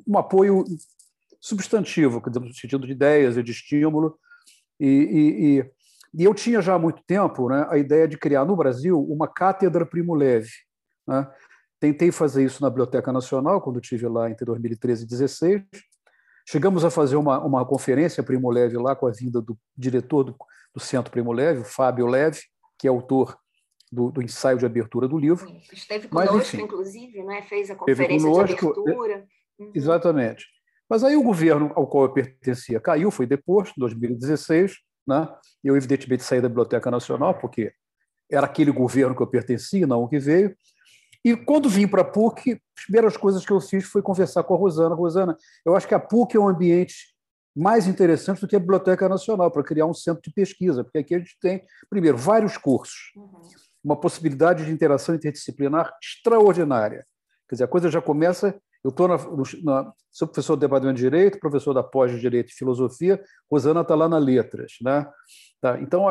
um 0.06 0.16
apoio 0.16 0.64
substantivo, 1.38 2.22
no 2.34 2.54
sentido 2.54 2.86
de 2.86 2.92
ideias 2.92 3.36
e 3.36 3.42
de 3.42 3.52
estímulo. 3.52 4.18
E, 4.78 4.86
e, 4.86 5.58
e, 5.58 5.70
e, 6.22 6.24
eu 6.24 6.32
tinha 6.32 6.62
já 6.62 6.76
há 6.76 6.78
muito 6.78 7.02
tempo 7.06 7.50
né, 7.50 7.66
a 7.68 7.76
ideia 7.76 8.08
de 8.08 8.16
criar 8.16 8.46
no 8.46 8.56
Brasil 8.56 8.98
uma 8.98 9.28
cátedra 9.28 9.84
Primo 9.84 10.14
Leve. 10.14 10.50
Né? 11.06 11.28
Tentei 11.78 12.10
fazer 12.10 12.42
isso 12.42 12.62
na 12.62 12.70
Biblioteca 12.70 13.12
Nacional, 13.12 13.60
quando 13.60 13.80
estive 13.80 14.08
lá 14.08 14.30
entre 14.30 14.46
2013 14.46 15.04
e 15.04 15.06
2016. 15.06 15.89
Chegamos 16.50 16.84
a 16.84 16.90
fazer 16.90 17.14
uma, 17.14 17.38
uma 17.38 17.64
conferência 17.64 18.24
Primo 18.24 18.50
Leve 18.50 18.76
lá 18.76 18.96
com 18.96 19.06
a 19.06 19.12
vinda 19.12 19.40
do 19.40 19.56
diretor 19.76 20.24
do, 20.24 20.36
do 20.74 20.80
Centro 20.80 21.08
Primo 21.08 21.30
Leve, 21.30 21.60
o 21.60 21.64
Fábio 21.64 22.08
Leve, 22.08 22.40
que 22.76 22.88
é 22.88 22.90
autor 22.90 23.38
do, 23.92 24.10
do, 24.10 24.20
ensaio 24.20 24.58
de 24.58 24.66
abertura 24.66 25.06
do 25.06 25.16
livro. 25.16 25.46
Esteve 25.72 26.08
conosco, 26.08 26.34
Mas, 26.34 26.48
enfim, 26.48 26.62
inclusive, 26.64 27.22
né? 27.22 27.42
fez 27.42 27.70
a 27.70 27.76
conferência 27.76 28.28
conosco, 28.28 28.46
de 28.46 28.66
abertura. 28.66 29.24
Uhum. 29.60 29.70
Exatamente. 29.72 30.44
Mas 30.88 31.04
aí 31.04 31.14
o 31.14 31.22
governo 31.22 31.70
ao 31.76 31.86
qual 31.86 32.06
eu 32.06 32.12
pertencia 32.12 32.80
caiu, 32.80 33.12
foi 33.12 33.26
deposto, 33.26 33.74
em 33.76 33.80
2016, 33.82 34.74
né? 35.06 35.28
eu 35.62 35.76
evidentemente 35.76 36.24
saí 36.24 36.40
da 36.40 36.48
Biblioteca 36.48 36.90
Nacional, 36.90 37.38
porque 37.38 37.72
era 38.28 38.46
aquele 38.46 38.72
governo 38.72 39.14
que 39.14 39.22
eu 39.22 39.26
pertencia, 39.28 39.86
não 39.86 40.02
o 40.02 40.08
que 40.08 40.18
veio. 40.18 40.56
E 41.24 41.36
quando 41.36 41.68
vim 41.68 41.86
para 41.86 42.02
a 42.02 42.04
PUC, 42.04 42.52
as 42.52 42.84
primeiras 42.84 43.16
coisas 43.16 43.44
que 43.44 43.52
eu 43.52 43.60
fiz 43.60 43.84
foi 43.84 44.00
conversar 44.00 44.42
com 44.42 44.54
a 44.54 44.56
Rosana. 44.56 44.94
Rosana, 44.94 45.36
eu 45.64 45.76
acho 45.76 45.86
que 45.86 45.94
a 45.94 46.00
PUC 46.00 46.36
é 46.36 46.40
um 46.40 46.48
ambiente 46.48 47.14
mais 47.54 47.86
interessante 47.86 48.40
do 48.40 48.48
que 48.48 48.56
a 48.56 48.60
Biblioteca 48.60 49.08
Nacional 49.08 49.50
para 49.50 49.62
criar 49.62 49.86
um 49.86 49.94
centro 49.94 50.22
de 50.22 50.32
pesquisa, 50.32 50.84
porque 50.84 50.98
aqui 50.98 51.14
a 51.14 51.18
gente 51.18 51.36
tem, 51.40 51.62
primeiro, 51.88 52.16
vários 52.16 52.56
cursos, 52.56 53.12
uhum. 53.16 53.42
uma 53.82 53.96
possibilidade 53.96 54.64
de 54.64 54.70
interação 54.70 55.14
interdisciplinar 55.14 55.92
extraordinária. 56.02 57.04
Quer 57.48 57.56
dizer, 57.56 57.64
a 57.64 57.68
coisa 57.68 57.90
já 57.90 58.00
começa. 58.00 58.58
Eu 58.82 58.90
estou 58.90 59.08
na, 59.08 59.16
na, 59.62 59.92
sou 60.10 60.26
professor 60.28 60.56
do 60.56 60.60
Departamento 60.60 60.96
de 60.96 61.02
Direito, 61.02 61.40
professor 61.40 61.74
da 61.74 61.82
pós 61.82 62.12
de 62.12 62.20
Direito 62.20 62.50
e 62.50 62.54
Filosofia, 62.54 63.22
Rosana 63.50 63.82
está 63.82 63.94
lá 63.94 64.08
na 64.08 64.16
Letras. 64.16 64.74
Né? 64.80 65.06
Tá, 65.60 65.78
então, 65.80 66.06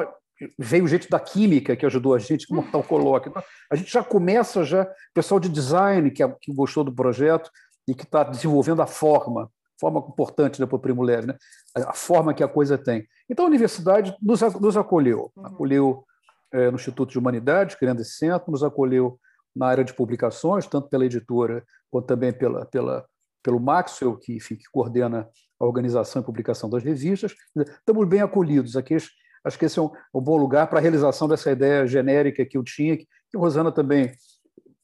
veio 0.58 0.88
gente 0.88 1.10
da 1.10 1.20
química 1.20 1.76
que 1.76 1.86
ajudou 1.86 2.14
a 2.14 2.20
gente 2.20 2.48
a 2.52 2.56
montar 2.56 2.78
o 2.78 2.84
colóquio. 2.84 3.30
Então, 3.30 3.44
a 3.72 3.76
gente 3.76 3.92
já 3.92 4.04
começa 4.04 4.64
já, 4.64 4.84
o 4.84 5.14
pessoal 5.14 5.40
de 5.40 5.50
design 5.50 6.10
que, 6.12 6.28
que 6.42 6.54
gostou 6.54 6.84
do 6.84 6.94
projeto 6.94 7.50
e 7.88 7.94
que 7.94 8.04
está 8.04 8.24
desenvolvendo 8.24 8.82
a 8.82 8.88
forma, 8.88 9.52
forma 9.80 10.00
importante 10.08 10.60
né, 10.60 10.66
para 10.66 10.76
o 10.76 10.80
Primo 10.80 11.04
Leve, 11.04 11.28
né? 11.28 11.38
a 11.76 11.94
forma 11.94 12.34
que 12.34 12.44
a 12.44 12.48
coisa 12.48 12.78
tem. 12.78 13.08
Então 13.30 13.46
a 13.46 13.48
universidade 13.48 14.16
nos, 14.22 14.42
nos 14.42 14.78
acolheu, 14.78 15.32
uhum. 15.36 15.46
acolheu 15.46 16.04
é, 16.52 16.70
no 16.70 16.76
Instituto 16.76 17.12
de 17.12 17.20
Humanidades, 17.20 17.76
criando 17.76 18.02
esse 18.02 18.14
centro, 18.14 18.52
nos 18.52 18.64
acolheu 18.64 19.20
na 19.56 19.68
área 19.68 19.84
de 19.84 19.94
publicações, 19.94 20.68
tanto 20.68 20.90
pela 20.90 21.06
editora 21.06 21.64
quanto 21.92 22.06
também 22.06 22.32
pela, 22.32 22.66
pela, 22.66 23.06
pelo 23.44 23.60
Maxwell, 23.60 24.16
que, 24.18 24.36
enfim, 24.36 24.56
que 24.56 24.70
coordena 24.72 25.28
a 25.60 25.66
organização 25.66 26.22
e 26.22 26.26
publicação 26.26 26.70
das 26.70 26.84
revistas. 26.84 27.36
Estamos 27.56 28.08
bem 28.08 28.22
acolhidos. 28.22 28.78
Aqui 28.78 28.96
Acho 29.44 29.58
que 29.58 29.66
esse 29.66 29.80
é 29.80 29.82
um, 29.82 29.90
um 30.14 30.22
bom 30.22 30.38
lugar 30.38 30.68
para 30.68 30.80
a 30.80 30.82
realização 30.82 31.28
dessa 31.28 31.52
ideia 31.52 31.88
genérica 31.88 32.46
que 32.46 32.58
eu 32.58 32.64
tinha, 32.64 32.98
que, 32.98 33.08
a 33.36 33.40
Rosana 33.40 33.72
também 33.72 34.12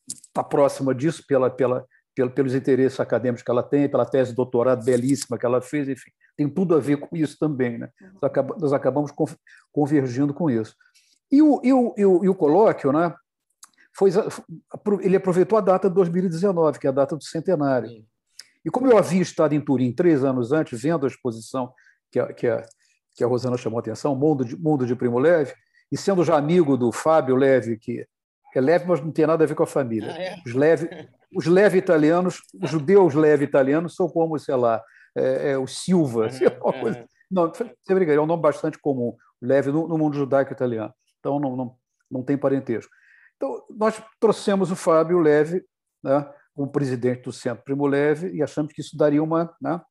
está 0.08 0.44
próxima 0.44 0.94
disso 0.94 1.24
pela, 1.28 1.50
pela, 1.50 1.86
pela, 2.16 2.30
pelos 2.30 2.54
interesses 2.54 3.00
acadêmicos 3.00 3.44
que 3.44 3.52
ela 3.52 3.64
tem, 3.64 3.90
pela 3.90 4.06
tese 4.06 4.32
de 4.32 4.36
doutorado 4.36 4.84
belíssima 4.84 5.38
que 5.38 5.46
ela 5.46 5.62
fez, 5.62 5.90
enfim, 5.90 6.12
tem 6.38 6.48
tudo 6.48 6.76
a 6.76 6.80
ver 6.80 6.98
com 6.98 7.16
isso 7.16 7.38
também. 7.40 7.78
Né? 7.78 7.90
Nós 8.60 8.74
acabamos 8.74 9.12
convergindo 9.72 10.34
com 10.34 10.50
isso. 10.50 10.76
E 11.32 11.42
o, 11.42 11.60
e 11.64 11.74
o, 11.74 11.94
e 11.98 12.06
o, 12.06 12.26
e 12.26 12.30
o 12.30 12.36
colóquio, 12.36 12.92
né, 12.92 13.14
foi, 13.98 14.12
ele 15.02 15.16
aproveitou 15.16 15.58
a 15.58 15.62
data 15.62 15.90
de 15.90 15.96
2019, 15.96 16.80
que 16.80 16.88
é 16.88 16.90
a 16.90 16.94
data 16.94 17.16
do 17.16 17.24
centenário. 17.24 17.90
E 18.64 18.70
como 18.70 18.92
eu 18.92 18.98
havia 18.98 19.22
estado 19.22 19.54
em 19.54 19.62
Turim 19.62 19.94
três 19.94 20.24
anos 20.24 20.52
antes, 20.52 20.82
vendo 20.82 21.06
a 21.06 21.08
exposição 21.08 21.74
que 22.12 22.20
a, 22.20 22.34
que 22.34 22.48
a, 22.48 22.66
que 23.16 23.24
a 23.24 23.28
Rosana 23.28 23.58
chamou 23.58 23.80
a 23.80 23.82
atenção, 23.82 24.16
Mundo 24.16 24.44
de, 24.44 24.58
Mundo 24.58 24.86
de 24.86 24.96
Primo 24.96 25.18
Leve, 25.18 25.54
e 25.92 25.98
sendo 25.98 26.24
já 26.24 26.36
amigo 26.36 26.78
do 26.78 26.92
Fábio 26.92 27.36
Leve, 27.36 27.78
que 27.78 28.06
é 28.56 28.62
leve, 28.62 28.86
mas 28.88 29.02
não 29.02 29.12
tem 29.12 29.28
nada 29.28 29.44
a 29.44 29.48
ver 29.48 29.54
com 29.54 29.64
a 29.64 29.68
família. 29.68 30.14
Ah, 30.14 30.22
é? 30.22 30.36
Os 30.46 30.54
leve, 30.54 31.10
os 31.36 31.46
leve 31.46 31.78
italianos, 31.78 32.42
os 32.62 32.70
judeus 32.70 33.14
leve 33.14 33.44
italianos 33.44 33.96
são 33.96 34.08
como, 34.08 34.40
sei 34.40 34.56
lá, 34.56 34.82
é, 35.16 35.52
é, 35.52 35.58
o 35.58 35.68
Silva, 35.68 36.28
uhum, 36.28 36.82
coisa. 36.82 37.06
Não, 37.30 37.52
você 37.52 37.94
briga, 37.94 38.14
é 38.14 38.20
um 38.20 38.26
nome 38.26 38.42
bastante 38.42 38.80
comum, 38.80 39.14
leve 39.42 39.72
no, 39.72 39.88
no 39.88 39.98
mundo 39.98 40.16
judaico 40.16 40.54
italiano. 40.54 40.94
Então 41.20 41.38
não, 41.38 41.56
não, 41.56 41.76
não 42.10 42.24
tem 42.24 42.38
parentesco. 42.38 42.92
Então, 43.36 43.62
nós 43.70 44.02
trouxemos 44.20 44.72
o 44.72 44.76
Fábio 44.76 45.20
Leve 45.20 45.64
né, 46.02 46.26
como 46.56 46.72
presidente 46.72 47.24
do 47.24 47.34
Centro 47.34 47.64
Primo 47.64 47.86
Leve 47.86 48.32
e 48.32 48.42
achamos 48.42 48.72
que 48.72 48.80
isso 48.80 48.96
daria 48.96 49.22
uma, 49.22 49.54
né, 49.62 49.82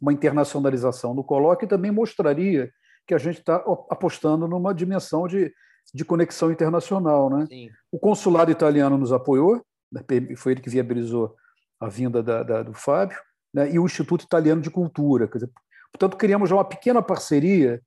uma 0.00 0.12
internacionalização 0.12 1.14
no 1.14 1.24
colóquio 1.24 1.66
e 1.66 1.68
também 1.68 1.90
mostraria 1.90 2.70
que 3.06 3.14
a 3.14 3.18
gente 3.18 3.38
está 3.38 3.56
apostando 3.90 4.48
numa 4.48 4.74
dimensão 4.74 5.26
de, 5.26 5.52
de 5.92 6.04
conexão 6.04 6.50
internacional. 6.50 7.28
Né? 7.30 7.46
O 7.92 7.98
consulado 7.98 8.50
italiano 8.50 8.96
nos 8.96 9.12
apoiou, 9.12 9.62
né, 9.92 10.02
foi 10.36 10.52
ele 10.52 10.60
que 10.60 10.70
viabilizou 10.70 11.34
a 11.78 11.88
vinda 11.88 12.22
da, 12.22 12.42
da, 12.42 12.62
do 12.62 12.72
Fábio, 12.72 13.18
né? 13.52 13.70
e 13.70 13.78
o 13.78 13.84
Instituto 13.84 14.24
Italiano 14.24 14.60
de 14.60 14.70
Cultura. 14.70 15.28
Dizer, 15.28 15.50
portanto, 15.92 16.16
criamos 16.16 16.48
já 16.48 16.56
uma 16.56 16.64
pequena 16.64 17.02
parceria 17.02 17.80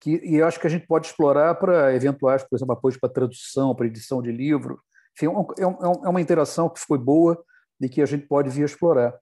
que 0.00 0.18
e 0.24 0.40
acho 0.40 0.58
que 0.58 0.66
a 0.66 0.70
gente 0.70 0.86
pode 0.86 1.08
explorar 1.08 1.54
para 1.56 1.94
eventuais, 1.94 2.42
por 2.42 2.56
exemplo, 2.56 2.72
apoios 2.72 2.96
para 2.96 3.10
tradução, 3.10 3.74
para 3.74 3.86
edição 3.86 4.22
de 4.22 4.32
livro. 4.32 4.80
Enfim, 5.14 5.26
é, 5.26 5.62
é, 5.62 5.64
é 5.64 6.08
uma 6.08 6.20
interação 6.20 6.70
que 6.70 6.80
foi 6.80 6.96
boa 6.96 7.42
e 7.80 7.88
que 7.88 8.00
a 8.00 8.06
gente 8.06 8.26
pode 8.26 8.48
vir 8.48 8.64
explorar. 8.64 9.14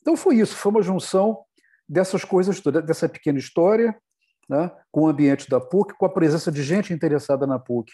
Então 0.00 0.16
foi 0.16 0.36
isso, 0.36 0.54
foi 0.54 0.70
uma 0.70 0.82
junção 0.82 1.44
dessas 1.88 2.24
coisas 2.24 2.60
todas, 2.60 2.84
dessa 2.84 3.08
pequena 3.08 3.38
história, 3.38 3.96
né, 4.48 4.70
com 4.90 5.02
o 5.02 5.08
ambiente 5.08 5.48
da 5.48 5.60
PUC, 5.60 5.96
com 5.96 6.06
a 6.06 6.12
presença 6.12 6.50
de 6.50 6.62
gente 6.62 6.92
interessada 6.92 7.46
na 7.46 7.58
PUC, 7.58 7.92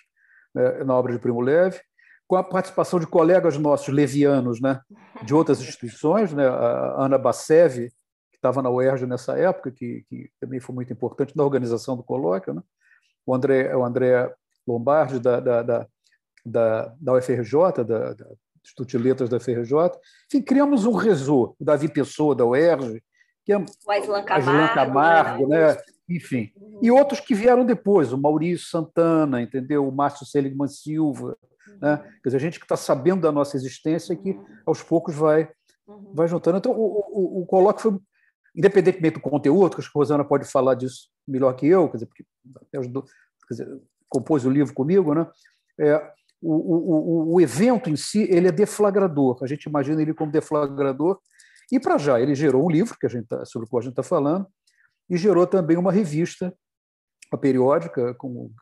né, 0.54 0.84
na 0.84 0.94
obra 0.94 1.12
de 1.12 1.18
Primo 1.18 1.40
Leve, 1.40 1.80
com 2.28 2.36
a 2.36 2.44
participação 2.44 2.98
de 2.98 3.06
colegas 3.06 3.58
nossos 3.58 3.88
levianos 3.88 4.60
né, 4.60 4.80
de 5.22 5.34
outras 5.34 5.60
instituições, 5.62 6.32
né, 6.32 6.46
a 6.46 7.04
Ana 7.04 7.18
Bacev, 7.18 7.88
que 8.30 8.36
estava 8.36 8.62
na 8.62 8.70
UERJ 8.70 9.06
nessa 9.06 9.38
época, 9.38 9.70
que, 9.70 10.04
que, 10.08 10.30
também 10.40 10.60
foi 10.60 10.74
muito 10.74 10.92
importante 10.92 11.36
na 11.36 11.44
organização 11.44 11.96
do 11.96 12.02
colóquio, 12.02 12.54
né, 12.54 12.62
o 13.24 13.34
André, 13.34 13.74
o 13.74 13.84
André 13.84 14.32
Lombardi, 14.66 15.18
da, 15.18 15.40
da, 15.40 15.62
da, 15.62 15.86
da, 16.44 16.94
da 17.00 17.12
UFRJ, 17.14 17.84
da, 17.86 18.14
da 18.14 18.26
Instituto 18.64 18.88
de 18.88 18.98
Letras 18.98 19.28
da 19.28 19.36
UFRJ. 19.36 19.72
Enfim, 20.26 20.42
criamos 20.42 20.86
um 20.86 20.92
resô, 20.92 21.56
o 21.58 21.64
Davi 21.64 21.88
Pessoa, 21.88 22.34
da 22.34 22.46
UERJ, 22.46 23.02
que 23.44 23.52
é 23.52 23.58
o 23.58 23.90
Aislan 23.90 24.22
Camargo, 24.24 24.74
Camargo 24.74 25.48
né? 25.48 25.72
né? 25.72 25.76
enfim. 26.08 26.52
Uhum. 26.56 26.80
E 26.82 26.90
outros 26.90 27.20
que 27.20 27.34
vieram 27.34 27.64
depois, 27.64 28.12
o 28.12 28.18
Maurício 28.18 28.68
Santana, 28.68 29.42
entendeu? 29.42 29.86
o 29.86 29.92
Márcio 29.92 30.26
Seligman 30.26 30.68
Silva. 30.68 31.36
Uhum. 31.68 31.78
Né? 31.80 31.96
Quer 32.22 32.28
dizer, 32.28 32.36
a 32.36 32.40
gente 32.40 32.58
que 32.58 32.64
está 32.64 32.76
sabendo 32.76 33.22
da 33.22 33.32
nossa 33.32 33.56
existência 33.56 34.14
que, 34.16 34.30
uhum. 34.30 34.44
aos 34.66 34.82
poucos, 34.82 35.14
vai, 35.14 35.48
uhum. 35.86 36.12
vai 36.14 36.28
juntando. 36.28 36.58
Então, 36.58 36.72
o, 36.72 37.04
o, 37.10 37.42
o 37.42 37.46
colóquio 37.46 37.82
foi, 37.82 38.00
independentemente 38.54 39.14
do 39.14 39.20
conteúdo, 39.20 39.76
acho 39.78 39.90
que 39.90 39.98
a 39.98 40.00
Rosana 40.00 40.24
pode 40.24 40.44
falar 40.44 40.74
disso 40.74 41.08
melhor 41.26 41.52
que 41.54 41.66
eu, 41.66 41.88
quer 41.88 41.96
dizer, 41.96 42.06
porque 42.06 42.24
quer 42.70 42.80
dizer, 43.50 43.80
compôs 44.08 44.44
o 44.44 44.50
livro 44.50 44.74
comigo, 44.74 45.14
né? 45.14 45.26
É, 45.80 46.12
o, 46.42 46.52
o, 46.52 47.34
o, 47.34 47.40
evento 47.40 47.88
em 47.88 47.96
si 47.96 48.24
ele 48.24 48.48
é 48.48 48.52
deflagrador. 48.52 49.38
A 49.42 49.46
gente 49.46 49.64
imagina 49.64 50.02
ele 50.02 50.12
como 50.12 50.32
deflagrador 50.32 51.18
e 51.72 51.80
para 51.80 51.96
já, 51.96 52.20
ele 52.20 52.34
gerou 52.34 52.66
um 52.66 52.70
livro 52.70 52.94
que 53.00 53.06
a 53.06 53.08
gente 53.08 53.26
tá, 53.26 53.46
sobre 53.46 53.66
o 53.66 53.70
qual 53.70 53.80
a 53.80 53.82
gente 53.82 53.92
está 53.92 54.02
falando, 54.02 54.46
e 55.08 55.16
gerou 55.16 55.46
também 55.46 55.78
uma 55.78 55.90
revista, 55.90 56.54
uma 57.32 57.40
periódica, 57.40 58.12
com, 58.14 58.52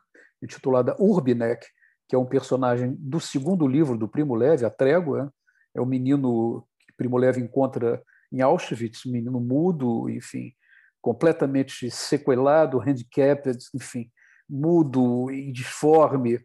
intitulada 0.41 0.95
Urbinek, 0.97 1.67
que 2.07 2.15
é 2.15 2.17
um 2.17 2.25
personagem 2.25 2.95
do 2.97 3.19
segundo 3.19 3.67
livro 3.67 3.97
do 3.97 4.07
Primo 4.07 4.33
Levi, 4.33 4.65
A 4.65 4.69
Trégua. 4.69 5.31
É 5.75 5.81
o 5.81 5.85
menino 5.85 6.65
que 6.87 6.93
Primo 6.95 7.17
Levi 7.17 7.41
encontra 7.41 8.01
em 8.31 8.41
Auschwitz, 8.41 9.05
um 9.05 9.11
menino 9.11 9.41
mudo, 9.41 10.09
enfim, 10.09 10.53
completamente 11.01 11.91
sequelado, 11.91 12.79
handicapped, 12.79 13.57
enfim, 13.75 14.09
mudo 14.49 15.29
e 15.31 15.51
disforme. 15.51 16.39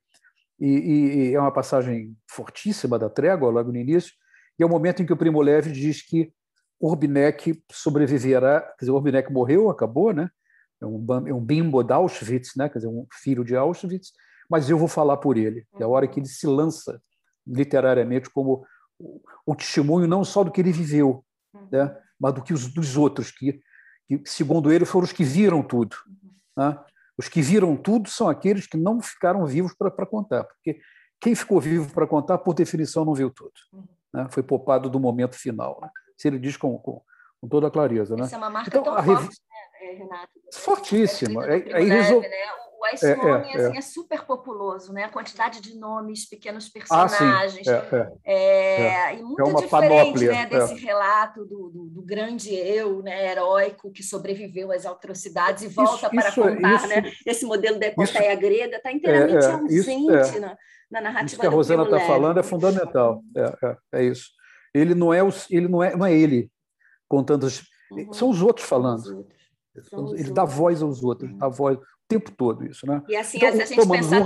E, 0.58 0.66
e, 0.68 1.16
e, 1.30 1.34
é 1.34 1.40
uma 1.40 1.52
passagem 1.52 2.16
fortíssima 2.28 2.98
da 2.98 3.08
trégua, 3.08 3.50
logo 3.50 3.70
no 3.70 3.78
início, 3.78 4.12
e 4.58 4.62
é 4.62 4.66
o 4.66 4.68
momento 4.68 5.02
em 5.02 5.06
que 5.06 5.12
o 5.12 5.16
Primo 5.16 5.40
Levi 5.40 5.70
diz 5.70 6.02
que 6.02 6.32
Urbinek 6.80 7.62
sobreviverá, 7.70 8.60
quer 8.60 8.80
dizer, 8.80 8.92
Urbinek 8.92 9.32
morreu, 9.32 9.70
acabou, 9.70 10.12
né? 10.12 10.30
É 10.80 10.86
um, 10.86 11.06
é 11.26 11.32
um 11.32 11.40
bimbo 11.40 11.82
de 11.82 11.92
Auschwitz, 11.92 12.54
né? 12.56 12.68
quer 12.68 12.78
dizer, 12.78 12.88
um 12.88 13.06
filho 13.10 13.44
de 13.44 13.56
Auschwitz, 13.56 14.12
mas 14.48 14.68
eu 14.68 14.76
vou 14.76 14.88
falar 14.88 15.16
por 15.16 15.36
ele. 15.36 15.66
É 15.80 15.84
a 15.84 15.88
hora 15.88 16.06
que 16.06 16.20
ele 16.20 16.26
se 16.26 16.46
lança 16.46 17.00
literariamente 17.46 18.28
como 18.30 18.66
o 19.44 19.54
testemunho 19.54 20.06
não 20.06 20.24
só 20.24 20.44
do 20.44 20.50
que 20.50 20.60
ele 20.60 20.72
viveu, 20.72 21.24
né? 21.70 21.96
mas 22.20 22.34
do 22.34 22.42
que 22.42 22.52
os 22.52 22.72
dos 22.72 22.96
outros 22.96 23.30
que, 23.30 23.60
que, 24.06 24.22
segundo 24.26 24.70
ele, 24.70 24.84
foram 24.84 25.04
os 25.04 25.12
que 25.12 25.24
viram 25.24 25.62
tudo. 25.62 25.96
Né? 26.56 26.78
Os 27.16 27.28
que 27.28 27.40
viram 27.40 27.76
tudo 27.76 28.10
são 28.10 28.28
aqueles 28.28 28.66
que 28.66 28.76
não 28.76 29.00
ficaram 29.00 29.46
vivos 29.46 29.74
para 29.74 30.06
contar, 30.06 30.44
porque 30.44 30.78
quem 31.20 31.34
ficou 31.34 31.60
vivo 31.60 31.92
para 31.92 32.06
contar, 32.06 32.38
por 32.38 32.54
definição, 32.54 33.04
não 33.04 33.14
viu 33.14 33.30
tudo. 33.30 33.52
Né? 34.12 34.26
Foi 34.30 34.42
poupado 34.42 34.90
do 34.90 35.00
momento 35.00 35.36
final. 35.36 35.78
Né? 35.80 35.88
Se 36.16 36.28
ele 36.28 36.38
diz 36.38 36.56
com, 36.56 36.78
com, 36.78 37.02
com, 37.40 37.48
toda 37.48 37.68
a 37.68 37.70
clareza. 37.70 38.16
Né? 38.16 38.24
Essa 38.24 38.36
é 38.36 38.38
uma 38.38 38.50
marca 38.50 38.68
então, 38.68 38.82
tão 38.82 39.02
forte, 39.02 39.40
né, 39.80 39.92
Renato? 39.92 40.32
Fortíssima. 40.52 41.46
É, 41.46 41.58
é, 41.70 41.84
né? 41.84 42.20
o 42.78 42.94
Ice 42.94 43.06
é, 43.06 43.16
Nome 43.16 43.48
é, 43.48 43.56
assim, 43.56 43.74
é. 43.74 43.78
é, 43.78 43.80
super 43.80 44.24
populoso, 44.24 44.92
né? 44.92 45.04
A 45.04 45.08
quantidade 45.08 45.60
de 45.60 45.76
nomes, 45.78 46.28
pequenos 46.28 46.68
personagens. 46.68 47.66
Ah, 47.66 48.10
é, 48.24 49.14
e 49.14 49.22
muito 49.22 49.42
diferente 49.42 49.70
panóplia, 49.70 50.32
né, 50.32 50.46
desse 50.46 50.74
relato 50.74 51.44
do, 51.44 51.70
do, 51.70 51.86
do, 51.88 52.02
grande 52.02 52.54
eu, 52.54 53.02
né, 53.02 53.32
heróico, 53.32 53.90
que 53.90 54.02
sobreviveu 54.02 54.70
às 54.70 54.84
atrocidades 54.84 55.64
e 55.64 55.68
volta 55.68 55.94
isso, 55.94 56.10
para 56.10 56.28
isso, 56.28 56.42
contar, 56.42 56.74
isso, 56.74 56.86
né? 56.88 57.12
Esse 57.26 57.46
modelo 57.46 57.78
da 57.78 57.86
epopeia 57.86 58.34
grega 58.34 58.76
está 58.76 58.92
inteiramente 58.92 59.46
ausente 59.46 60.38
na, 60.38 60.56
na 60.90 61.00
narrativa 61.00 61.26
Isso 61.26 61.40
que 61.40 61.46
a 61.46 61.50
Rosana 61.50 61.84
está 61.84 62.00
falando 62.00 62.38
é 62.38 62.42
fundamental. 62.42 63.22
É, 63.92 64.04
isso. 64.04 64.36
Ele 64.76 64.94
não 64.94 65.12
é, 65.12 65.20
ele 65.50 65.68
não 65.68 65.82
é, 65.82 65.96
não 65.96 66.06
é 66.06 66.12
ele 66.12 66.50
contando, 67.08 67.46
uhum. 67.90 68.12
são 68.12 68.30
os 68.30 68.42
outros 68.42 68.66
falando. 68.66 69.26
Ele 70.16 70.32
dá 70.32 70.44
voz 70.44 70.82
aos 70.82 71.02
outros, 71.04 71.36
dá 71.36 71.48
voz 71.48 71.78
tempo 72.08 72.30
todo 72.30 72.64
isso, 72.64 72.86
né? 72.86 73.02
E 73.08 73.16
assim, 73.16 73.38
então, 73.38 73.52
se, 73.52 73.62
a 73.62 73.66
gente 73.66 73.88
pensar, 73.88 74.24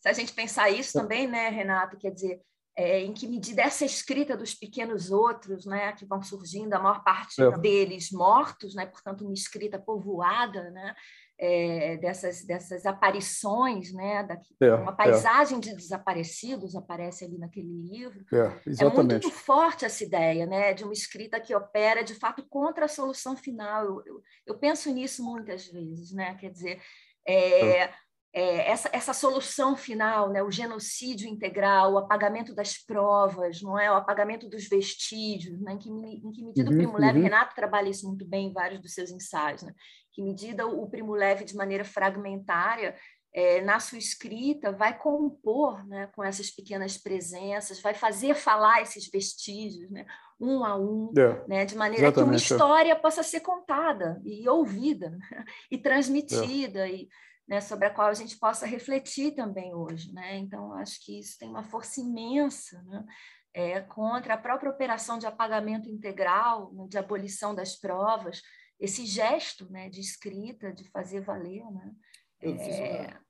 se 0.00 0.08
a 0.08 0.12
gente 0.12 0.32
pensar 0.32 0.70
isso 0.70 0.92
também, 0.92 1.26
né, 1.26 1.48
Renato, 1.48 1.96
quer 1.96 2.10
dizer, 2.10 2.40
é, 2.76 3.00
em 3.00 3.12
que 3.12 3.26
medida 3.26 3.62
essa 3.62 3.84
escrita 3.84 4.36
dos 4.36 4.54
pequenos 4.54 5.10
outros, 5.10 5.64
né, 5.64 5.92
que 5.92 6.04
vão 6.04 6.22
surgindo, 6.22 6.74
a 6.74 6.78
maior 6.78 7.02
parte 7.02 7.42
é. 7.42 7.58
deles 7.58 8.10
mortos, 8.10 8.74
né, 8.74 8.84
portanto, 8.84 9.24
uma 9.24 9.32
escrita 9.32 9.78
povoada, 9.78 10.70
né, 10.70 10.94
é, 11.38 11.96
dessas, 11.98 12.44
dessas 12.44 12.86
aparições, 12.86 13.92
né, 13.92 14.22
daqui, 14.24 14.54
é, 14.60 14.74
uma 14.74 14.92
é. 14.92 14.96
paisagem 14.96 15.60
de 15.60 15.74
desaparecidos 15.74 16.74
aparece 16.74 17.24
ali 17.24 17.38
naquele 17.38 17.68
livro. 17.68 18.24
É, 18.32 18.84
é, 18.84 19.02
muito 19.02 19.30
forte 19.30 19.84
essa 19.84 20.02
ideia, 20.02 20.46
né, 20.46 20.72
de 20.72 20.84
uma 20.84 20.92
escrita 20.92 21.40
que 21.40 21.54
opera 21.54 22.02
de 22.02 22.14
fato 22.14 22.46
contra 22.48 22.86
a 22.86 22.88
solução 22.88 23.36
final. 23.36 23.84
Eu, 23.84 24.02
eu, 24.06 24.22
eu 24.46 24.58
penso 24.58 24.90
nisso 24.92 25.22
muitas 25.22 25.66
vezes, 25.66 26.12
né, 26.12 26.34
quer 26.36 26.50
dizer, 26.50 26.80
é, 27.26 27.90
é, 28.36 28.70
essa, 28.70 28.90
essa 28.92 29.14
solução 29.14 29.74
final, 29.74 30.30
né, 30.30 30.42
o 30.42 30.50
genocídio 30.50 31.26
integral, 31.26 31.94
o 31.94 31.98
apagamento 31.98 32.54
das 32.54 32.76
provas, 32.76 33.62
não 33.62 33.78
é, 33.78 33.90
o 33.90 33.94
apagamento 33.94 34.46
dos 34.46 34.68
vestígios, 34.68 35.58
né, 35.60 35.72
em, 35.72 35.78
que, 35.78 35.88
em 35.88 36.30
que 36.32 36.44
medida 36.44 36.68
uhum, 36.68 36.76
o 36.76 36.78
Primo 36.78 36.98
Levi, 36.98 37.18
uhum. 37.18 37.24
Renato 37.24 37.54
trabalha 37.54 37.88
isso 37.88 38.06
muito 38.06 38.26
bem 38.26 38.48
em 38.48 38.52
vários 38.52 38.80
dos 38.82 38.92
seus 38.92 39.10
ensaios, 39.10 39.62
né, 39.62 39.74
que 40.16 40.22
medida 40.22 40.66
o 40.66 40.88
Primo 40.88 41.12
Levi, 41.12 41.44
de 41.44 41.54
maneira 41.54 41.84
fragmentária, 41.84 42.96
é, 43.34 43.60
na 43.60 43.78
sua 43.78 43.98
escrita, 43.98 44.72
vai 44.72 44.98
compor 44.98 45.86
né, 45.86 46.08
com 46.16 46.24
essas 46.24 46.50
pequenas 46.50 46.96
presenças, 46.96 47.82
vai 47.82 47.92
fazer 47.92 48.34
falar 48.34 48.80
esses 48.80 49.10
vestígios, 49.10 49.90
né, 49.90 50.06
um 50.40 50.64
a 50.64 50.74
um, 50.74 51.12
é, 51.14 51.46
né, 51.46 51.64
de 51.66 51.76
maneira 51.76 52.10
que 52.10 52.18
uma 52.18 52.32
é. 52.32 52.36
história 52.36 52.96
possa 52.96 53.22
ser 53.22 53.40
contada 53.40 54.18
e 54.24 54.48
ouvida 54.48 55.10
né, 55.10 55.18
e 55.70 55.76
transmitida, 55.76 56.88
é. 56.88 56.94
e, 56.94 57.08
né, 57.46 57.60
sobre 57.60 57.88
a 57.88 57.90
qual 57.90 58.08
a 58.08 58.14
gente 58.14 58.38
possa 58.38 58.64
refletir 58.64 59.34
também 59.34 59.74
hoje. 59.74 60.10
Né? 60.14 60.38
Então, 60.38 60.72
acho 60.72 61.04
que 61.04 61.20
isso 61.20 61.36
tem 61.38 61.50
uma 61.50 61.62
força 61.62 62.00
imensa 62.00 62.82
né, 62.84 63.04
é, 63.52 63.80
contra 63.82 64.32
a 64.32 64.38
própria 64.38 64.70
operação 64.70 65.18
de 65.18 65.26
apagamento 65.26 65.90
integral, 65.90 66.72
né, 66.72 66.86
de 66.88 66.96
abolição 66.96 67.54
das 67.54 67.76
provas, 67.76 68.40
esse 68.78 69.06
gesto 69.06 69.70
né, 69.70 69.88
de 69.88 70.00
escrita, 70.00 70.72
de 70.72 70.84
fazer 70.90 71.20
valer. 71.20 71.64
Né? 71.70 71.94
Eu 72.40 72.58
fiz 72.58 72.78
uma, 72.78 73.26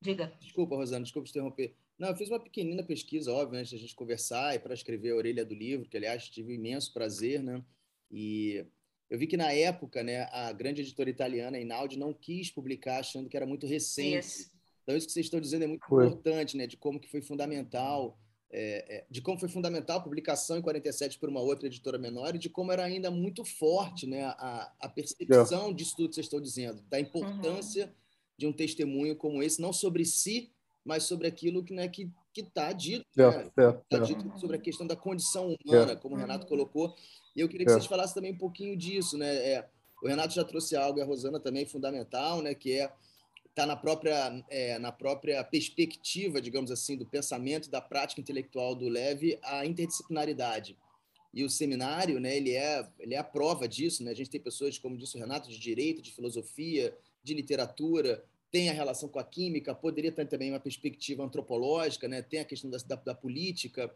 Diga. 0.00 0.32
Desculpa, 0.40 0.76
Rosana, 0.76 1.02
desculpa 1.02 1.26
te 1.26 1.30
interromper. 1.30 1.74
Não, 1.98 2.08
eu 2.08 2.16
fiz 2.16 2.28
uma 2.28 2.38
pequenina 2.38 2.84
pesquisa, 2.84 3.32
óbvio, 3.32 3.58
antes 3.58 3.72
da 3.72 3.78
gente 3.78 3.94
conversar 3.94 4.54
e 4.54 4.58
para 4.60 4.72
escrever 4.72 5.10
a 5.10 5.16
orelha 5.16 5.44
do 5.44 5.54
livro, 5.54 5.88
que, 5.88 5.96
aliás, 5.96 6.28
tive 6.28 6.54
imenso 6.54 6.92
prazer, 6.92 7.42
né? 7.42 7.62
E 8.10 8.64
eu 9.10 9.18
vi 9.18 9.26
que, 9.26 9.36
na 9.36 9.52
época, 9.52 10.02
né, 10.04 10.28
a 10.30 10.52
grande 10.52 10.82
editora 10.82 11.10
italiana, 11.10 11.58
Inaudi, 11.58 11.98
não 11.98 12.14
quis 12.14 12.50
publicar, 12.50 13.00
achando 13.00 13.28
que 13.28 13.36
era 13.36 13.46
muito 13.46 13.66
recente. 13.66 14.24
Isso. 14.26 14.50
Então, 14.84 14.96
isso 14.96 15.08
que 15.08 15.12
vocês 15.12 15.26
estão 15.26 15.40
dizendo 15.40 15.64
é 15.64 15.66
muito 15.66 15.84
foi. 15.86 16.06
importante, 16.06 16.56
né? 16.56 16.66
De 16.66 16.76
como 16.76 17.00
que 17.00 17.10
foi 17.10 17.20
fundamental, 17.20 18.18
é, 18.50 18.96
é, 18.96 19.04
de 19.10 19.20
como 19.20 19.38
foi 19.38 19.48
fundamental 19.48 19.98
a 19.98 20.02
publicação 20.02 20.56
em 20.56 20.62
47 20.62 21.18
por 21.18 21.28
uma 21.28 21.40
outra 21.40 21.66
editora 21.66 21.98
menor 21.98 22.34
e 22.34 22.38
de 22.38 22.48
como 22.48 22.72
era 22.72 22.84
ainda 22.84 23.10
muito 23.10 23.44
forte, 23.44 24.06
né? 24.06 24.24
A, 24.24 24.72
a 24.80 24.88
percepção 24.88 25.72
disso 25.72 25.96
tudo 25.96 26.08
que 26.08 26.14
vocês 26.14 26.26
estão 26.26 26.40
dizendo, 26.40 26.82
da 26.88 26.98
importância... 26.98 27.86
Uhum 27.86 28.08
de 28.38 28.46
um 28.46 28.52
testemunho 28.52 29.16
como 29.16 29.42
esse, 29.42 29.60
não 29.60 29.72
sobre 29.72 30.04
si, 30.04 30.52
mas 30.84 31.02
sobre 31.02 31.26
aquilo 31.26 31.64
que 31.64 31.74
né, 31.74 31.88
que 31.88 32.10
está 32.36 32.72
dito, 32.72 33.04
é, 33.18 33.28
né? 33.28 33.50
é, 33.58 33.72
tá 33.90 33.98
dito 33.98 34.38
sobre 34.38 34.56
a 34.56 34.60
questão 34.60 34.86
da 34.86 34.94
condição 34.94 35.56
humana, 35.64 35.96
como 35.96 36.14
o 36.14 36.18
Renato 36.18 36.46
colocou. 36.46 36.94
E 37.34 37.40
eu 37.40 37.48
queria 37.48 37.66
que 37.66 37.72
vocês 37.72 37.86
falassem 37.86 38.14
também 38.14 38.32
um 38.32 38.38
pouquinho 38.38 38.76
disso, 38.76 39.18
né? 39.18 39.34
É, 39.34 39.68
o 40.00 40.06
Renato 40.06 40.32
já 40.32 40.44
trouxe 40.44 40.76
algo, 40.76 41.00
e 41.00 41.02
a 41.02 41.04
Rosana 41.04 41.40
também 41.40 41.66
fundamental, 41.66 42.40
né? 42.40 42.54
Que 42.54 42.78
é 42.78 42.92
está 43.58 43.66
na 43.66 43.76
própria 43.76 44.44
é, 44.48 44.78
na 44.78 44.92
própria 44.92 45.42
perspectiva, 45.42 46.40
digamos 46.40 46.70
assim, 46.70 46.96
do 46.96 47.04
pensamento 47.04 47.66
e 47.66 47.70
da 47.70 47.80
prática 47.80 48.20
intelectual 48.20 48.74
do 48.74 48.88
Leve, 48.88 49.36
a 49.42 49.66
interdisciplinaridade. 49.66 50.76
E 51.34 51.44
o 51.44 51.50
seminário, 51.50 52.20
né? 52.20 52.36
Ele 52.36 52.52
é 52.54 52.88
ele 53.00 53.14
é 53.14 53.18
a 53.18 53.24
prova 53.24 53.66
disso, 53.66 54.04
né? 54.04 54.12
A 54.12 54.14
gente 54.14 54.30
tem 54.30 54.40
pessoas, 54.40 54.78
como 54.78 54.96
disse 54.96 55.16
o 55.16 55.20
Renato, 55.20 55.50
de 55.50 55.58
direito, 55.58 56.00
de 56.00 56.12
filosofia, 56.12 56.96
de 57.22 57.34
literatura, 57.34 58.24
tem 58.50 58.70
a 58.70 58.72
relação 58.72 59.08
com 59.08 59.18
a 59.18 59.24
química, 59.24 59.74
poderia 59.74 60.12
ter 60.12 60.26
também 60.26 60.50
uma 60.50 60.60
perspectiva 60.60 61.24
antropológica, 61.24 62.08
né? 62.08 62.22
tem 62.22 62.40
a 62.40 62.44
questão 62.44 62.70
da, 62.70 62.78
da, 62.78 62.96
da 62.96 63.14
política. 63.14 63.92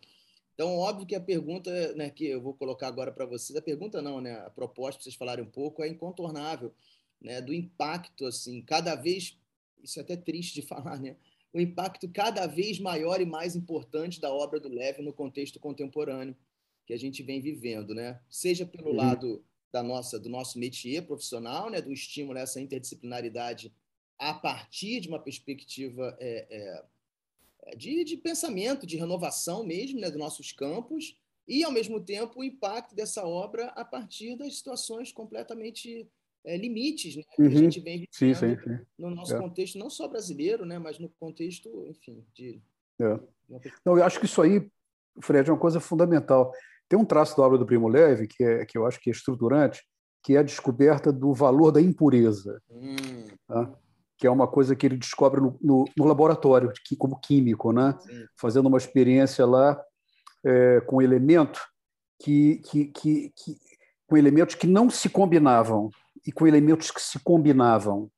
Então, 0.54 0.76
óbvio 0.76 1.06
que 1.06 1.14
a 1.14 1.20
pergunta 1.20 1.94
né, 1.94 2.10
que 2.10 2.26
eu 2.26 2.40
vou 2.40 2.52
colocar 2.52 2.88
agora 2.88 3.10
para 3.10 3.24
vocês, 3.24 3.56
a 3.56 3.62
pergunta 3.62 4.02
não, 4.02 4.20
né, 4.20 4.34
a 4.44 4.50
proposta 4.50 4.98
para 4.98 5.04
vocês 5.04 5.14
falarem 5.14 5.42
um 5.42 5.50
pouco 5.50 5.82
é 5.82 5.88
incontornável, 5.88 6.74
né, 7.18 7.40
do 7.40 7.54
impacto, 7.54 8.26
assim, 8.26 8.60
cada 8.60 8.94
vez, 8.94 9.38
isso 9.82 9.98
é 9.98 10.02
até 10.02 10.16
triste 10.16 10.54
de 10.54 10.62
falar, 10.66 11.00
né, 11.00 11.16
o 11.52 11.60
impacto 11.60 12.08
cada 12.08 12.46
vez 12.46 12.78
maior 12.78 13.20
e 13.20 13.26
mais 13.26 13.54
importante 13.54 14.20
da 14.20 14.32
obra 14.32 14.58
do 14.58 14.68
Leve 14.68 15.02
no 15.02 15.12
contexto 15.12 15.60
contemporâneo 15.60 16.36
que 16.86 16.94
a 16.94 16.98
gente 16.98 17.22
vem 17.22 17.40
vivendo, 17.40 17.94
né, 17.94 18.20
seja 18.28 18.66
pelo 18.66 18.90
uhum. 18.90 18.96
lado 18.96 19.44
da 19.70 19.82
nossa, 19.82 20.18
do 20.18 20.28
nosso 20.28 20.58
métier 20.58 21.02
profissional, 21.06 21.70
né, 21.70 21.80
do 21.80 21.92
estímulo 21.92 22.38
a 22.38 22.42
essa 22.42 22.60
interdisciplinaridade 22.60 23.72
a 24.18 24.34
partir 24.34 25.00
de 25.00 25.08
uma 25.08 25.18
perspectiva 25.18 26.16
é, 26.20 26.46
é, 26.50 27.76
de, 27.76 28.04
de, 28.04 28.16
pensamento, 28.16 28.86
de 28.86 28.96
renovação 28.96 29.64
mesmo 29.64 30.00
né, 30.00 30.08
dos 30.10 30.18
nossos 30.18 30.52
campos, 30.52 31.18
e, 31.46 31.64
ao 31.64 31.72
mesmo 31.72 32.00
tempo, 32.00 32.38
o 32.38 32.44
impacto 32.44 32.94
dessa 32.94 33.26
obra 33.26 33.66
a 33.68 33.84
partir 33.84 34.36
das 34.36 34.56
situações 34.56 35.10
completamente 35.10 36.08
é, 36.44 36.56
limites 36.56 37.16
né, 37.16 37.22
que 37.34 37.42
uhum. 37.42 37.48
a 37.48 37.50
gente 37.50 37.80
vem 37.80 38.06
sim, 38.10 38.34
sim, 38.34 38.56
sim. 38.58 38.78
no 38.98 39.10
nosso 39.10 39.34
é. 39.34 39.38
contexto, 39.38 39.78
não 39.78 39.88
só 39.88 40.08
brasileiro, 40.08 40.64
né, 40.64 40.78
mas 40.78 40.98
no 40.98 41.08
contexto, 41.08 41.86
enfim, 41.88 42.24
de... 42.34 42.60
É. 43.00 43.18
Não, 43.84 43.98
eu 43.98 44.04
acho 44.04 44.18
que 44.18 44.26
isso 44.26 44.40
aí, 44.40 44.68
Fred, 45.20 45.48
é 45.48 45.52
uma 45.52 45.58
coisa 45.58 45.80
fundamental. 45.80 46.52
Tem 46.88 46.98
um 46.98 47.04
traço 47.04 47.36
da 47.36 47.42
obra 47.42 47.58
do 47.58 47.66
Primo 47.66 47.88
Levi 47.88 48.26
que, 48.26 48.42
é, 48.42 48.64
que 48.64 48.76
eu 48.76 48.86
acho 48.86 49.00
que 49.00 49.10
é 49.10 49.12
estruturante, 49.12 49.82
que 50.22 50.36
é 50.36 50.38
a 50.38 50.42
descoberta 50.42 51.12
do 51.12 51.34
valor 51.34 51.72
da 51.72 51.80
impureza, 51.80 52.60
hum. 52.70 53.26
tá? 53.46 53.72
que 54.16 54.26
é 54.26 54.30
uma 54.30 54.46
coisa 54.46 54.76
que 54.76 54.86
ele 54.86 54.96
descobre 54.96 55.40
no, 55.40 55.58
no, 55.60 55.84
no 55.96 56.04
laboratório, 56.04 56.72
que, 56.86 56.94
como 56.94 57.18
químico, 57.18 57.72
né? 57.72 57.98
fazendo 58.36 58.66
uma 58.66 58.78
experiência 58.78 59.44
lá 59.44 59.82
é, 60.44 60.80
com 60.82 61.02
elemento 61.02 61.60
que, 62.20 62.58
que, 62.58 62.86
que, 62.86 63.32
que, 63.34 63.56
com 64.06 64.16
elementos 64.16 64.54
que 64.54 64.66
não 64.66 64.88
se 64.88 65.08
combinavam 65.08 65.90
e 66.26 66.32
com 66.32 66.46
elementos 66.46 66.90
que 66.90 67.00
se 67.00 67.18
combinavam. 67.20 68.10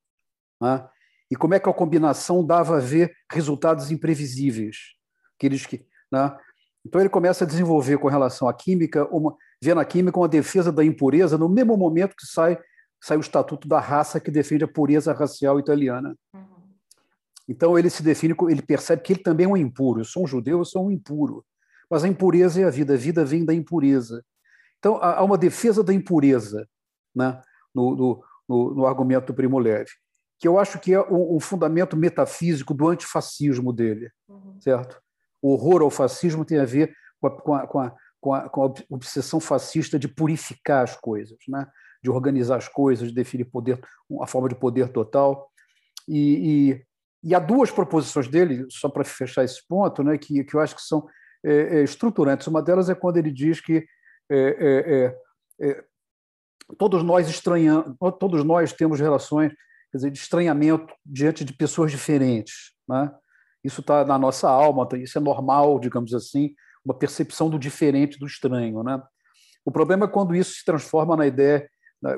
Né? 0.60 0.86
E 1.30 1.36
como 1.36 1.54
é 1.54 1.60
que 1.60 1.68
a 1.68 1.72
combinação 1.72 2.44
dava 2.44 2.76
a 2.76 2.80
ver 2.80 3.14
resultados 3.30 3.90
imprevisíveis, 3.90 4.76
aqueles 5.36 5.66
que, 5.66 5.86
né? 6.12 6.36
Então 6.86 7.00
ele 7.00 7.08
começa 7.08 7.44
a 7.44 7.46
desenvolver 7.46 7.96
com 7.96 8.08
relação 8.08 8.46
à 8.46 8.52
química, 8.52 9.06
uma, 9.06 9.34
vê 9.62 9.72
na 9.72 9.86
química 9.86 10.18
uma 10.18 10.28
defesa 10.28 10.70
da 10.70 10.84
impureza 10.84 11.38
no 11.38 11.48
mesmo 11.48 11.78
momento 11.78 12.14
que 12.14 12.26
sai 12.26 12.58
sai 13.04 13.18
o 13.18 13.20
Estatuto 13.20 13.68
da 13.68 13.78
Raça, 13.78 14.18
que 14.18 14.30
defende 14.30 14.64
a 14.64 14.68
pureza 14.68 15.12
racial 15.12 15.60
italiana. 15.60 16.16
Uhum. 16.32 16.72
Então 17.46 17.78
ele 17.78 17.90
se 17.90 18.02
define, 18.02 18.34
ele 18.48 18.62
percebe 18.62 19.02
que 19.02 19.12
ele 19.12 19.22
também 19.22 19.44
é 19.44 19.48
um 19.48 19.58
impuro. 19.58 20.00
Eu 20.00 20.06
sou 20.06 20.24
um 20.24 20.26
judeu, 20.26 20.58
eu 20.58 20.64
sou 20.64 20.86
um 20.86 20.90
impuro. 20.90 21.44
Mas 21.90 22.02
a 22.02 22.08
impureza 22.08 22.62
é 22.62 22.64
a 22.64 22.70
vida, 22.70 22.94
a 22.94 22.96
vida 22.96 23.22
vem 23.22 23.44
da 23.44 23.52
impureza. 23.52 24.24
Então 24.78 24.96
há 25.02 25.22
uma 25.22 25.36
defesa 25.36 25.84
da 25.84 25.92
impureza 25.92 26.66
né, 27.14 27.42
no, 27.74 27.96
no, 27.96 28.24
no, 28.48 28.74
no 28.74 28.86
argumento 28.86 29.26
do 29.26 29.34
Primo 29.34 29.58
Levi, 29.58 29.90
que 30.38 30.46
eu 30.46 30.58
acho 30.58 30.78
que 30.78 30.92
é 30.92 31.00
o, 31.00 31.36
o 31.36 31.40
fundamento 31.40 31.96
metafísico 31.96 32.74
do 32.74 32.88
antifascismo 32.88 33.72
dele, 33.72 34.10
uhum. 34.28 34.60
certo? 34.60 35.00
O 35.42 35.52
horror 35.52 35.82
ao 35.82 35.90
fascismo 35.90 36.44
tem 36.44 36.58
a 36.58 36.64
ver 36.64 36.94
com 37.20 37.26
a, 37.26 37.40
com 37.40 37.54
a, 37.54 37.66
com 37.66 37.80
a 37.80 37.96
com 38.24 38.32
a, 38.32 38.48
com 38.48 38.64
a, 38.64 38.74
obsessão 38.88 39.38
fascista 39.38 39.98
de 39.98 40.08
purificar 40.08 40.82
as 40.82 40.96
coisas, 40.96 41.36
né? 41.46 41.66
de 42.02 42.10
organizar 42.10 42.56
as 42.56 42.68
coisas, 42.68 43.08
de 43.08 43.14
definir 43.14 43.44
poder, 43.44 43.78
a 44.22 44.26
forma 44.26 44.48
de 44.48 44.54
poder 44.54 44.88
total. 44.88 45.50
E, 46.08 46.72
e, 46.72 47.30
e 47.30 47.34
há 47.34 47.38
duas 47.38 47.70
proposições 47.70 48.26
dele, 48.28 48.64
só 48.70 48.88
para 48.88 49.04
fechar 49.04 49.44
esse 49.44 49.66
ponto, 49.68 50.02
né, 50.02 50.16
que, 50.16 50.42
que 50.42 50.54
eu 50.54 50.60
acho 50.60 50.74
que 50.74 50.82
são 50.82 51.06
é, 51.44 51.78
é, 51.78 51.82
estruturantes. 51.82 52.46
Uma 52.46 52.62
delas 52.62 52.88
é 52.88 52.94
quando 52.94 53.18
ele 53.18 53.30
diz 53.30 53.60
que 53.60 53.86
é, 54.30 54.38
é, 54.38 54.94
é, 54.94 55.70
é 55.70 55.84
todos 56.78 57.02
nós 57.02 57.28
estranhamos, 57.28 57.96
todos 58.18 58.44
nós 58.44 58.72
temos 58.72 59.00
relações 59.00 59.52
dizer, 59.92 60.10
de 60.10 60.18
estranhamento 60.18 60.92
diante 61.04 61.44
de 61.44 61.52
pessoas 61.52 61.90
diferentes. 61.90 62.72
Né? 62.88 63.10
Isso 63.62 63.80
está 63.80 64.04
na 64.04 64.18
nossa 64.18 64.48
alma, 64.48 64.88
isso 64.94 65.18
é 65.18 65.20
normal, 65.20 65.78
digamos 65.78 66.12
assim, 66.14 66.54
uma 66.84 66.94
percepção 66.94 67.48
do 67.48 67.58
diferente, 67.58 68.18
do 68.18 68.26
estranho. 68.26 68.82
Né? 68.82 69.00
O 69.64 69.70
problema 69.70 70.04
é 70.04 70.08
quando 70.08 70.34
isso 70.34 70.54
se 70.54 70.64
transforma 70.64 71.16
na 71.16 71.26
ideia, 71.26 71.68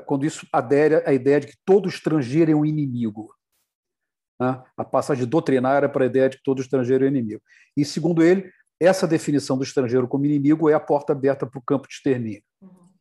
quando 0.05 0.25
isso 0.25 0.45
adere 0.51 0.95
à 1.05 1.13
ideia 1.13 1.39
de 1.39 1.47
que 1.47 1.57
todo 1.65 1.87
estrangeiro 1.87 2.51
é 2.51 2.55
um 2.55 2.65
inimigo. 2.65 3.33
Né? 4.39 4.61
A 4.75 4.83
passagem 4.83 5.25
doutrinária 5.25 5.87
para 5.87 6.03
a 6.03 6.07
ideia 6.07 6.29
de 6.29 6.37
que 6.37 6.43
todo 6.43 6.61
estrangeiro 6.61 7.05
é 7.05 7.07
inimigo. 7.07 7.41
E, 7.75 7.85
segundo 7.85 8.21
ele, 8.21 8.51
essa 8.79 9.07
definição 9.07 9.57
do 9.57 9.63
estrangeiro 9.63 10.07
como 10.07 10.25
inimigo 10.25 10.69
é 10.69 10.73
a 10.73 10.79
porta 10.79 11.13
aberta 11.13 11.47
para 11.47 11.57
o 11.57 11.63
campo 11.63 11.87
de 11.87 11.93
extermínio. 11.95 12.43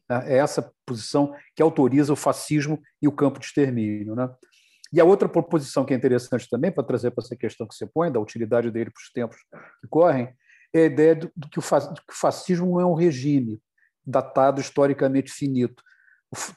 Né? 0.09 0.35
É 0.35 0.37
essa 0.38 0.73
posição 0.85 1.35
que 1.55 1.62
autoriza 1.62 2.12
o 2.12 2.16
fascismo 2.16 2.81
e 3.01 3.09
o 3.09 3.12
campo 3.12 3.38
de 3.38 3.47
extermínio. 3.47 4.14
Né? 4.14 4.29
E 4.92 5.01
a 5.01 5.05
outra 5.05 5.29
proposição 5.29 5.85
que 5.85 5.92
é 5.92 5.97
interessante 5.97 6.49
também, 6.49 6.71
para 6.71 6.85
trazer 6.85 7.11
para 7.11 7.25
essa 7.25 7.37
questão 7.37 7.66
que 7.66 7.75
você 7.75 7.87
põe, 7.87 8.11
da 8.11 8.21
utilidade 8.21 8.71
dele 8.71 8.90
para 8.90 9.01
os 9.01 9.11
tempos 9.12 9.37
que 9.81 9.88
correm, 9.88 10.33
é 10.73 10.81
a 10.81 10.87
ideia 10.87 11.16
de 11.16 11.31
que 11.51 11.59
o 11.59 11.62
fascismo 12.12 12.66
não 12.66 12.81
é 12.81 12.87
um 12.87 12.95
regime 12.95 13.61
datado 14.07 14.61
historicamente 14.61 15.33
finito. 15.33 15.83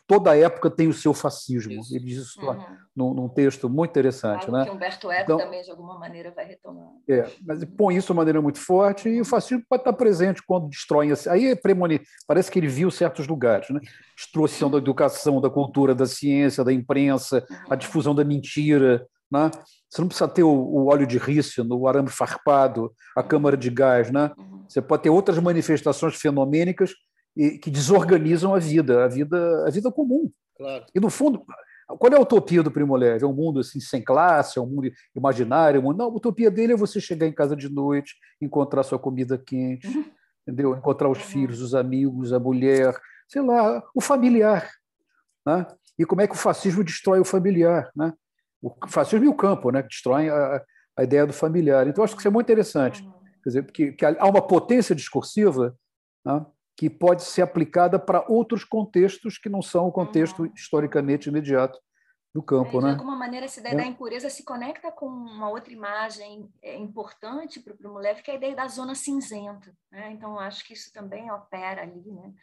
Toda 0.07 0.35
época 0.35 0.69
tem 0.69 0.87
o 0.87 0.93
seu 0.93 1.13
fascismo. 1.13 1.73
Isso. 1.73 1.95
Ele 1.95 2.05
diz 2.05 2.17
isso 2.17 2.41
uhum. 2.41 2.65
num, 2.95 3.13
num, 3.13 3.29
texto 3.29 3.69
muito 3.69 3.91
interessante. 3.91 4.45
Algo 4.45 4.57
né? 4.57 4.65
que 4.65 4.71
Humberto 4.71 5.11
Eco 5.11 5.23
então, 5.23 5.37
também, 5.37 5.61
de 5.61 5.69
alguma 5.69 5.97
maneira, 5.99 6.31
vai 6.31 6.45
retomar. 6.45 6.87
É, 7.07 7.29
mas 7.45 7.63
põe 7.65 7.95
isso 7.95 8.11
de 8.11 8.17
maneira 8.17 8.41
muito 8.41 8.59
forte 8.59 9.07
e 9.07 9.21
o 9.21 9.25
fascismo 9.25 9.63
pode 9.69 9.81
estar 9.81 9.93
presente 9.93 10.41
quando 10.45 10.69
destroem. 10.69 11.11
Aí 11.29 11.47
é 11.47 11.55
premoni... 11.55 12.01
Parece 12.27 12.49
que 12.49 12.57
ele 12.57 12.67
viu 12.67 12.89
certos 12.89 13.27
lugares. 13.27 13.69
Né? 13.69 13.79
Destruição 14.17 14.71
da 14.71 14.79
educação, 14.79 15.39
da 15.39 15.51
cultura, 15.51 15.93
da 15.93 16.07
ciência, 16.07 16.63
da 16.63 16.73
imprensa, 16.73 17.45
uhum. 17.49 17.57
a 17.69 17.75
difusão 17.75 18.15
da 18.15 18.23
mentira. 18.23 19.05
Né? 19.31 19.51
Você 19.87 20.01
não 20.01 20.07
precisa 20.07 20.27
ter 20.27 20.43
o, 20.43 20.49
o 20.49 20.87
óleo 20.87 21.05
de 21.05 21.19
rícino, 21.19 21.77
o 21.77 21.87
arame 21.87 22.09
farpado, 22.09 22.91
a 23.15 23.21
câmara 23.21 23.55
de 23.55 23.69
gás. 23.69 24.09
Né? 24.09 24.31
Uhum. 24.35 24.65
Você 24.67 24.81
pode 24.81 25.03
ter 25.03 25.11
outras 25.11 25.37
manifestações 25.37 26.15
fenomênicas 26.15 26.91
que 27.61 27.69
desorganizam 27.69 28.53
a 28.53 28.59
vida, 28.59 29.05
a 29.05 29.07
vida, 29.07 29.65
a 29.65 29.69
vida 29.69 29.91
comum. 29.91 30.31
Claro. 30.57 30.85
E 30.93 30.99
no 30.99 31.09
fundo, 31.09 31.45
qual 31.87 32.11
é 32.11 32.17
a 32.17 32.21
utopia 32.21 32.61
do 32.61 32.69
Primo 32.69 32.95
Levi? 32.95 33.23
É 33.23 33.27
um 33.27 33.33
mundo 33.33 33.61
assim 33.61 33.79
sem 33.79 34.03
classe, 34.03 34.59
é 34.59 34.61
um 34.61 34.67
mundo 34.67 34.91
imaginário, 35.15 35.77
é 35.77 35.79
um 35.79 35.83
mundo... 35.83 35.97
não, 35.97 36.05
a 36.07 36.15
utopia 36.15 36.51
dele 36.51 36.73
é 36.73 36.77
você 36.77 36.99
chegar 36.99 37.25
em 37.25 37.33
casa 37.33 37.55
de 37.55 37.69
noite, 37.69 38.15
encontrar 38.41 38.83
sua 38.83 38.99
comida 38.99 39.37
quente, 39.37 39.87
uhum. 39.87 40.05
entendeu? 40.45 40.75
Encontrar 40.75 41.09
os 41.09 41.17
uhum. 41.19 41.23
filhos, 41.23 41.61
os 41.61 41.73
amigos, 41.73 42.33
a 42.33 42.39
mulher, 42.39 42.93
sei 43.27 43.41
lá, 43.41 43.81
o 43.95 44.01
familiar, 44.01 44.69
né? 45.45 45.65
E 45.97 46.05
como 46.05 46.21
é 46.21 46.27
que 46.27 46.35
o 46.35 46.37
fascismo 46.37 46.83
destrói 46.83 47.19
o 47.19 47.25
familiar, 47.25 47.89
né? 47.95 48.13
O 48.61 48.73
fascismo 48.87 49.25
e 49.25 49.29
o 49.29 49.33
campo, 49.33 49.71
né? 49.71 49.81
Que 49.81 49.89
destroem 49.89 50.29
a, 50.29 50.61
a 50.97 51.03
ideia 51.03 51.25
do 51.25 51.33
familiar. 51.33 51.87
Então 51.87 52.03
acho 52.03 52.15
que 52.15 52.21
isso 52.21 52.27
é 52.27 52.31
muito 52.31 52.45
interessante, 52.45 53.01
uhum. 53.01 53.13
quer 53.43 53.49
dizer, 53.49 53.63
porque 53.63 53.91
que 53.93 54.05
há 54.05 54.25
uma 54.25 54.45
potência 54.45 54.93
discursiva 54.93 55.73
né? 56.25 56.45
Que 56.79 56.89
pode 56.89 57.23
ser 57.23 57.41
aplicada 57.41 57.99
para 57.99 58.23
outros 58.29 58.63
contextos 58.63 59.37
que 59.37 59.49
não 59.49 59.61
são 59.61 59.85
o 59.85 59.91
contexto 59.91 60.43
uhum. 60.43 60.51
historicamente 60.55 61.27
imediato 61.27 61.77
do 62.33 62.41
campo. 62.41 62.77
É, 62.77 62.79
de 62.79 62.85
né? 62.85 62.91
alguma 62.91 63.17
maneira, 63.17 63.47
essa 63.47 63.59
ideia 63.59 63.73
é. 63.73 63.75
da 63.75 63.85
impureza 63.85 64.29
se 64.29 64.45
conecta 64.45 64.89
com 64.89 65.05
uma 65.07 65.49
outra 65.49 65.73
imagem 65.73 66.49
é, 66.61 66.77
importante 66.77 67.59
para 67.59 67.73
o 67.73 67.77
Primolev, 67.77 68.21
que 68.21 68.31
é 68.31 68.35
a 68.35 68.37
ideia 68.37 68.55
da 68.55 68.65
zona 68.69 68.95
cinzenta. 68.95 69.75
Né? 69.91 70.13
Então, 70.13 70.39
acho 70.39 70.65
que 70.65 70.71
isso 70.71 70.89
também 70.93 71.29
opera 71.29 71.81
ali, 71.81 72.09
né? 72.13 72.33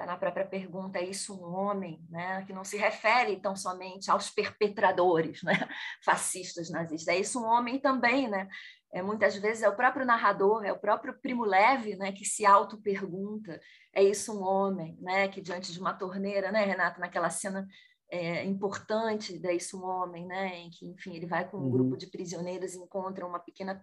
Está 0.00 0.06
na 0.06 0.16
própria 0.16 0.46
pergunta, 0.46 0.98
é 0.98 1.04
isso 1.04 1.34
um 1.34 1.54
homem, 1.54 2.02
né? 2.08 2.42
que 2.46 2.52
não 2.52 2.64
se 2.64 2.78
refere 2.78 3.36
tão 3.36 3.54
somente 3.54 4.10
aos 4.10 4.30
perpetradores 4.30 5.42
né? 5.42 5.52
fascistas 6.02 6.70
nazistas, 6.70 7.14
é 7.14 7.18
isso 7.18 7.40
um 7.40 7.46
homem 7.46 7.78
também, 7.78 8.28
né? 8.28 8.48
É, 8.92 9.02
muitas 9.02 9.36
vezes 9.36 9.62
é 9.62 9.68
o 9.68 9.76
próprio 9.76 10.04
narrador, 10.04 10.64
é 10.64 10.72
o 10.72 10.78
próprio 10.78 11.14
Primo 11.20 11.44
Leve, 11.44 11.94
né, 11.94 12.10
que 12.10 12.24
se 12.24 12.44
auto-pergunta, 12.44 13.60
é 13.92 14.02
isso 14.02 14.36
um 14.36 14.42
homem, 14.42 14.98
né, 15.00 15.28
que 15.28 15.40
diante 15.40 15.72
de 15.72 15.78
uma 15.78 15.94
torneira, 15.94 16.50
né, 16.50 16.64
Renato, 16.64 16.98
naquela 16.98 17.30
cena 17.30 17.68
é, 18.10 18.44
importante 18.44 19.38
da 19.38 19.52
Isso 19.52 19.80
um 19.80 19.84
Homem, 19.84 20.26
né, 20.26 20.58
em 20.58 20.70
que, 20.70 20.84
enfim, 20.84 21.14
ele 21.14 21.26
vai 21.26 21.48
com 21.48 21.58
um 21.58 21.60
uhum. 21.60 21.70
grupo 21.70 21.96
de 21.96 22.08
prisioneiros 22.08 22.74
e 22.74 22.78
encontra 22.78 23.24
uma 23.24 23.38
pequena 23.38 23.80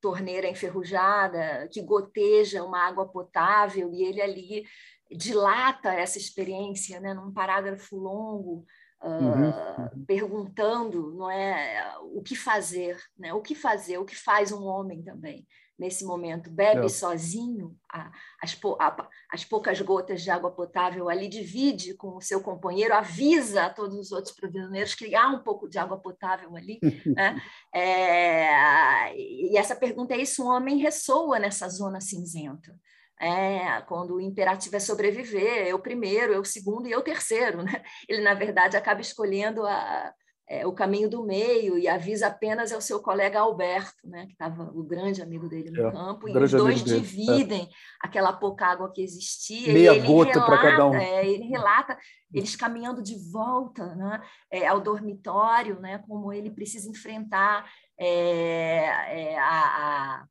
torneira 0.00 0.48
enferrujada 0.48 1.68
que 1.70 1.82
goteja 1.82 2.64
uma 2.64 2.86
água 2.86 3.08
potável 3.08 3.92
e 3.92 4.02
ele 4.02 4.22
ali 4.22 4.64
dilata 5.10 5.92
essa 5.92 6.18
experiência, 6.18 7.00
né, 7.00 7.14
num 7.14 7.32
parágrafo 7.32 7.96
longo, 7.96 8.66
uhum. 9.02 9.48
Ah, 9.50 9.90
perguntando 10.06 11.14
não 11.14 11.30
é 11.30 11.96
o 12.02 12.22
que 12.22 12.34
fazer 12.34 12.98
né 13.16 13.32
o 13.32 13.40
que 13.40 13.54
fazer 13.54 13.98
o 13.98 14.04
que 14.04 14.16
faz 14.16 14.50
um 14.50 14.64
homem 14.64 15.02
também 15.02 15.46
nesse 15.78 16.04
momento 16.04 16.50
bebe 16.50 16.80
Não. 16.80 16.88
sozinho 16.88 17.76
a, 17.88 18.10
as, 18.42 18.58
a, 18.80 19.08
as, 19.32 19.44
poucas 19.44 19.80
gotas 19.80 20.22
de 20.22 20.30
água 20.30 20.50
potável 20.50 21.08
ali 21.08 21.28
divide 21.28 21.94
com 21.94 22.16
o 22.16 22.20
seu 22.20 22.40
companheiro 22.40 22.92
avisa 22.92 23.66
a 23.66 23.70
todos 23.70 23.96
os 23.96 24.10
outros 24.10 24.34
prisioneiros 24.34 24.94
que 24.96 25.14
há 25.14 25.28
um 25.28 25.44
pouco 25.44 25.68
de 25.68 25.78
água 25.78 25.96
potável 25.96 26.56
ali 26.56 26.80
né? 27.06 27.40
é, 27.72 29.16
e 29.16 29.56
essa 29.56 29.76
pergunta 29.76 30.14
é 30.14 30.18
isso 30.18 30.42
um 30.42 30.48
homem 30.48 30.78
ressoa 30.78 31.38
nessa 31.38 31.68
zona 31.68 32.00
cinzenta 32.00 32.76
é, 33.20 33.80
quando 33.82 34.14
o 34.14 34.20
imperativo 34.20 34.76
é 34.76 34.80
sobreviver, 34.80 35.66
eu 35.66 35.78
primeiro, 35.78 36.32
eu 36.32 36.44
segundo 36.44 36.86
e 36.86 36.92
eu 36.92 37.02
terceiro. 37.02 37.58
Né? 37.68 37.82
Ele, 38.08 38.22
na 38.22 38.34
verdade, 38.34 38.76
acaba 38.76 39.00
escolhendo 39.00 39.66
a, 39.66 40.12
é, 40.48 40.66
o 40.66 40.72
caminho 40.72 41.10
do 41.10 41.24
meio 41.24 41.76
e 41.76 41.86
avisa 41.86 42.28
apenas 42.28 42.72
ao 42.72 42.80
seu 42.80 43.00
colega 43.00 43.40
Alberto, 43.40 43.96
né? 44.04 44.26
que 44.26 44.32
estava 44.32 44.70
o 44.74 44.82
grande 44.82 45.20
amigo 45.20 45.48
dele 45.48 45.70
no 45.70 45.88
é, 45.88 45.92
campo, 45.92 46.28
e 46.28 46.36
os 46.36 46.50
dois 46.50 46.82
dividem 46.82 47.64
é. 47.64 47.68
aquela 48.00 48.32
pouca 48.32 48.66
água 48.66 48.90
que 48.92 49.02
existia. 49.02 49.72
Meia 49.72 49.94
e 49.94 50.00
gota 50.00 50.40
para 50.40 50.62
cada 50.62 50.86
um. 50.86 50.94
É, 50.94 51.26
ele 51.26 51.44
relata 51.48 51.98
eles 52.32 52.56
caminhando 52.56 53.02
de 53.02 53.16
volta 53.30 53.94
né? 53.94 54.22
É, 54.50 54.66
ao 54.66 54.80
dormitório, 54.80 55.80
né? 55.80 56.02
como 56.06 56.32
ele 56.32 56.50
precisa 56.50 56.88
enfrentar 56.88 57.68
é, 57.98 59.36
a, 59.38 60.22
a 60.22 60.26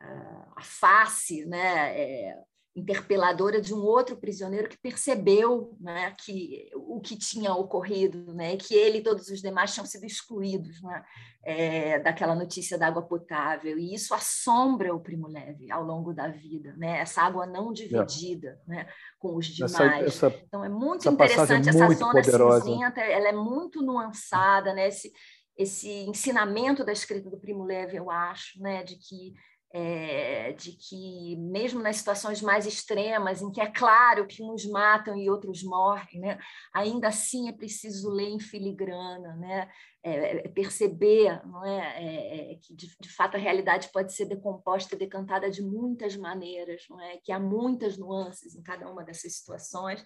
a 0.00 0.62
face 0.62 1.44
né, 1.46 1.98
é, 1.98 2.38
interpeladora 2.76 3.58
de 3.58 3.72
um 3.72 3.78
outro 3.78 4.18
prisioneiro 4.18 4.68
que 4.68 4.76
percebeu 4.76 5.74
né, 5.80 6.14
que 6.22 6.68
o 6.74 7.00
que 7.00 7.16
tinha 7.16 7.54
ocorrido, 7.54 8.34
né, 8.34 8.54
que 8.58 8.74
ele 8.74 8.98
e 8.98 9.02
todos 9.02 9.28
os 9.28 9.40
demais 9.40 9.72
tinham 9.72 9.86
sido 9.86 10.04
excluídos 10.04 10.82
né, 10.82 11.02
é, 11.42 11.98
daquela 12.00 12.34
notícia 12.34 12.76
da 12.76 12.88
água 12.88 13.00
potável. 13.00 13.78
E 13.78 13.94
isso 13.94 14.12
assombra 14.12 14.94
o 14.94 15.00
Primo 15.00 15.26
Leve 15.26 15.72
ao 15.72 15.82
longo 15.82 16.12
da 16.12 16.28
vida, 16.28 16.74
né, 16.76 16.98
essa 16.98 17.22
água 17.22 17.46
não 17.46 17.72
dividida 17.72 18.60
é. 18.68 18.70
né, 18.70 18.88
com 19.18 19.36
os 19.36 19.46
demais. 19.46 19.74
Essa, 20.06 20.26
essa, 20.26 20.40
então 20.46 20.62
é 20.62 20.68
muito 20.68 21.08
interessante 21.08 21.70
essa 21.70 21.86
muito 21.86 21.98
zona 21.98 22.12
poderosa. 22.12 22.64
cinzenta, 22.66 23.00
ela 23.00 23.28
é 23.28 23.32
muito 23.32 23.80
nuançada, 23.80 24.74
né, 24.74 24.88
esse, 24.88 25.10
esse 25.56 25.88
ensinamento 26.06 26.84
da 26.84 26.92
escrita 26.92 27.30
do 27.30 27.40
Primo 27.40 27.64
Leve, 27.64 27.96
eu 27.96 28.10
acho, 28.10 28.60
né, 28.60 28.82
de 28.82 28.96
que 28.96 29.32
é, 29.72 30.52
de 30.52 30.72
que, 30.72 31.36
mesmo 31.36 31.82
nas 31.82 31.96
situações 31.96 32.40
mais 32.40 32.66
extremas, 32.66 33.42
em 33.42 33.50
que 33.50 33.60
é 33.60 33.66
claro 33.66 34.26
que 34.26 34.42
uns 34.42 34.64
matam 34.66 35.16
e 35.16 35.28
outros 35.28 35.62
morrem, 35.62 36.20
né, 36.20 36.38
ainda 36.72 37.08
assim 37.08 37.48
é 37.48 37.52
preciso 37.52 38.10
ler 38.10 38.28
em 38.28 38.40
filigrana, 38.40 39.34
né, 39.36 39.68
é, 40.02 40.46
é 40.46 40.48
perceber 40.48 41.44
não 41.44 41.64
é, 41.64 41.78
é, 41.98 42.52
é, 42.52 42.54
que, 42.56 42.74
de, 42.74 42.96
de, 43.00 43.08
fato, 43.08 43.36
a 43.36 43.40
realidade 43.40 43.90
pode 43.92 44.12
ser 44.12 44.26
decomposta 44.26 44.96
decantada 44.96 45.50
de 45.50 45.62
muitas 45.62 46.16
maneiras, 46.16 46.84
não 46.88 47.00
é, 47.00 47.18
que 47.18 47.32
há 47.32 47.40
muitas 47.40 47.98
nuances 47.98 48.54
em 48.54 48.62
cada 48.62 48.88
uma 48.90 49.02
dessas 49.02 49.34
situações. 49.34 50.04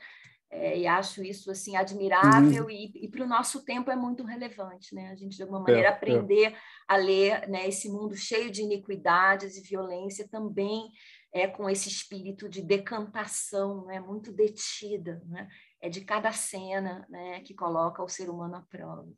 É, 0.53 0.77
e 0.77 0.87
acho 0.87 1.23
isso 1.23 1.49
assim 1.49 1.77
admirável 1.77 2.65
uhum. 2.65 2.71
e, 2.71 2.91
e 3.05 3.09
para 3.09 3.23
o 3.23 3.29
nosso 3.29 3.65
tempo 3.65 3.89
é 3.89 3.95
muito 3.95 4.25
relevante, 4.25 4.93
né? 4.97 5.11
A 5.11 5.15
gente 5.15 5.37
de 5.37 5.43
alguma 5.43 5.61
maneira 5.61 5.89
é, 5.89 5.91
é. 5.91 5.95
aprender 5.95 6.53
é. 6.53 6.57
a 6.89 6.97
ler, 6.97 7.49
né? 7.49 7.69
Esse 7.69 7.89
mundo 7.89 8.17
cheio 8.17 8.51
de 8.51 8.63
iniquidades 8.63 9.57
e 9.57 9.63
violência 9.63 10.27
também 10.29 10.91
é 11.33 11.47
com 11.47 11.71
esse 11.71 11.89
espírito 11.89 12.49
de 12.49 12.63
decantação, 12.63 13.87
né? 13.87 14.01
Muito 14.01 14.33
detida, 14.33 15.23
né? 15.29 15.49
É 15.81 15.89
de 15.89 16.01
cada 16.01 16.33
cena, 16.33 17.07
né? 17.09 17.41
Que 17.43 17.55
coloca 17.55 18.03
o 18.03 18.09
ser 18.09 18.29
humano 18.29 18.57
à 18.57 18.63
prova. 18.63 19.09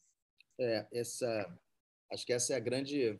É 0.61 0.87
essa, 0.93 1.59
acho 2.13 2.27
que 2.27 2.33
essa 2.35 2.53
é 2.53 2.57
a 2.57 2.61
grande, 2.61 3.19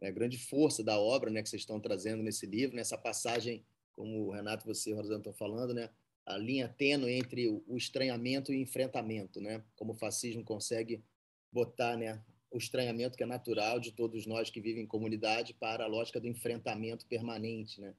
é 0.00 0.08
a 0.08 0.12
grande 0.12 0.38
força 0.38 0.84
da 0.84 0.96
obra, 0.96 1.28
né? 1.28 1.42
Que 1.42 1.48
vocês 1.48 1.62
estão 1.62 1.80
trazendo 1.80 2.22
nesse 2.22 2.46
livro, 2.46 2.76
nessa 2.76 2.96
passagem, 2.96 3.66
como 3.96 4.28
o 4.28 4.30
Renato 4.30 4.64
e 4.64 4.72
você, 4.72 4.94
Rosana, 4.94 5.18
estão 5.18 5.32
falando, 5.32 5.74
né? 5.74 5.90
A 6.28 6.36
linha 6.36 6.68
tênue 6.68 7.14
entre 7.14 7.48
o 7.48 7.76
estranhamento 7.76 8.52
e 8.52 8.58
o 8.58 8.60
enfrentamento, 8.60 9.40
né? 9.40 9.64
Como 9.74 9.92
o 9.92 9.96
fascismo 9.96 10.44
consegue 10.44 11.02
botar, 11.50 11.96
né, 11.96 12.22
o 12.50 12.58
estranhamento 12.58 13.16
que 13.16 13.22
é 13.22 13.26
natural 13.26 13.80
de 13.80 13.92
todos 13.92 14.26
nós 14.26 14.50
que 14.50 14.60
vivem 14.60 14.84
em 14.84 14.86
comunidade 14.86 15.54
para 15.54 15.84
a 15.84 15.86
lógica 15.86 16.20
do 16.20 16.28
enfrentamento 16.28 17.06
permanente, 17.06 17.80
né? 17.80 17.94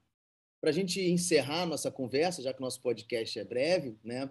Para 0.60 0.70
a 0.70 0.72
gente 0.72 1.00
encerrar 1.00 1.66
nossa 1.66 1.90
conversa, 1.90 2.40
já 2.40 2.54
que 2.54 2.60
nosso 2.60 2.80
podcast 2.80 3.36
é 3.36 3.44
breve, 3.44 3.96
né? 4.04 4.30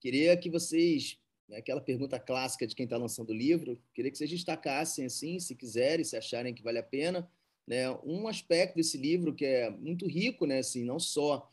Queria 0.00 0.36
que 0.36 0.50
vocês, 0.50 1.16
né, 1.48 1.58
aquela 1.58 1.80
pergunta 1.80 2.18
clássica 2.18 2.66
de 2.66 2.74
quem 2.74 2.84
está 2.84 2.96
lançando 2.96 3.30
o 3.30 3.36
livro, 3.36 3.80
queria 3.94 4.10
que 4.10 4.18
vocês 4.18 4.30
destacassem, 4.30 5.06
assim, 5.06 5.38
se 5.38 5.54
quiserem, 5.54 6.04
se 6.04 6.16
acharem 6.16 6.52
que 6.52 6.62
vale 6.62 6.78
a 6.78 6.82
pena, 6.82 7.30
né, 7.64 7.88
um 8.04 8.26
aspecto 8.26 8.74
desse 8.74 8.98
livro 8.98 9.32
que 9.32 9.44
é 9.44 9.70
muito 9.70 10.06
rico, 10.08 10.44
né, 10.44 10.58
assim, 10.58 10.84
não 10.84 10.98
só 10.98 11.48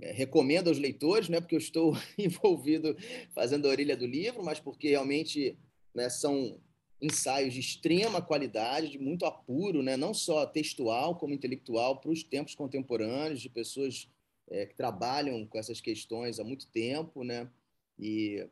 é, 0.00 0.12
recomendo 0.12 0.68
aos 0.68 0.78
leitores, 0.78 1.28
não 1.28 1.38
é 1.38 1.40
porque 1.40 1.54
eu 1.54 1.60
estou 1.60 1.96
envolvido 2.18 2.96
fazendo 3.34 3.66
a 3.66 3.70
orelha 3.70 3.96
do 3.96 4.06
livro, 4.06 4.44
mas 4.44 4.60
porque 4.60 4.90
realmente 4.90 5.56
né, 5.94 6.08
são 6.10 6.60
ensaios 7.00 7.52
de 7.52 7.60
extrema 7.60 8.22
qualidade, 8.22 8.90
de 8.90 8.98
muito 8.98 9.24
apuro, 9.24 9.82
né, 9.82 9.96
não 9.96 10.14
só 10.14 10.46
textual 10.46 11.16
como 11.16 11.34
intelectual, 11.34 12.00
para 12.00 12.10
os 12.10 12.22
tempos 12.22 12.54
contemporâneos, 12.54 13.40
de 13.40 13.48
pessoas 13.48 14.08
é, 14.50 14.66
que 14.66 14.74
trabalham 14.74 15.46
com 15.46 15.58
essas 15.58 15.80
questões 15.80 16.38
há 16.38 16.44
muito 16.44 16.66
tempo, 16.68 17.24
né? 17.24 17.50
E 17.98 18.46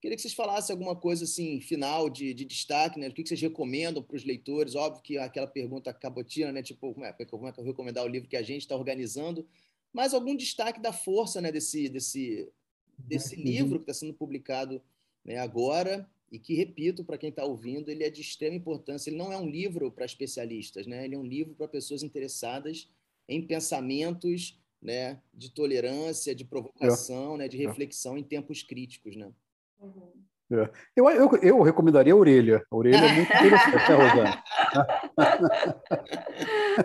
queria 0.00 0.16
que 0.16 0.22
vocês 0.22 0.34
falassem 0.34 0.72
alguma 0.72 0.94
coisa 0.94 1.24
assim 1.24 1.60
final 1.60 2.08
de, 2.08 2.32
de 2.32 2.44
destaque, 2.44 2.98
né? 2.98 3.08
O 3.08 3.12
que 3.12 3.26
vocês 3.26 3.40
recomendam 3.40 4.02
para 4.02 4.16
os 4.16 4.24
leitores? 4.24 4.74
Óbvio 4.74 5.02
que 5.02 5.18
aquela 5.18 5.46
pergunta 5.46 5.92
cabotina, 5.92 6.52
né? 6.52 6.62
Tipo, 6.62 6.94
como 6.94 7.04
é, 7.04 7.12
como 7.12 7.48
é 7.48 7.52
que 7.52 7.60
eu 7.60 7.64
recomendar 7.64 8.04
o 8.04 8.08
livro 8.08 8.28
que 8.28 8.36
a 8.36 8.42
gente 8.42 8.62
está 8.62 8.76
organizando? 8.76 9.46
Mas 9.92 10.14
algum 10.14 10.36
destaque 10.36 10.80
da 10.80 10.92
força 10.92 11.40
né, 11.40 11.50
desse, 11.50 11.88
desse, 11.88 12.50
desse 12.98 13.36
uhum. 13.36 13.42
livro 13.42 13.78
que 13.78 13.90
está 13.90 13.94
sendo 13.94 14.14
publicado 14.14 14.82
né, 15.24 15.38
agora 15.38 16.08
e 16.30 16.38
que, 16.38 16.54
repito, 16.54 17.04
para 17.04 17.18
quem 17.18 17.30
está 17.30 17.44
ouvindo, 17.44 17.90
ele 17.90 18.04
é 18.04 18.10
de 18.10 18.20
extrema 18.20 18.56
importância. 18.56 19.08
Ele 19.08 19.16
não 19.16 19.32
é 19.32 19.36
um 19.36 19.48
livro 19.48 19.90
para 19.90 20.04
especialistas, 20.04 20.86
né? 20.86 21.04
ele 21.04 21.14
é 21.14 21.18
um 21.18 21.24
livro 21.24 21.54
para 21.54 21.66
pessoas 21.66 22.02
interessadas 22.02 22.90
em 23.26 23.46
pensamentos 23.46 24.58
né, 24.80 25.20
de 25.32 25.50
tolerância, 25.50 26.34
de 26.34 26.44
provocação, 26.44 27.34
é. 27.34 27.38
né, 27.38 27.48
de 27.48 27.56
reflexão 27.56 28.16
é. 28.16 28.20
em 28.20 28.22
tempos 28.22 28.62
críticos. 28.62 29.16
Né? 29.16 29.32
Uhum. 29.80 30.12
É. 30.50 30.68
Eu, 30.96 31.10
eu, 31.10 31.30
eu 31.42 31.62
recomendaria 31.62 32.12
a 32.12 32.16
orelha. 32.16 32.62
A 32.70 32.76
orelha 32.76 33.04
é 33.04 33.12
muito 33.12 33.32
interessante, 33.32 33.90
né, 33.90 33.96
Rosana? 33.96 34.42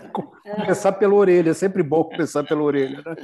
começar 0.57 0.91
pela 0.93 1.13
orelha, 1.13 1.51
é 1.51 1.53
sempre 1.53 1.81
bom 1.81 2.03
começar 2.03 2.43
pela 2.43 2.61
orelha, 2.61 3.01
né? 3.05 3.15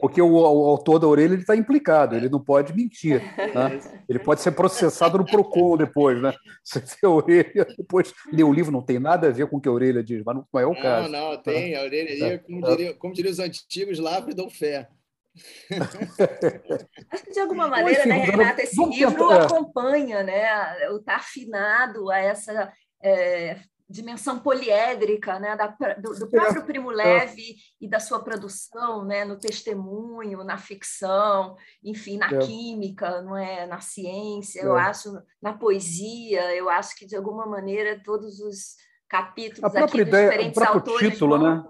Porque 0.00 0.22
o, 0.22 0.32
o 0.32 0.66
autor 0.68 0.98
da 0.98 1.06
orelha 1.06 1.34
está 1.34 1.56
implicado, 1.56 2.16
ele 2.16 2.28
não 2.28 2.40
pode 2.42 2.74
mentir. 2.74 3.20
Né? 3.36 3.80
Ele 4.08 4.18
pode 4.18 4.40
ser 4.40 4.52
processado 4.52 5.18
no 5.18 5.24
PROCON 5.24 5.76
depois, 5.76 6.20
né? 6.20 6.32
Você 6.62 6.80
vê 6.80 7.06
a 7.06 7.10
orelha, 7.10 7.66
depois 7.76 8.12
lê 8.32 8.42
o 8.42 8.52
livro, 8.52 8.72
não 8.72 8.82
tem 8.82 8.98
nada 8.98 9.28
a 9.28 9.30
ver 9.30 9.48
com 9.48 9.56
o 9.56 9.60
que 9.60 9.68
a 9.68 9.72
orelha 9.72 10.02
diz, 10.02 10.22
mas 10.24 10.36
não 10.36 10.60
é 10.60 10.66
o 10.66 10.74
caso. 10.74 11.08
Não, 11.08 11.30
não, 11.30 11.42
tem. 11.42 11.76
A 11.76 11.82
orelha 11.82 12.24
é. 12.24 12.38
como, 12.38 12.62
diria, 12.62 12.94
como 12.94 13.12
diriam 13.12 13.32
os 13.32 13.38
antigos, 13.38 13.98
lá 13.98 14.20
dão 14.20 14.48
fé. 14.48 14.88
Acho 17.10 17.24
que 17.24 17.32
de 17.32 17.40
alguma 17.40 17.66
maneira, 17.68 18.04
né, 18.04 18.18
Renata, 18.18 18.62
esse 18.62 18.84
livro 18.84 19.28
tentar, 19.28 19.42
é. 19.42 19.44
acompanha, 19.44 20.22
né, 20.22 20.88
o 20.90 20.98
tá 20.98 21.16
afinado 21.16 22.10
a 22.10 22.18
essa 22.18 22.72
é, 23.02 23.58
dimensão 23.88 24.38
poliédrica, 24.38 25.38
né, 25.38 25.56
da, 25.56 25.68
do, 25.98 26.18
do, 26.18 26.28
próprio 26.28 26.64
Primo 26.64 26.90
Leve 26.90 27.56
e 27.80 27.88
da 27.88 28.00
sua 28.00 28.22
produção, 28.22 29.04
né, 29.04 29.24
no 29.24 29.38
testemunho, 29.38 30.44
na 30.44 30.58
ficção, 30.58 31.56
enfim, 31.82 32.16
na 32.16 32.28
é. 32.28 32.38
química, 32.38 33.22
não 33.22 33.36
é, 33.36 33.66
na 33.66 33.80
ciência, 33.80 34.62
eu 34.62 34.76
acho, 34.76 35.12
na 35.40 35.52
poesia, 35.52 36.54
eu 36.54 36.68
acho 36.68 36.96
que 36.96 37.06
de 37.06 37.16
alguma 37.16 37.46
maneira 37.46 38.00
todos 38.02 38.40
os 38.40 38.76
capítulos 39.08 39.74
a 39.74 39.84
aqui 39.84 40.00
ideia, 40.00 40.26
dos 40.26 40.30
diferentes 40.30 40.62
autores 40.62 41.12
título, 41.12 41.38
vão... 41.38 41.56
né? 41.56 41.64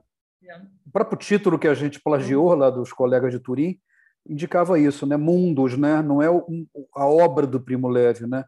O 0.87 0.91
próprio 0.91 1.19
título 1.19 1.59
que 1.59 1.69
a 1.69 1.75
gente 1.75 2.01
plagiou 2.01 2.55
lá 2.55 2.71
dos 2.71 2.93
colegas 2.93 3.33
de 3.33 3.39
Turim 3.39 3.79
indicava 4.29 4.79
isso, 4.79 5.07
né? 5.07 5.17
Mundos, 5.17 5.77
né? 5.77 6.03
Não 6.03 6.23
é 6.23 6.27
a 6.95 7.07
obra 7.07 7.47
do 7.47 7.61
Primo 7.61 7.89
Levi, 7.89 8.27
né? 8.27 8.45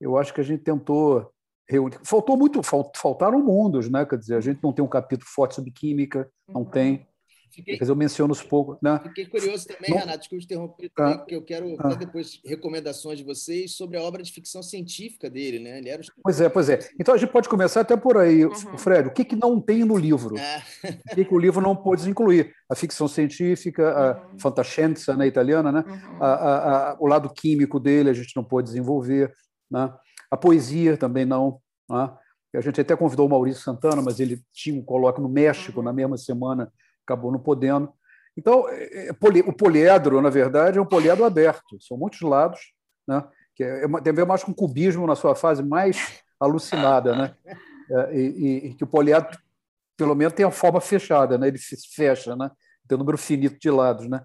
Eu 0.00 0.16
acho 0.16 0.32
que 0.32 0.40
a 0.40 0.44
gente 0.44 0.62
tentou 0.62 1.32
reunir. 1.68 1.98
Faltou 2.04 2.36
muito, 2.36 2.60
faltaram 2.62 3.42
mundos, 3.42 3.90
né? 3.90 4.04
Quer 4.06 4.18
dizer, 4.18 4.36
a 4.36 4.40
gente 4.40 4.60
não 4.62 4.72
tem 4.72 4.84
um 4.84 4.88
capítulo 4.88 5.28
forte 5.30 5.54
sobre 5.54 5.70
química, 5.70 6.30
não 6.48 6.62
uhum. 6.62 6.70
tem. 6.70 7.06
Fiquei, 7.50 7.74
Quer 7.74 7.80
dizer, 7.80 7.92
eu 7.92 7.96
menciono 7.96 8.32
os 8.32 8.42
poucos. 8.42 8.76
Né? 8.82 9.00
Fiquei 9.02 9.26
curioso 9.26 9.66
também, 9.66 9.90
não, 9.90 9.98
Renato, 9.98 10.18
desculpe 10.18 10.44
interromper, 10.44 10.90
ah, 10.98 11.18
porque 11.18 11.34
eu 11.34 11.42
quero 11.42 11.76
ah, 11.78 11.94
depois 11.94 12.40
recomendações 12.44 13.18
de 13.18 13.24
vocês 13.24 13.74
sobre 13.74 13.96
a 13.96 14.02
obra 14.02 14.22
de 14.22 14.32
ficção 14.32 14.62
científica 14.62 15.28
dele. 15.28 15.58
Né? 15.58 15.78
Ele 15.78 15.88
era 15.88 16.02
Pois 16.22 16.40
é, 16.40 16.48
pois 16.48 16.68
é. 16.68 16.78
Então 16.98 17.14
a 17.14 17.18
gente 17.18 17.30
pode 17.30 17.48
começar 17.48 17.80
até 17.80 17.96
por 17.96 18.16
aí, 18.16 18.44
uhum. 18.44 18.78
Fred. 18.78 19.08
O 19.08 19.12
que, 19.12 19.24
que 19.24 19.36
não 19.36 19.60
tem 19.60 19.84
no 19.84 19.96
livro? 19.96 20.36
Ah. 20.38 20.62
O 21.10 21.14
que, 21.14 21.24
que 21.24 21.34
o 21.34 21.38
livro 21.38 21.60
não 21.60 21.74
pode 21.74 22.08
incluir? 22.08 22.52
A 22.70 22.74
ficção 22.74 23.08
científica, 23.08 23.90
a 23.90 24.32
uhum. 24.32 24.38
fantascienza 24.38 25.12
na 25.12 25.18
né, 25.18 25.26
italiana, 25.26 25.72
né? 25.72 25.84
Uhum. 25.86 26.22
A, 26.22 26.26
a, 26.26 26.90
a, 26.90 26.96
o 27.00 27.06
lado 27.06 27.30
químico 27.30 27.80
dele 27.80 28.10
a 28.10 28.12
gente 28.12 28.36
não 28.36 28.44
pode 28.44 28.68
desenvolver. 28.68 29.32
Né? 29.70 29.92
A 30.30 30.36
poesia 30.36 30.96
também 30.96 31.24
não. 31.24 31.60
Né? 31.88 32.10
A 32.54 32.60
gente 32.60 32.80
até 32.80 32.96
convidou 32.96 33.26
o 33.26 33.30
Maurício 33.30 33.62
Santana, 33.62 34.02
mas 34.02 34.20
ele 34.20 34.42
tinha 34.52 34.78
um 34.78 34.84
colóquio 34.84 35.22
no 35.22 35.28
México 35.28 35.78
uhum. 35.78 35.84
na 35.84 35.92
mesma 35.92 36.16
semana 36.16 36.72
acabou 37.08 37.32
não 37.32 37.38
podendo. 37.38 37.92
Então, 38.36 38.68
é, 38.68 39.08
é, 39.08 39.10
o 39.10 39.52
poliedro, 39.52 40.20
na 40.20 40.30
verdade, 40.30 40.78
é 40.78 40.82
um 40.82 40.86
poliedro 40.86 41.24
aberto, 41.24 41.80
são 41.80 41.96
muitos 41.96 42.20
lados, 42.20 42.60
né? 43.06 43.24
que 43.54 43.64
é, 43.64 43.88
tem 44.02 44.12
a 44.12 44.16
ver 44.16 44.26
mais 44.26 44.44
com 44.44 44.54
cubismo 44.54 45.06
na 45.06 45.16
sua 45.16 45.34
fase 45.34 45.62
mais 45.62 46.22
alucinada, 46.38 47.16
né? 47.16 47.34
e, 48.12 48.20
e, 48.20 48.66
e 48.68 48.74
que 48.74 48.84
o 48.84 48.86
poliedro, 48.86 49.36
pelo 49.96 50.14
menos, 50.14 50.34
tem 50.34 50.46
a 50.46 50.50
forma 50.50 50.80
fechada, 50.80 51.36
né? 51.36 51.48
ele 51.48 51.58
se 51.58 51.76
fecha, 51.94 52.36
né? 52.36 52.50
tem 52.86 52.96
um 52.96 53.00
número 53.00 53.18
finito 53.18 53.58
de 53.58 53.70
lados. 53.70 54.08
Né? 54.08 54.22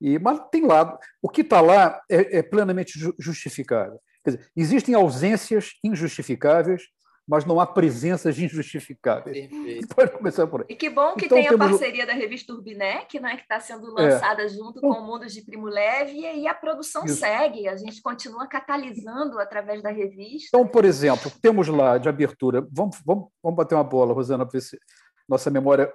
E, 0.00 0.18
mas 0.18 0.40
tem 0.50 0.66
lado. 0.66 0.98
O 1.20 1.28
que 1.28 1.42
está 1.42 1.60
lá 1.60 2.00
é, 2.10 2.38
é 2.38 2.42
plenamente 2.42 2.98
justificável. 3.18 4.00
Quer 4.24 4.30
dizer, 4.32 4.50
existem 4.56 4.94
ausências 4.94 5.72
injustificáveis 5.84 6.82
mas 7.26 7.44
não 7.44 7.60
há 7.60 7.66
presenças 7.66 8.38
injustificáveis. 8.38 9.48
Perfeito. 9.48 9.94
Pode 9.94 10.10
começar 10.12 10.46
por 10.46 10.60
aí. 10.60 10.66
E 10.68 10.74
que 10.74 10.90
bom 10.90 11.14
que 11.14 11.26
então, 11.26 11.38
tem 11.38 11.48
temos... 11.48 11.66
a 11.66 11.70
parceria 11.70 12.06
da 12.06 12.12
revista 12.12 12.52
Urbinec, 12.52 13.18
né, 13.20 13.36
que 13.36 13.42
está 13.42 13.60
sendo 13.60 13.98
é. 13.98 14.02
lançada 14.02 14.42
é. 14.42 14.48
junto 14.48 14.80
com 14.80 14.90
o 14.90 15.06
Mundos 15.06 15.32
de 15.32 15.42
Primo 15.42 15.66
Leve, 15.66 16.20
e 16.20 16.26
aí 16.26 16.46
a 16.46 16.54
produção 16.54 17.04
Isso. 17.04 17.16
segue, 17.16 17.68
a 17.68 17.76
gente 17.76 18.02
continua 18.02 18.46
catalisando 18.46 19.38
através 19.38 19.82
da 19.82 19.90
revista. 19.90 20.48
Então, 20.48 20.66
por 20.66 20.84
exemplo, 20.84 21.30
temos 21.40 21.68
lá 21.68 21.96
de 21.98 22.08
abertura, 22.08 22.66
vamos, 22.70 22.98
vamos, 23.04 23.28
vamos 23.42 23.56
bater 23.56 23.74
uma 23.74 23.84
bola, 23.84 24.12
Rosana, 24.12 24.44
para 24.44 24.58
ver 24.58 24.62
se 24.62 24.78
nossa 25.28 25.50
memória 25.50 25.92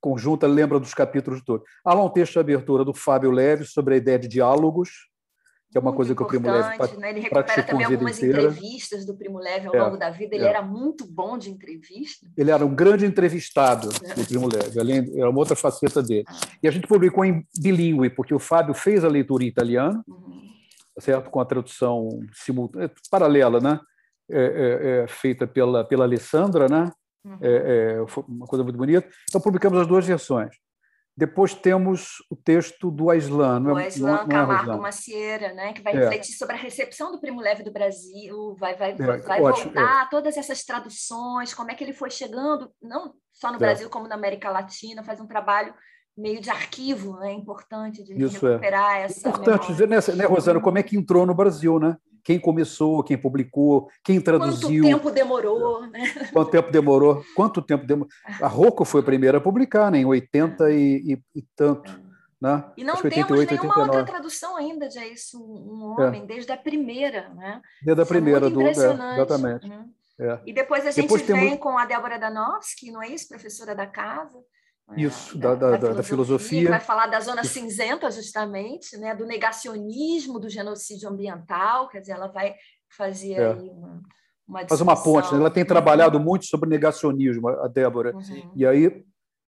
conjunta 0.00 0.48
lembra 0.48 0.80
dos 0.80 0.94
capítulos 0.94 1.42
todos. 1.44 1.68
Há 1.84 1.94
lá 1.94 2.04
um 2.04 2.08
texto 2.08 2.32
de 2.32 2.40
abertura 2.40 2.84
do 2.84 2.92
Fábio 2.92 3.30
Leves 3.30 3.72
sobre 3.72 3.94
a 3.94 3.96
ideia 3.96 4.18
de 4.18 4.26
diálogos, 4.26 5.11
que 5.72 5.78
é 5.78 5.80
uma 5.80 5.94
coisa 5.94 6.14
que 6.14 6.22
o 6.22 6.26
Primo 6.26 6.52
Leve 6.52 6.98
né? 6.98 7.10
Ele 7.10 7.20
recupera 7.20 7.62
também 7.62 7.86
algumas 7.86 8.18
inteira. 8.18 8.42
entrevistas 8.42 9.06
do 9.06 9.16
Primo 9.16 9.38
Leve 9.38 9.68
ao 9.68 9.74
é, 9.74 9.82
longo 9.82 9.96
da 9.96 10.10
vida. 10.10 10.34
Ele 10.34 10.44
é. 10.44 10.48
era 10.48 10.60
muito 10.60 11.06
bom 11.06 11.38
de 11.38 11.50
entrevista. 11.50 12.26
Ele 12.36 12.50
era 12.50 12.64
um 12.64 12.74
grande 12.74 13.06
entrevistado 13.06 13.88
é. 14.04 14.12
do 14.12 14.22
Primo 14.26 14.46
Leve, 14.52 14.78
além 14.78 15.10
era 15.18 15.30
uma 15.30 15.38
outra 15.38 15.56
faceta 15.56 16.02
dele. 16.02 16.24
Ah. 16.28 16.40
E 16.62 16.68
a 16.68 16.70
gente 16.70 16.86
publicou 16.86 17.24
em 17.24 17.46
bilíngue, 17.58 18.10
porque 18.10 18.34
o 18.34 18.38
Fábio 18.38 18.74
fez 18.74 19.02
a 19.02 19.08
leitura 19.08 19.44
em 19.44 19.46
italiano, 19.46 20.04
uhum. 20.06 20.42
certo, 20.98 21.30
com 21.30 21.40
a 21.40 21.44
tradução 21.46 22.20
simultânea, 22.34 22.92
paralela, 23.10 23.58
né? 23.58 23.80
É, 24.30 24.40
é, 24.40 25.04
é, 25.04 25.08
feita 25.08 25.46
pela 25.46 25.84
pela 25.84 26.04
Alessandra, 26.04 26.68
né? 26.68 26.92
Uhum. 27.24 27.38
É, 27.40 27.96
uma 28.28 28.46
coisa 28.46 28.62
muito 28.62 28.76
bonita. 28.76 29.08
Então 29.26 29.40
publicamos 29.40 29.80
as 29.80 29.86
duas 29.86 30.06
versões. 30.06 30.54
Depois 31.16 31.54
temos 31.54 32.24
o 32.30 32.36
texto 32.36 32.90
do 32.90 33.10
Aislan. 33.10 33.60
Não 33.60 33.78
é, 33.78 33.84
Aislan 33.84 34.12
não, 34.12 34.22
é 34.22 34.28
Camargo 34.28 34.80
Macieira, 34.80 35.52
né, 35.52 35.72
que 35.74 35.82
vai 35.82 35.92
é. 35.94 36.00
refletir 36.00 36.32
sobre 36.32 36.56
a 36.56 36.58
recepção 36.58 37.12
do 37.12 37.20
Primo 37.20 37.40
Leve 37.40 37.62
do 37.62 37.72
Brasil, 37.72 38.54
vai, 38.58 38.74
vai, 38.74 38.92
é, 38.92 38.94
vai 38.94 39.42
ótimo, 39.42 39.72
voltar 39.72 40.06
é. 40.06 40.08
todas 40.10 40.36
essas 40.38 40.64
traduções, 40.64 41.52
como 41.52 41.70
é 41.70 41.74
que 41.74 41.84
ele 41.84 41.92
foi 41.92 42.10
chegando, 42.10 42.70
não 42.80 43.14
só 43.32 43.52
no. 43.52 43.58
Brasil, 43.58 43.90
como 43.90 44.08
na 44.08 44.14
América 44.14 44.50
Latina, 44.50 45.04
faz 45.04 45.20
um 45.20 45.26
trabalho 45.26 45.74
meio 46.16 46.40
de 46.40 46.50
arquivo, 46.50 47.18
né? 47.18 47.32
Importante 47.32 48.02
de 48.02 48.12
Isso 48.22 48.46
recuperar 48.46 48.96
é. 48.98 49.02
essa. 49.04 49.28
Importante 49.28 49.66
dizer, 49.68 49.88
né, 49.88 49.96
né, 50.14 50.24
Rosana, 50.24 50.60
como 50.60 50.78
é 50.78 50.82
que 50.82 50.96
entrou 50.96 51.26
no 51.26 51.34
Brasil, 51.34 51.78
né? 51.78 51.96
Quem 52.24 52.38
começou, 52.38 53.02
quem 53.02 53.18
publicou, 53.18 53.88
quem 54.04 54.20
traduziu. 54.20 54.82
Quanto 54.84 54.96
tempo 54.96 55.10
demorou, 55.10 55.86
né? 55.88 56.04
Quanto 56.32 56.50
tempo 56.50 56.70
demorou? 56.70 57.24
Quanto 57.34 57.62
tempo 57.62 57.84
demorou? 57.86 58.12
A 58.40 58.46
Rocco 58.46 58.84
foi 58.84 59.00
a 59.00 59.04
primeira 59.04 59.38
a 59.38 59.40
publicar, 59.40 59.90
né? 59.90 59.98
Em 59.98 60.04
80 60.04 60.70
e, 60.70 60.76
e, 61.14 61.38
e 61.38 61.42
tanto. 61.56 62.00
Né? 62.40 62.64
E 62.76 62.82
não 62.82 62.94
88, 62.94 63.28
temos 63.28 63.30
nenhuma 63.46 63.68
89. 63.68 63.98
outra 63.98 64.04
tradução 64.04 64.56
ainda 64.56 64.88
de 64.88 64.98
É 64.98 65.08
Isso 65.12 65.40
um 65.40 65.94
Homem, 66.00 66.26
desde 66.26 66.50
a 66.50 66.56
primeira, 66.56 67.28
né? 67.30 67.60
Desde 67.84 68.00
a 68.00 68.04
é 68.04 68.06
primeira 68.06 68.50
do. 68.50 68.60
É, 68.62 68.70
exatamente. 68.70 69.68
né? 69.68 69.84
É. 70.18 70.38
E 70.46 70.52
depois 70.52 70.86
a 70.86 70.90
gente 70.90 71.02
Depois 71.04 71.22
vem 71.22 71.40
temos- 71.40 71.58
com 71.58 71.78
a 71.78 71.84
Débora 71.84 72.18
Danowski, 72.18 72.90
não 72.90 73.02
é 73.02 73.08
isso? 73.08 73.28
Professora 73.28 73.74
da 73.74 73.86
casa. 73.86 74.38
Isso, 74.96 75.36
da- 75.38 75.54
da- 75.54 75.76
da- 75.76 75.92
da 75.94 76.02
filosofia. 76.02 76.62
que 76.62 76.68
vai 76.68 76.80
falar 76.80 77.06
da 77.06 77.20
zona 77.20 77.44
cinzenta, 77.44 78.10
justamente, 78.10 78.96
né? 78.96 79.14
do 79.14 79.26
negacionismo 79.26 80.38
do 80.38 80.48
genocídio 80.48 81.08
ambiental, 81.08 81.88
quer 81.88 82.00
dizer, 82.00 82.12
ela 82.12 82.28
vai 82.28 82.54
fazer 82.96 83.32
É. 83.34 83.52
aí 83.52 83.70
uma, 83.70 84.02
uma 84.46 84.68
Faz 84.68 84.80
uma 84.80 85.00
ponte. 85.02 85.32
né? 85.32 85.38
Ela 85.40 85.50
tem 85.50 85.64
trabalhado 85.64 86.18
muito 86.20 86.46
sobre 86.46 86.68
negacionismo, 86.68 87.48
a 87.48 87.68
Débora. 87.68 88.14
Uhum. 88.14 88.52
E 88.54 88.66
aí, 88.66 89.04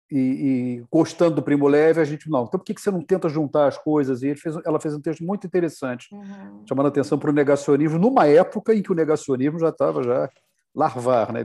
e, 0.09 0.17
e 0.17 0.85
gostando 0.89 1.35
do 1.35 1.43
Primo 1.43 1.67
Leve, 1.67 1.99
a 1.99 2.05
gente, 2.05 2.29
não, 2.29 2.45
então 2.45 2.57
por 2.59 2.63
que 2.65 2.73
que 2.73 2.79
você 2.81 2.89
não 2.89 3.01
tenta 3.01 3.27
juntar 3.27 3.67
as 3.67 3.77
coisas? 3.77 4.23
E 4.23 4.27
ele 4.27 4.39
fez, 4.39 4.55
ela 4.65 4.79
fez 4.79 4.95
um 4.95 5.01
texto 5.01 5.23
muito 5.23 5.45
interessante, 5.45 6.07
Uhum. 6.13 6.63
chamando 6.67 6.85
a 6.85 6.89
atenção 6.89 7.19
para 7.19 7.29
o 7.29 7.33
negacionismo, 7.33 7.99
numa 7.99 8.25
época 8.25 8.73
em 8.73 8.81
que 8.81 8.91
o 8.91 8.95
negacionismo 8.95 9.59
já 9.59 9.69
estava 9.69 10.01
já 10.03 10.29
larvar. 10.73 11.33
Né? 11.33 11.43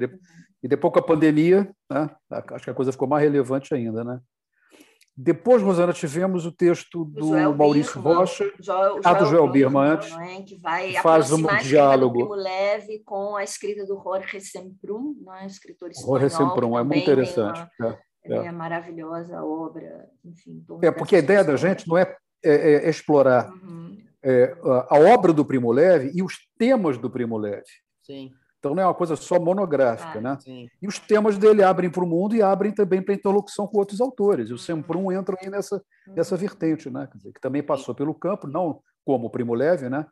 E 0.62 0.68
de- 0.68 0.68
depois 0.68 0.92
com 0.92 0.98
a 1.00 1.02
pandemia, 1.02 1.70
né? 1.90 2.10
acho 2.30 2.64
que 2.64 2.70
a 2.70 2.74
coisa 2.74 2.92
ficou 2.92 3.08
mais 3.08 3.22
relevante 3.22 3.74
ainda. 3.74 4.04
Né? 4.04 4.20
Depois, 5.14 5.60
Rosana, 5.62 5.92
tivemos 5.92 6.46
o 6.46 6.52
texto 6.52 7.04
do 7.04 7.26
Joel 7.28 7.54
Maurício 7.54 8.00
Birman, 8.00 8.14
Rocha, 8.18 8.50
Joel, 8.60 9.00
Ah, 9.04 9.12
do 9.12 9.26
Joel 9.26 9.48
Birman 9.50 9.98
Birman, 9.98 10.38
antes, 10.38 10.40
é? 10.40 10.42
que 10.42 10.56
vai 10.62 10.92
que 10.92 11.02
faz 11.02 11.30
um 11.30 11.46
diálogo. 11.58 12.34
Leve 12.34 13.00
com 13.04 13.36
a 13.36 13.44
escrita 13.44 13.84
do 13.84 14.00
Jorge 14.02 14.40
Semprún, 14.40 15.14
não 15.22 15.34
é? 15.34 15.44
escritor 15.46 15.90
espanhol. 15.90 16.18
Jorge 16.18 16.34
Semprún, 16.34 16.70
que 16.72 16.78
é 16.78 16.82
muito 16.82 16.98
interessante. 16.98 17.68
uma- 17.78 17.88
É. 17.90 17.98
É. 18.24 18.34
é, 18.46 18.52
maravilhosa 18.52 19.42
obra, 19.44 20.08
enfim. 20.24 20.64
É, 20.82 20.90
porque 20.92 21.16
a 21.16 21.18
ideia 21.18 21.42
da 21.44 21.56
gente 21.56 21.86
não 21.88 21.98
é, 21.98 22.16
é- 22.42 22.86
é 22.86 22.88
explorar 22.88 23.50
Uhum. 23.52 23.98
é, 24.22 24.56
a 24.64 24.96
a 24.96 24.98
obra 25.12 25.32
do 25.32 25.44
Primo 25.44 25.70
Leve 25.72 26.12
e 26.14 26.22
os 26.22 26.36
temas 26.56 26.96
do 26.96 27.10
Primo 27.10 27.36
Leve. 27.36 27.66
Sim, 28.00 28.30
Então 28.62 28.76
não 28.76 28.82
é 28.84 28.86
uma 28.86 28.94
coisa 28.94 29.16
só 29.16 29.40
monográfica, 29.40 30.18
Ah. 30.18 30.22
né? 30.22 30.38
sim. 30.40 30.70
E 30.80 30.86
os 30.86 30.96
temas 30.96 31.36
dele 31.36 31.64
abrem 31.64 31.90
para 31.90 32.04
o 32.04 32.06
mundo 32.06 32.36
e 32.36 32.40
abrem 32.40 32.70
também 32.72 33.02
para 33.02 33.12
interlocução 33.12 33.66
com 33.66 33.76
outros 33.78 34.00
autores. 34.00 34.50
E 34.50 34.52
o 34.52 34.58
Semprum 34.58 35.10
entra 35.10 35.36
aí 35.40 35.50
nessa, 35.50 35.82
nessa 36.06 36.36
vertente, 36.36 36.88
né? 36.88 37.08
Quer 37.10 37.18
dizer, 37.18 37.32
que 37.32 37.40
também 37.40 37.60
passou 37.60 37.92
pelo 37.92 38.14
campo, 38.14 38.46
não 38.46 38.80
como 39.04 39.26
o 39.26 39.30
Primo 39.30 39.52
Leve, 39.52 39.88
né? 39.88 40.06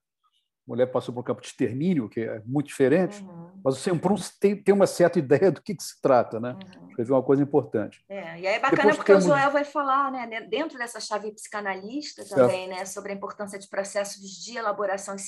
O 0.66 0.74
Leve 0.74 0.90
passou 0.92 1.16
um 1.16 1.22
campo 1.22 1.40
de 1.40 1.46
extermínio, 1.48 2.08
que 2.08 2.20
é 2.20 2.42
muito 2.44 2.66
diferente, 2.66 3.22
Uhum. 3.22 3.50
mas 3.64 3.74
o 3.76 3.78
Semprum 3.78 4.14
tem, 4.40 4.54
tem 4.60 4.72
uma 4.74 4.86
certa 4.86 5.18
ideia 5.18 5.50
do 5.50 5.60
que, 5.62 5.74
que 5.74 5.82
se 5.82 6.00
trata, 6.00 6.38
né? 6.38 6.52
Uhum. 6.76 6.88
Escreveu 6.90 7.16
uma 7.16 7.22
coisa 7.22 7.42
importante. 7.42 8.04
É, 8.08 8.38
e 8.40 8.46
aí 8.46 8.54
é 8.54 8.58
bacana 8.60 8.76
Depois 8.82 8.96
porque 8.96 9.12
temos- 9.12 9.24
o 9.26 9.28
Joel 9.28 9.50
vai 9.50 9.64
falar, 9.64 10.12
né, 10.12 10.40
dentro 10.48 10.76
dessa 10.78 11.00
chave 11.00 11.32
psicanalista 11.32 12.24
também, 12.28 12.68
né, 12.68 12.84
sobre 12.84 13.10
a 13.12 13.14
importância 13.14 13.58
de 13.58 13.68
processos 13.68 14.20
de 14.44 14.58
elaboração 14.58 15.14
e 15.16 15.18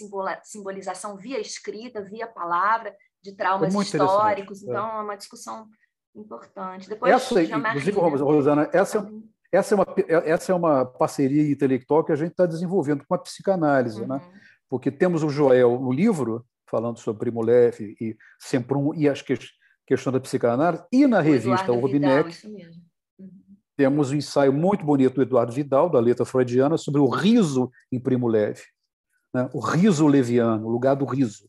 simbolização 0.45 1.17
via 1.17 1.41
escrita, 1.41 2.03
via 2.03 2.27
palavra, 2.27 2.95
de 3.23 3.33
traumas 3.35 3.75
É 3.75 3.79
históricos. 3.79 4.63
é. 4.63 4.67
Então, 4.71 4.99
é 4.99 5.03
uma 5.03 5.17
discussão 5.17 5.69
importante. 6.15 6.89
Depois, 6.89 7.13
Essa, 7.13 7.43
inclusive, 7.43 8.01
né? 8.01 8.17
Rosana, 8.19 8.71
essa 8.73 8.99
é 8.99 9.01
Uhum. 9.01 9.23
Essa 9.53 9.75
é 9.75 9.77
uma, 9.77 9.87
essa 10.09 10.53
é 10.53 10.55
uma 10.55 10.85
parceria 10.87 11.53
intelectual 11.53 12.03
que 12.03 12.11
a 12.11 12.17
gente 12.17 12.31
está 12.31 12.47
desenvolvendo 12.47 13.05
com 13.07 13.15
a 13.15 13.19
psicanálise, 13.19 14.07
né? 14.07 14.15
Uhum. 14.15 14.33
porque 14.67 14.91
temos 14.91 15.23
o 15.23 15.29
Joel 15.29 15.79
no 15.79 15.93
livro, 15.93 16.43
falando 16.67 16.99
sobre 16.99 17.31
Primo 17.31 17.45
e 17.51 18.17
Semprum 18.41 18.95
e 18.95 19.07
as 19.07 19.21
que, 19.21 19.39
questão 19.87 20.11
da 20.11 20.19
psicanálise, 20.19 20.83
e 20.91 21.07
na 21.07 21.19
O 21.19 21.21
revista 21.21 21.65
Eduardo 21.65 21.85
O 21.85 21.89
Vidal, 21.89 22.29
isso 22.29 22.51
mesmo. 22.51 22.83
Uhum. 23.19 23.31
temos 23.77 24.11
um 24.11 24.17
ensaio 24.17 24.55
muito 24.55 24.87
bonito 24.87 25.17
do 25.17 25.23
Eduardo 25.23 25.53
Vidal, 25.53 25.91
da 25.91 26.01
letra 26.01 26.25
freudiana, 26.25 26.79
sobre 26.79 27.03
o 27.03 27.09
riso 27.11 27.71
em 27.93 28.01
Primo 28.01 28.29
Levi, 28.29 28.63
né? 29.35 29.51
o 29.53 29.61
riso 29.61 30.07
leviano, 30.07 30.67
o 30.67 30.71
lugar 30.71 30.95
do 30.97 31.05
riso, 31.05 31.45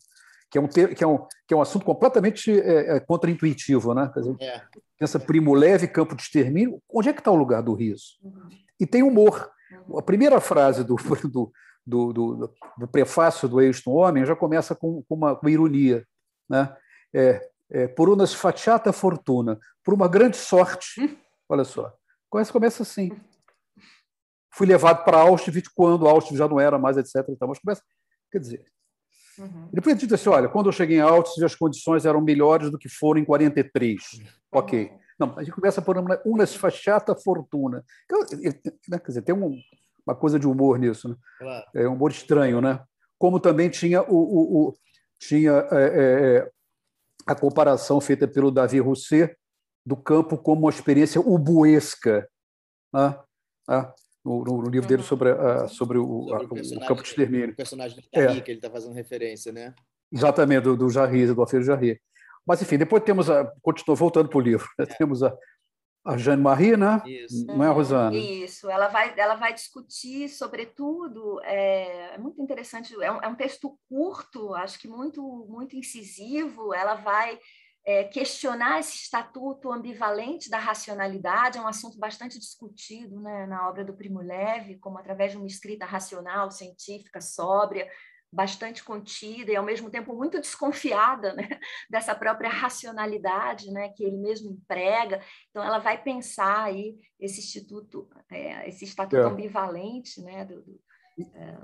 que 0.54 0.60
é 0.60 0.62
um, 0.62 0.68
que 0.68 1.04
é 1.04 1.08
um, 1.08 1.18
que 1.48 1.54
é 1.54 1.58
um 1.58 1.62
assunto 1.62 1.84
completamente 1.84 2.52
é, 2.52 2.98
é, 2.98 3.00
contraintuitivo. 3.00 3.96
Né? 3.96 4.08
Quer 4.14 4.20
dizer, 4.20 4.36
É. 4.40 4.62
pensa 5.00 5.20
Primo 5.20 5.52
Levi, 5.52 5.88
campo 5.88 6.16
de 6.16 6.22
extermínio, 6.22 6.80
onde 6.94 7.10
é 7.10 7.14
que 7.14 7.22
está 7.22 7.32
o 7.32 7.36
lugar 7.36 7.64
do 7.64 7.74
riso? 7.74 8.20
Uhum. 8.22 8.50
E 8.80 8.86
tem 8.86 9.02
humor. 9.02 9.52
A 9.98 10.02
primeira 10.04 10.40
frase 10.40 10.84
do, 10.84 10.96
do, 10.96 11.52
do, 11.88 12.14
do, 12.14 12.54
do 12.78 12.88
prefácio 12.88 13.50
do 13.50 13.58
do 13.58 13.92
Homem 13.92 14.24
já 14.28 14.36
começa 14.36 14.76
com, 14.76 15.02
com 15.10 15.16
uma, 15.16 15.36
com 15.36 15.50
ironia. 15.50 16.06
Né? 16.48 16.72
É, 17.12 17.50
é, 17.72 17.88
por 17.88 18.08
uma 18.08 18.28
sfacciata 18.28 18.94
fortuna, 18.94 19.60
por 19.84 19.96
uma 19.96 20.08
grande 20.08 20.38
sorte. 20.38 21.20
Olha 21.50 21.64
só. 21.64 21.92
Começa, 22.30 22.54
começa 22.54 22.84
assim. 22.84 23.10
Fui 24.54 24.68
levado 24.68 25.04
para 25.04 25.18
Auschwitz 25.18 25.68
quando 25.74 26.08
Auschwitz 26.08 26.38
já 26.38 26.48
não 26.48 26.60
era 26.60 26.78
mais, 26.78 26.96
etc. 26.96 27.28
e 27.28 27.36
tal, 27.36 27.50
Mas 27.50 27.58
começa. 27.58 27.82
Quer 28.32 28.38
dizer. 28.38 28.74
Uhum. 29.40 29.70
E 29.72 29.76
depois 29.76 29.98
diz 29.98 30.12
assim: 30.14 30.30
olha, 30.30 30.48
quando 30.50 30.68
eu 30.68 30.72
cheguei 30.72 30.98
em 30.98 31.02
Auschwitz, 31.02 31.42
as 31.44 31.56
condições 31.56 32.06
eram 32.06 32.22
melhores 32.22 32.70
do 32.70 32.78
que 32.78 32.90
foram 32.90 33.20
em 33.22 33.26
43. 33.26 34.02
Ok. 34.52 34.92
Não, 35.20 35.38
a 35.38 35.44
gente 35.44 35.54
começa 35.54 35.82
por 35.82 35.98
uma, 35.98 36.20
uma 36.26 36.46
sfacciata 36.46 37.16
fortuna. 37.16 37.84
Então, 38.06 38.20
né, 38.90 39.00
Quer 39.00 39.08
dizer, 39.08 39.22
tem 39.22 39.34
um, 39.36 39.56
uma 40.06 40.16
coisa 40.16 40.40
de 40.40 40.48
humor 40.48 40.78
nisso. 40.80 41.08
Né? 41.10 41.16
Claro. 41.40 41.66
é 41.76 41.88
um 41.88 41.94
humor 41.94 42.12
estranho, 42.12 42.60
né? 42.62 42.84
Como 43.18 43.40
também 43.40 43.70
tinha 43.70 44.02
o, 44.02 44.16
o- 44.16 44.68
o- 44.70 44.74
tinha 45.20 45.52
é, 45.72 46.38
é, 46.42 46.52
a 47.26 47.34
comparação 47.36 48.02
feita 48.02 48.28
pelo 48.28 48.52
Davi 48.52 48.80
Rousset 48.80 49.34
do 49.86 49.96
campo 49.96 50.38
como 50.38 50.62
uma 50.62 50.70
experiência 50.70 51.22
ubuesca, 51.22 52.28
né? 52.94 53.18
No, 54.26 54.44
no- 54.44 54.62
no 54.62 54.70
livro 54.70 54.88
dele 54.88 55.04
sobre, 55.04 55.32
a- 55.32 55.68
sobre 55.68 55.98
o, 55.98 56.34
a- 56.34 56.40
Sobre 56.40 56.46
o 56.46 56.50
personagem- 56.50 56.88
campo 56.88 57.02
de 57.04 57.10
extermínio. 57.10 57.50
O 57.52 57.56
personagem 57.56 57.98
do 58.00 58.04
É. 58.14 58.26
Carri, 58.28 58.42
que 58.42 58.52
ele 58.52 58.58
está 58.60 58.70
fazendo 58.70 58.94
referência, 58.94 59.52
né? 59.52 59.74
Exatamente, 60.12 60.62
do, 60.64 60.78
do 60.78 60.90
Jarry, 60.90 61.28
do 61.28 61.42
Alfredo 61.42 61.66
Jarry. 61.66 62.00
Mas, 62.46 62.62
enfim, 62.62 62.78
depois 62.78 63.04
temos 63.04 63.30
a. 63.30 63.46
Continuou 63.62 63.96
voltando 63.98 64.30
para 64.30 64.38
o 64.38 64.42
livro. 64.42 64.68
né? 64.78 64.86
Temos 64.86 65.24
a, 65.24 65.36
a 66.06 66.18
Jeanne-Marie, 66.18 66.78
né? 66.78 67.02
Isso. 67.06 67.46
Não 67.48 67.64
é, 67.64 67.70
Rosana? 67.70 68.16
Isso, 68.16 68.70
ela 68.70 68.88
vai, 68.90 69.14
ela 69.18 69.36
vai 69.36 69.54
discutir, 69.54 70.30
sobretudo, 70.30 71.40
é, 71.44 72.16
é 72.16 72.18
muito 72.18 72.42
interessante, 72.42 72.94
é 73.02 73.12
um, 73.12 73.22
é 73.24 73.28
um 73.28 73.36
texto 73.36 73.78
curto, 73.90 74.54
acho 74.54 74.78
que 74.80 74.88
muito, 74.88 75.22
muito 75.50 75.76
incisivo, 75.76 76.74
ela 76.74 76.96
vai 76.96 77.40
é, 77.86 78.04
questionar 78.06 78.80
esse 78.80 78.96
estatuto 78.96 79.72
ambivalente 79.72 80.50
da 80.50 80.58
racionalidade, 80.58 81.58
é 81.58 81.62
um 81.62 81.68
assunto 81.68 81.98
bastante 81.98 82.40
discutido 82.40 83.20
né, 83.22 83.46
na 83.46 83.68
obra 83.70 83.84
do 83.84 83.94
Primo 83.94 84.22
Levi, 84.22 84.78
como 84.80 84.98
através 84.98 85.32
de 85.32 85.38
uma 85.38 85.48
escrita 85.48 85.86
racional, 85.86 86.50
científica, 86.50 87.20
sóbria, 87.20 87.90
bastante 88.32 88.84
contida 88.84 89.52
e 89.52 89.56
ao 89.56 89.64
mesmo 89.64 89.92
tempo 89.92 90.16
muito 90.16 90.40
desconfiada 90.42 91.34
né, 91.36 91.48
dessa 91.90 92.16
própria 92.16 92.50
racionalidade 92.50 93.70
né, 93.72 93.90
que 93.90 94.04
ele 94.04 94.18
mesmo 94.18 94.52
emprega. 94.52 95.22
Então 95.50 95.64
ela 95.64 95.78
vai 95.78 96.02
pensar 96.02 96.64
aí 96.64 96.96
esse 97.20 97.40
instituto, 97.42 98.10
é, 98.32 98.68
esse 98.68 98.86
estatuto 98.86 99.18
É. 99.22 99.26
ambivalente, 99.26 100.22
né, 100.24 100.46
do, 100.46 100.64
do- 100.64 100.82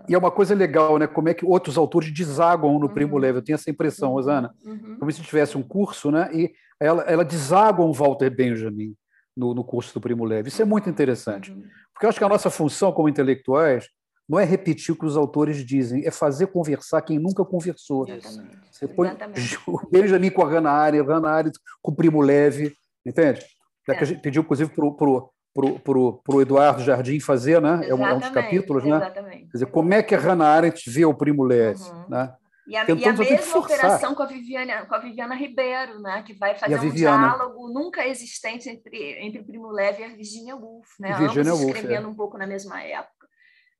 E 0.07 0.13
é 0.13 0.17
uma 0.17 0.31
coisa 0.31 0.53
legal, 0.53 0.97
né? 0.97 1.07
Como 1.07 1.27
é 1.29 1.33
que 1.33 1.45
outros 1.45 1.77
autores 1.77 2.13
desaguam 2.13 2.77
no 2.79 2.89
Primo 2.89 3.13
Uhum. 3.15 3.19
Levi. 3.19 3.37
Eu 3.39 3.43
tenho 3.43 3.55
essa 3.55 3.69
impressão, 3.69 4.11
Rosana. 4.11 4.53
Uhum. 4.63 4.97
como 4.99 5.11
se 5.11 5.21
tivesse 5.21 5.57
um 5.57 5.63
curso, 5.63 6.11
né? 6.11 6.29
E 6.33 6.51
ela, 6.79 7.03
ela 7.03 7.25
deságua 7.25 7.85
um 7.85 7.91
Walter 7.91 8.29
Benjamin 8.29 8.95
no, 9.35 9.53
no 9.53 9.63
curso 9.63 9.93
do 9.93 10.01
Primo 10.01 10.23
Levi. 10.25 10.49
Isso 10.49 10.61
é 10.61 10.65
muito 10.65 10.89
interessante, 10.89 11.51
Uhum. 11.51 11.63
porque 11.93 12.05
eu 12.05 12.09
acho 12.09 12.19
que 12.19 12.23
a 12.25 12.29
nossa 12.29 12.49
função 12.49 12.91
como 12.91 13.09
intelectuais 13.09 13.87
não 14.27 14.39
é 14.39 14.43
repetir 14.45 14.93
o 14.93 14.97
que 14.97 15.05
os 15.07 15.17
autores 15.17 15.65
dizem, 15.65 16.05
é 16.05 16.11
fazer 16.11 16.47
conversar 16.47 17.01
quem 17.01 17.17
nunca 17.17 17.43
conversou. 17.43 18.07
Exatamente. 18.07 18.57
Você 18.71 18.87
põe 18.87 19.07
Exatamente. 19.07 19.57
o 19.67 19.89
Benjamin 19.91 20.29
com 20.29 20.43
a 20.43 20.49
Hannah 20.49 20.71
Arendt, 20.71 21.09
a 21.09 21.15
Hannah 21.15 21.31
Arendt 21.31 21.59
com 21.81 21.91
o 21.91 21.95
Primo 21.95 22.21
Levi, 22.21 22.71
entende? 23.05 23.41
É. 23.87 23.93
que 23.95 23.99
a 23.99 24.01
É. 24.03 24.05
gente 24.05 24.21
pediu, 24.21 24.43
inclusive, 24.43 24.69
para 24.71 24.85
o 24.85 25.29
pro, 25.53 25.79
pro, 25.79 26.13
pro, 26.23 26.41
Eduardo 26.41 26.81
Jardim 26.83 27.19
fazer, 27.19 27.61
né? 27.61 27.81
É 27.87 27.93
um, 27.93 28.05
é 28.05 28.13
um 28.13 28.19
dos 28.19 28.29
capítulos, 28.29 28.83
né? 28.83 28.95
Exatamente. 28.97 29.45
Quer 29.45 29.51
dizer, 29.53 29.65
como 29.67 29.93
é 29.93 30.03
que 30.03 30.15
a 30.15 30.19
Hannah 30.19 30.47
Arendt 30.47 30.89
vê 30.89 31.05
o 31.05 31.13
Primo 31.13 31.43
Levi, 31.43 31.81
Uhum. 31.81 32.05
né? 32.09 32.33
E 32.67 32.75
a, 32.77 32.81
e 32.81 32.83
a 32.83 32.85
que 32.85 32.93
mesma 33.23 33.57
operação 33.57 34.13
com 34.13 34.21
a, 34.21 34.27
Viviana, 34.27 34.85
com 34.85 34.93
a 34.93 34.99
Viviana 34.99 35.33
Ribeiro, 35.33 35.99
né? 36.01 36.21
que 36.21 36.33
vai 36.33 36.53
fazer 36.53 36.79
um 36.79 36.91
diálogo 36.91 37.67
nunca 37.73 38.07
existente 38.07 38.69
entre, 38.69 39.17
entre 39.25 39.43
Primo 39.43 39.71
Levi 39.71 40.03
e 40.03 40.05
a 40.05 40.09
Virginia 40.09 40.55
Woolf, 40.55 40.87
né? 40.99 41.15
Virginia 41.17 41.51
ambos 41.51 41.61
Woolf, 41.63 41.75
escrevendo 41.75 42.05
é. 42.05 42.11
um 42.11 42.13
pouco 42.13 42.37
na 42.37 42.45
mesma 42.45 42.79
época. 42.83 43.27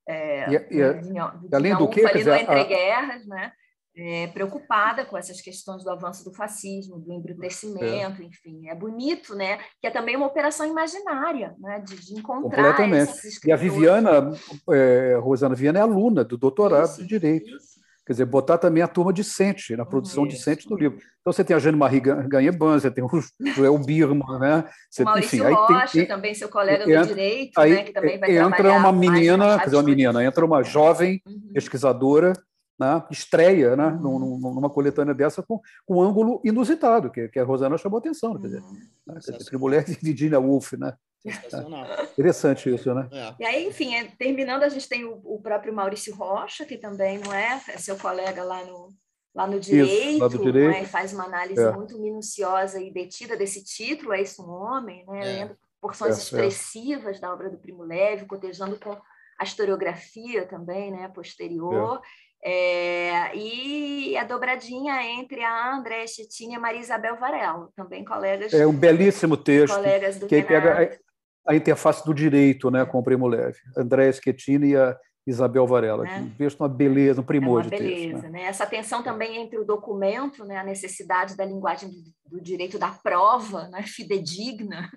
É, 0.08 0.50
E- 0.50 0.56
e- 0.56 0.92
Virginia- 0.94 1.24
além 1.24 1.40
Virginia 1.52 1.76
do 1.76 1.84
Woolf 1.84 1.98
ali 2.00 2.18
dizer, 2.18 2.30
no 2.32 2.36
a- 2.36 2.42
Entre 2.42 2.64
Guerras, 2.64 3.28
né? 3.28 3.52
É, 4.00 4.28
preocupada 4.28 5.04
com 5.04 5.18
essas 5.18 5.42
questões 5.42 5.84
do 5.84 5.90
avanço 5.90 6.24
do 6.24 6.34
fascismo, 6.34 6.98
do 6.98 7.12
embrutecimento, 7.12 8.22
é. 8.22 8.26
enfim. 8.26 8.70
É 8.70 8.76
bonito, 8.76 9.36
né? 9.36 9.60
Que 9.82 9.88
é 9.88 9.92
também 9.92 10.16
uma 10.16 10.28
operação 10.28 10.66
imaginária, 10.66 11.54
né? 11.60 11.84
De, 11.86 11.96
de 12.00 12.14
encontrar 12.14 12.74
Completamente. 12.74 13.12
E 13.46 13.52
a 13.52 13.58
Viviana, 13.58 14.32
é, 14.72 15.18
Rosana 15.22 15.54
Viana 15.54 15.80
é 15.80 15.82
aluna 15.82 16.24
do 16.24 16.38
doutorado 16.38 16.92
isso, 16.92 17.02
de 17.02 17.08
Direito. 17.08 17.50
Isso. 17.50 17.80
Quer 18.06 18.14
dizer, 18.14 18.26
botar 18.26 18.58
também 18.58 18.82
a 18.82 18.88
turma 18.88 19.14
discente, 19.14 19.76
na 19.76 19.86
produção 19.86 20.26
Isso. 20.26 20.36
discente 20.36 20.68
do 20.68 20.76
livro. 20.76 20.98
Então, 21.22 21.32
você 21.32 21.44
tem 21.44 21.56
a 21.56 21.60
Jane-Marie 21.60 22.00
Ganheban, 22.00 22.80
você 22.80 22.90
tem 22.90 23.04
o 23.04 23.10
Joel 23.54 23.78
Birman, 23.78 24.40
né? 24.40 24.68
Você, 24.90 25.04
o 25.04 25.06
Maurício 25.06 25.44
enfim, 25.44 25.54
Rocha, 25.54 25.92
tem, 25.92 26.08
também 26.08 26.34
seu 26.34 26.50
colega 26.50 26.86
do 26.86 27.08
direito, 27.08 27.60
aí, 27.60 27.72
né, 27.72 27.84
que 27.84 27.94
também 27.94 28.20
vai 28.20 28.36
Entra 28.36 28.74
uma 28.74 28.92
menina, 28.92 29.60
quer 29.60 29.66
dizer, 29.66 29.78
uma 29.78 29.84
menina, 29.84 30.24
entra 30.24 30.44
uma 30.44 30.64
jovem 30.64 31.22
uhum. 31.24 31.52
pesquisadora, 31.54 32.34
né, 32.80 33.04
estreia 33.12 33.76
né, 33.76 33.88
uhum. 33.88 34.40
numa 34.40 34.70
coletânea 34.70 35.14
dessa 35.14 35.44
com, 35.44 35.60
com 35.86 35.98
um 35.98 36.02
ângulo 36.02 36.42
inusitado, 36.44 37.12
que, 37.12 37.28
que 37.28 37.40
a 37.40 37.44
Rosana 37.44 37.78
chamou 37.78 38.00
atenção. 38.00 38.40
Quer 38.40 38.48
dizer, 38.48 38.62
uhum. 38.62 38.80
né, 39.08 39.20
mulher 39.54 39.84
de 39.84 39.94
Virginia 39.94 40.40
Woolf, 40.40 40.74
né? 40.74 40.94
Sensacional. 41.22 41.86
Interessante 42.14 42.74
isso, 42.74 42.94
né? 42.94 43.10
É. 43.12 43.36
E 43.40 43.46
aí, 43.46 43.68
enfim, 43.68 43.94
é, 43.94 44.06
terminando, 44.18 44.64
a 44.64 44.70
gente 44.70 44.88
tem 44.88 45.04
o, 45.04 45.20
o, 45.24 45.42
próprio 45.42 45.74
Maurício 45.74 46.16
Rocha, 46.16 46.66
que 46.66 46.78
também 46.78 47.18
não 47.18 47.34
é, 47.34 47.62
é 47.68 47.78
seu 47.78 47.98
colega 47.98 48.42
lá 48.44 48.64
no, 48.64 48.90
lá 49.36 49.46
no 49.46 49.60
direito, 49.60 50.12
isso, 50.12 50.20
lá 50.20 50.28
direito. 50.30 50.72
Né? 50.72 50.86
faz 50.86 51.12
uma 51.12 51.26
análise 51.26 51.62
é. 51.62 51.72
muito 51.72 52.00
minuciosa 52.00 52.82
e 52.82 52.92
detida 52.92 53.36
desse 53.36 53.64
título, 53.64 54.14
É 54.14 54.22
Isso 54.22 54.42
um 54.42 54.50
Homem, 54.50 55.06
né? 55.08 55.20
É. 55.20 55.24
lendo 55.40 55.58
porções 55.82 56.18
é, 56.18 56.20
expressivas 56.20 57.20
da 57.20 57.34
obra 57.34 57.50
do 57.50 57.58
Primo 57.58 57.84
Levi, 57.84 58.26
cotejando 58.26 58.80
com 58.80 58.98
a 59.40 59.44
historiografia 59.44 60.46
também, 60.46 60.92
né, 60.92 61.08
posterior. 61.08 62.02
É, 62.44 63.36
e 63.36 64.16
a 64.18 64.24
dobradinha 64.24 65.04
entre 65.04 65.44
a 65.44 65.76
André 65.76 66.08
Chettini 66.08 66.54
e 66.54 66.56
a 66.56 66.60
Maria 66.60 66.80
Isabel 66.80 67.18
Varela, 67.18 67.70
também 67.76 68.06
colegas. 68.06 68.54
É 68.54 68.66
um 68.66 68.74
belíssimo 68.74 69.36
texto. 69.36 69.76
Colegas 69.76 70.18
do 70.18 70.28
que 70.28 70.42
pega 70.42 71.00
a, 71.46 71.52
a, 71.52 71.56
interface 71.56 72.06
do 72.06 72.14
direito 72.14 72.72
né, 72.72 72.86
com 72.86 73.00
o 73.00 73.04
Primo 73.04 73.28
Levi. 73.28 73.58
André 73.76 74.12
Schettini 74.12 74.70
e 74.70 74.78
a 74.78 74.98
Isabel 75.28 75.68
Varela. 75.68 76.08
É. 76.08 76.20
Um 76.20 76.30
texto, 76.30 76.60
uma 76.62 76.70
beleza, 76.70 77.22
um 77.22 77.26
primor 77.26 77.62
é 77.62 77.64
uma 77.64 77.70
de 77.70 77.70
beleza, 77.70 78.14
texto. 78.14 78.24
Né? 78.24 78.30
Né? 78.40 78.44
Essa 78.44 78.66
tensão 78.66 79.04
também 79.04 79.38
entre 79.38 79.60
o 79.60 79.66
documento, 79.66 80.46
né, 80.46 80.58
a 80.58 80.64
necessidade 80.64 81.36
da 81.36 81.46
linguagem 81.46 81.90
do, 81.90 82.38
do 82.38 82.42
direito 82.42 82.80
da 82.80 82.90
prova, 82.90 83.68
né, 83.68 83.84
fidedigna, 83.84 84.90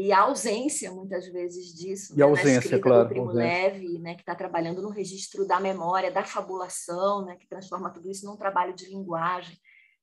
e 0.00 0.12
a 0.12 0.20
ausência, 0.20 0.90
muitas 0.90 1.26
vezes, 1.28 1.74
disso. 1.74 2.14
E 2.14 2.18
né, 2.18 2.24
a 2.24 2.28
ausência, 2.28 2.78
claro. 2.78 3.04
Do 3.04 3.08
Primo 3.10 3.32
Leve, 3.32 3.98
né, 3.98 4.14
que 4.14 4.22
está 4.22 4.34
trabalhando 4.34 4.80
no 4.80 4.88
registro 4.88 5.46
da 5.46 5.60
memória, 5.60 6.10
da 6.10 6.24
fabulação, 6.24 7.24
né, 7.26 7.36
que 7.36 7.46
transforma 7.46 7.90
tudo 7.90 8.10
isso 8.10 8.24
num 8.24 8.36
trabalho 8.36 8.74
de 8.74 8.86
linguagem. 8.86 9.56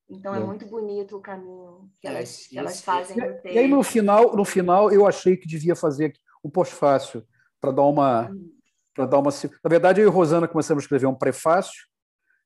Então 0.09 0.33
é, 0.33 0.37
é 0.37 0.43
muito 0.43 0.65
bonito 0.65 1.17
o 1.17 1.21
caminho 1.21 1.89
que 1.99 2.07
é, 2.07 2.11
elas, 2.11 2.45
é, 2.45 2.49
que 2.49 2.59
elas 2.59 2.81
fazem 2.81 3.17
no 3.17 3.33
texto. 3.41 3.55
E 3.55 3.57
aí 3.57 3.67
no 3.67 3.83
final, 3.83 4.35
no 4.35 4.45
final 4.45 4.91
eu 4.91 5.05
achei 5.05 5.35
que 5.35 5.47
devia 5.47 5.75
fazer 5.75 6.13
um 6.43 6.49
pós-fácil 6.49 7.25
para 7.59 7.71
dar 7.71 7.83
uma 7.83 8.29
uhum. 8.29 8.51
para 8.93 9.05
dar 9.05 9.19
uma 9.19 9.31
na 9.31 9.69
verdade 9.69 9.99
eu 9.99 10.07
e 10.07 10.09
a 10.09 10.13
Rosana 10.13 10.47
começamos 10.47 10.83
a 10.83 10.85
escrever 10.85 11.07
um 11.07 11.15
prefácio 11.15 11.87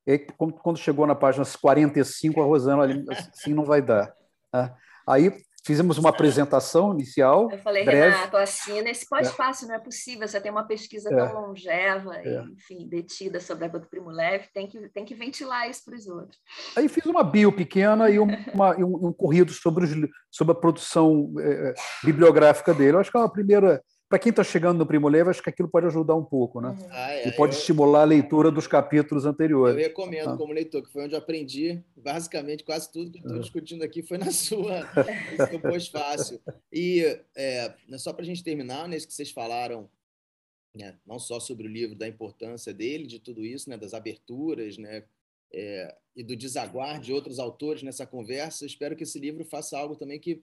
e 0.08 0.14
aí, 0.14 0.20
quando 0.38 0.78
chegou 0.78 1.06
na 1.06 1.14
página 1.14 1.46
45 1.46 2.42
a 2.42 2.46
Rosana 2.46 3.06
assim 3.30 3.54
não 3.54 3.64
vai 3.64 3.82
dar 3.82 4.12
né? 4.52 4.74
aí 5.06 5.32
Fizemos 5.64 5.98
uma 6.00 6.10
apresentação 6.10 6.92
inicial. 6.92 7.50
Eu 7.52 7.60
falei, 7.60 7.86
breve. 7.86 8.16
Renato, 8.16 8.38
assim, 8.38 8.82
nesse 8.82 9.08
pós-fácil 9.08 9.66
é. 9.66 9.68
não 9.70 9.76
é 9.76 9.80
possível. 9.80 10.28
Você 10.28 10.42
tem 10.42 10.52
uma 10.52 10.64
pesquisa 10.64 11.14
é. 11.14 11.16
tão 11.16 11.42
longeva, 11.42 12.16
é. 12.16 12.44
enfim, 12.52 12.88
detida 12.88 13.40
sobre 13.40 13.66
a 13.66 13.68
do 13.68 13.88
Primo 13.88 14.10
Leve, 14.10 14.48
tem 14.54 14.68
que, 14.68 14.90
tem 14.90 15.06
que 15.06 15.14
ventilar 15.14 15.70
isso 15.70 15.84
para 15.86 15.96
os 15.96 16.08
outros. 16.08 16.40
Aí 16.76 16.90
fiz 16.90 17.06
uma 17.06 17.24
bio 17.24 17.52
pequena 17.52 18.10
e, 18.10 18.18
uma, 18.18 18.76
e 18.78 18.84
um, 18.84 19.08
um, 19.08 19.14
corrido 19.14 19.52
sobre, 19.52 19.86
os, 19.86 19.92
sobre 20.32 20.54
a 20.54 20.56
produção 20.56 21.32
é, 21.40 21.74
bibliográfica 22.04 22.74
dele. 22.74 22.96
Eu 22.96 23.00
acho 23.00 23.12
que 23.12 23.18
é 23.18 23.20
uma 23.20 23.32
primeira 23.32 23.84
para 24.12 24.20
quem 24.20 24.30
está 24.30 24.44
chegando 24.44 24.78
no 24.78 24.86
Primo 24.86 25.08
Levi, 25.08 25.30
acho 25.30 25.42
que 25.42 25.50
aquilo 25.50 25.70
pode 25.70 25.86
ajudar 25.86 26.16
um 26.16 26.24
pouco, 26.24 26.60
né? 26.60 26.72
Uhum. 26.72 26.88
Ah, 26.90 27.14
é, 27.14 27.30
e 27.30 27.32
pode 27.32 27.56
eu, 27.56 27.60
estimular 27.60 28.02
a 28.02 28.04
leitura 28.04 28.52
dos 28.52 28.68
capítulos 28.68 29.26
anteriores. 29.26 29.78
Eu 29.78 29.84
recomendo 29.88 30.32
ah. 30.32 30.38
como 30.38 30.52
leitor, 30.52 30.84
que 30.84 30.92
foi 30.92 31.06
onde 31.06 31.14
eu 31.14 31.18
aprendi 31.18 31.82
basicamente 31.96 32.62
quase 32.66 32.92
tudo 32.92 33.10
que 33.10 33.20
estou 33.20 33.38
ah. 33.38 33.40
discutindo 33.40 33.84
aqui 33.84 34.04
foi 34.04 34.18
na 34.18 34.30
sua, 34.32 34.82
no 35.50 35.62
pós-fácil. 35.62 36.42
E 36.74 37.22
é, 37.34 37.74
né, 37.88 37.98
só 37.98 38.12
para 38.12 38.24
a 38.24 38.26
gente 38.26 38.44
terminar, 38.44 38.86
nesse 38.86 39.06
né, 39.06 39.08
que 39.08 39.14
vocês 39.14 39.32
falaram, 39.32 39.90
né, 40.76 40.98
não 41.08 41.18
só 41.18 41.40
sobre 41.40 41.66
o 41.66 41.72
livro, 41.72 41.96
da 41.96 42.06
importância 42.06 42.74
dele, 42.74 43.08
de 43.08 43.18
tudo 43.18 43.46
isso, 43.46 43.70
né, 43.70 43.78
das 43.78 43.94
aberturas, 43.94 44.78
né, 44.78 45.06
é, 45.54 45.96
e 46.18 46.22
do 46.22 46.36
desaguar 46.36 47.00
de 47.00 47.14
outros 47.14 47.40
autores 47.40 47.82
nessa 47.82 48.06
conversa, 48.06 48.66
espero 48.66 48.94
que 48.94 49.04
esse 49.04 49.20
livro 49.20 49.46
faça 49.46 49.78
algo 49.78 49.96
também 49.96 50.20
que 50.20 50.42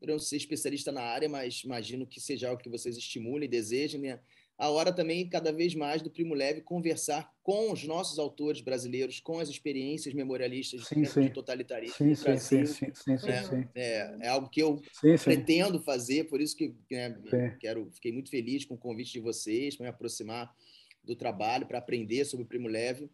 para 0.00 0.12
não 0.12 0.18
ser 0.18 0.36
especialista 0.36 0.92
na 0.92 1.02
área, 1.02 1.28
mas 1.28 1.62
imagino 1.64 2.06
que 2.06 2.20
seja 2.20 2.48
algo 2.48 2.62
que 2.62 2.68
vocês 2.68 2.96
estimulem 2.96 3.46
e 3.46 3.50
desejem, 3.50 4.00
né? 4.00 4.20
A 4.56 4.68
hora 4.70 4.92
também, 4.92 5.28
cada 5.28 5.52
vez 5.52 5.74
mais, 5.74 6.00
do 6.00 6.10
Primo 6.10 6.32
Leve 6.32 6.60
conversar 6.60 7.28
com 7.42 7.72
os 7.72 7.84
nossos 7.84 8.20
autores 8.20 8.60
brasileiros, 8.60 9.18
com 9.18 9.40
as 9.40 9.48
experiências 9.48 10.14
memorialistas 10.14 10.86
sim, 10.86 11.04
sim. 11.04 11.22
de 11.22 11.30
totalitarismo 11.30 11.96
sim, 11.96 12.14
sim, 12.14 12.22
Brasil. 12.22 12.66
Sim, 12.66 12.92
sim, 12.94 13.18
sim, 13.18 13.26
né? 13.26 13.68
É, 13.74 14.16
é, 14.22 14.28
algo 14.28 14.48
que 14.48 14.60
eu 14.60 14.80
pretendo 15.24 15.80
fazer, 15.80 16.24
por 16.24 16.40
isso 16.40 16.56
que 16.56 16.72
né, 16.88 17.56
quero, 17.58 17.90
fiquei 17.90 18.12
muito 18.12 18.30
feliz 18.30 18.64
com 18.64 18.74
o 18.74 18.78
convite 18.78 19.12
de 19.12 19.20
vocês, 19.20 19.76
para 19.76 19.84
me 19.84 19.90
aproximar 19.90 20.54
do 21.02 21.16
trabalho, 21.16 21.66
para 21.66 21.78
aprender 21.78 22.24
sobre 22.24 22.44
o 22.44 22.48
Primo 22.48 22.68
Leve. 22.68 23.10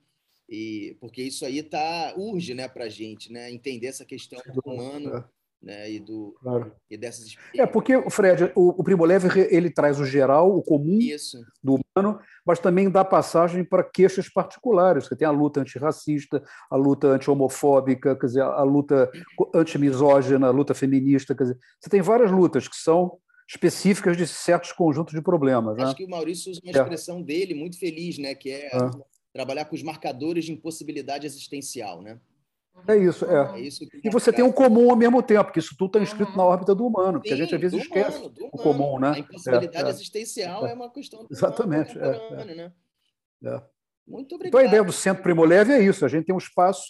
E, 0.47 0.97
porque 1.01 1.22
isso 1.22 1.47
aí 1.47 1.62
tá, 1.62 2.12
urge 2.18 2.53
né, 2.53 2.68
para 2.68 2.84
a 2.84 2.88
gente, 2.88 3.32
né, 3.32 3.51
entender 3.51 3.86
essa 3.86 4.05
questão 4.05 4.38
do 4.53 4.61
humano, 4.70 5.16
é 5.16 5.39
né, 5.62 5.90
e, 5.90 6.00
do, 6.00 6.34
claro. 6.40 6.72
e 6.90 6.96
dessas 6.96 7.36
É, 7.54 7.66
porque, 7.66 8.00
Fred, 8.11 8.50
o, 8.54 8.80
o 8.80 8.84
Primo 8.84 9.04
Levi 9.04 9.28
ele 9.50 9.70
traz 9.70 10.00
o 10.00 10.04
geral, 10.04 10.56
o 10.56 10.62
comum 10.62 10.98
Isso. 10.98 11.38
do 11.62 11.78
humano, 11.96 12.18
mas 12.46 12.58
também 12.58 12.90
dá 12.90 13.04
passagem 13.04 13.62
para 13.62 13.84
queixas 13.84 14.28
particulares, 14.28 15.08
que 15.08 15.16
tem 15.16 15.28
a 15.28 15.30
luta 15.30 15.61
antirracista, 15.61 16.42
a 16.70 16.76
luta 16.76 17.08
anti-homofóbica, 17.08 18.16
quer 18.16 18.26
dizer, 18.26 18.42
a 18.42 18.62
luta 18.62 19.11
antimisógina, 19.54 20.46
a 20.46 20.50
luta 20.50 20.74
feminista, 20.74 21.34
quer 21.34 21.44
dizer, 21.44 21.58
você 21.78 21.90
tem 21.90 22.00
várias 22.00 22.30
lutas 22.30 22.66
que 22.66 22.76
são 22.76 23.18
específicas 23.46 24.16
de 24.16 24.26
certos 24.26 24.72
conjuntos 24.72 25.12
de 25.12 25.20
problemas. 25.20 25.76
Acho 25.76 25.88
né? 25.88 25.94
que 25.94 26.04
o 26.04 26.08
Maurício 26.08 26.52
usa 26.52 26.61
uma 26.62 26.72
é. 26.72 26.80
expressão 26.80 27.18
é. 27.18 27.22
dele 27.22 27.52
muito 27.52 27.78
feliz, 27.78 28.16
né, 28.16 28.34
que 28.34 28.50
é, 28.50 28.66
é 28.66 28.90
trabalhar 29.32 29.64
com 29.66 29.74
os 29.74 29.82
marcadores 29.82 30.44
de 30.44 30.52
impossibilidade 30.52 31.26
existencial, 31.26 32.00
né? 32.00 32.18
É 32.87 32.97
isso, 32.97 33.25
é. 33.27 33.59
é 33.59 33.61
isso 33.61 33.85
e 34.03 34.11
você 34.11 34.33
tem 34.33 34.45
um 34.45 34.51
comum 34.51 34.91
ao 34.91 34.97
mesmo 34.97 35.23
tempo, 35.23 35.45
porque 35.45 35.61
isso 35.61 35.77
tudo 35.77 35.89
está 35.89 36.01
inscrito 36.01 36.31
uhum. 36.33 36.37
na 36.39 36.45
órbita 36.45 36.75
do 36.75 36.87
humano, 36.87 37.21
porque 37.21 37.33
a 37.33 37.37
gente 37.37 37.55
às 37.55 37.61
vezes 37.61 37.83
esquece 37.83 38.18
humano, 38.18 38.35
o 38.53 38.59
comum, 38.59 38.99
né? 38.99 39.11
A 39.11 39.18
impossibilidade 39.18 39.85
é, 39.85 39.89
é. 39.89 39.91
existencial 39.91 40.66
é. 40.66 40.73
é. 40.73 40.75
uma 40.75 40.91
questão 40.91 41.25
do 41.25 41.29
Exatamente. 41.31 41.99
É, 41.99 42.73
né? 43.43 43.62
Muito 44.07 44.35
obrigado. 44.35 44.49
Então 44.49 44.61
a 44.61 44.64
ideia 44.64 44.83
do 44.83 44.93
Centro 44.93 45.23
Primo 45.23 45.45
Leve 45.45 45.73
é 45.73 45.83
isso, 45.83 46.05
a 46.05 46.09
gente 46.09 46.25
tem 46.27 46.35
um 46.35 46.39
espaço 46.39 46.83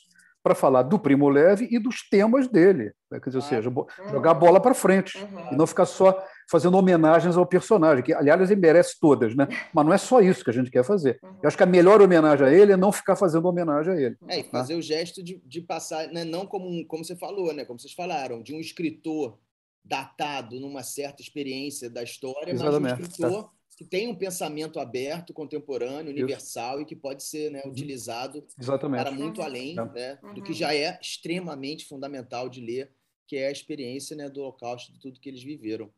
para 0.43 0.55
falar 0.55 0.83
do 0.83 0.99
Primo 0.99 1.29
Leve 1.29 1.69
e 1.71 1.79
dos 1.79 2.09
temas 2.09 2.49
dele. 2.49 2.93
Né? 3.11 3.21
Quer 3.21 3.31
dizer, 3.31 3.39
ou 3.39 3.43
seja, 3.43 3.69
uhum. 3.69 3.87
jogar 4.11 4.31
a 4.31 4.35
bola 4.35 4.61
para 4.61 4.75
frente 4.75 5.19
uhum. 5.19 5.53
e 5.53 5.57
não 5.57 5.67
ficar 5.67 5.85
só 5.87 6.17
fazendo 6.51 6.77
homenagens 6.77 7.37
ao 7.37 7.47
personagem, 7.47 8.03
que, 8.03 8.13
aliás, 8.13 8.51
ele 8.51 8.61
merece 8.61 8.99
todas, 8.99 9.37
né? 9.37 9.47
Mas 9.73 9.87
não 9.87 9.93
é 9.93 9.99
só 9.99 10.21
isso 10.21 10.43
que 10.43 10.51
a 10.51 10.53
gente 10.53 10.71
quer 10.71 10.85
fazer. 10.85 11.19
Uhum. 11.23 11.39
Eu 11.43 11.49
acho 11.49 11.57
que 11.57 11.63
a 11.63 11.67
melhor 11.67 12.01
homenagem 12.01 12.47
a 12.47 12.53
ele 12.53 12.73
é 12.73 12.77
não 12.77 12.91
ficar 12.91 13.17
fazendo 13.17 13.47
homenagem 13.47 13.93
a 13.93 14.01
ele. 14.01 14.17
É, 14.29 14.41
e 14.41 14.45
fazer 14.45 14.73
né? 14.73 14.79
o 14.79 14.83
gesto 14.83 15.23
de, 15.23 15.41
de 15.45 15.61
passar, 15.61 16.09
né? 16.09 16.25
não 16.25 16.47
como, 16.47 16.85
como 16.87 17.05
você 17.05 17.15
falou, 17.15 17.53
né? 17.53 17.65
como 17.65 17.79
vocês 17.79 17.93
falaram, 17.93 18.43
de 18.43 18.55
um 18.55 18.61
escritor 18.61 19.39
datado 19.85 20.59
numa 20.59 20.83
certa 20.83 21.23
experiência 21.23 21.91
da 21.91 22.03
história, 22.03 22.53
Exatamente. 22.53 22.83
mas 22.83 23.01
um 23.01 23.03
escritor 23.03 23.51
que 23.81 23.85
tem 23.87 24.09
um 24.09 24.15
pensamento 24.15 24.79
aberto, 24.79 25.33
contemporâneo, 25.33 26.13
universal 26.13 26.75
Isso. 26.75 26.83
e 26.83 26.85
que 26.85 26.95
pode 26.95 27.23
ser 27.23 27.51
né, 27.51 27.63
uhum. 27.65 27.71
utilizado 27.71 28.45
Exatamente. 28.61 29.01
para 29.01 29.11
muito 29.11 29.41
além 29.41 29.75
é. 29.79 29.85
né, 29.87 30.19
do 30.35 30.43
que 30.43 30.51
uhum. 30.51 30.55
já 30.55 30.75
é 30.75 30.99
extremamente 31.01 31.87
fundamental 31.89 32.47
de 32.51 32.61
ler, 32.61 32.93
que 33.27 33.39
é 33.39 33.47
a 33.47 33.51
experiência 33.51 34.15
né, 34.15 34.29
do 34.29 34.43
Holocausto, 34.43 34.93
de 34.93 35.01
tudo 35.01 35.19
que 35.19 35.31
eles 35.31 35.43
viveram. 35.43 35.91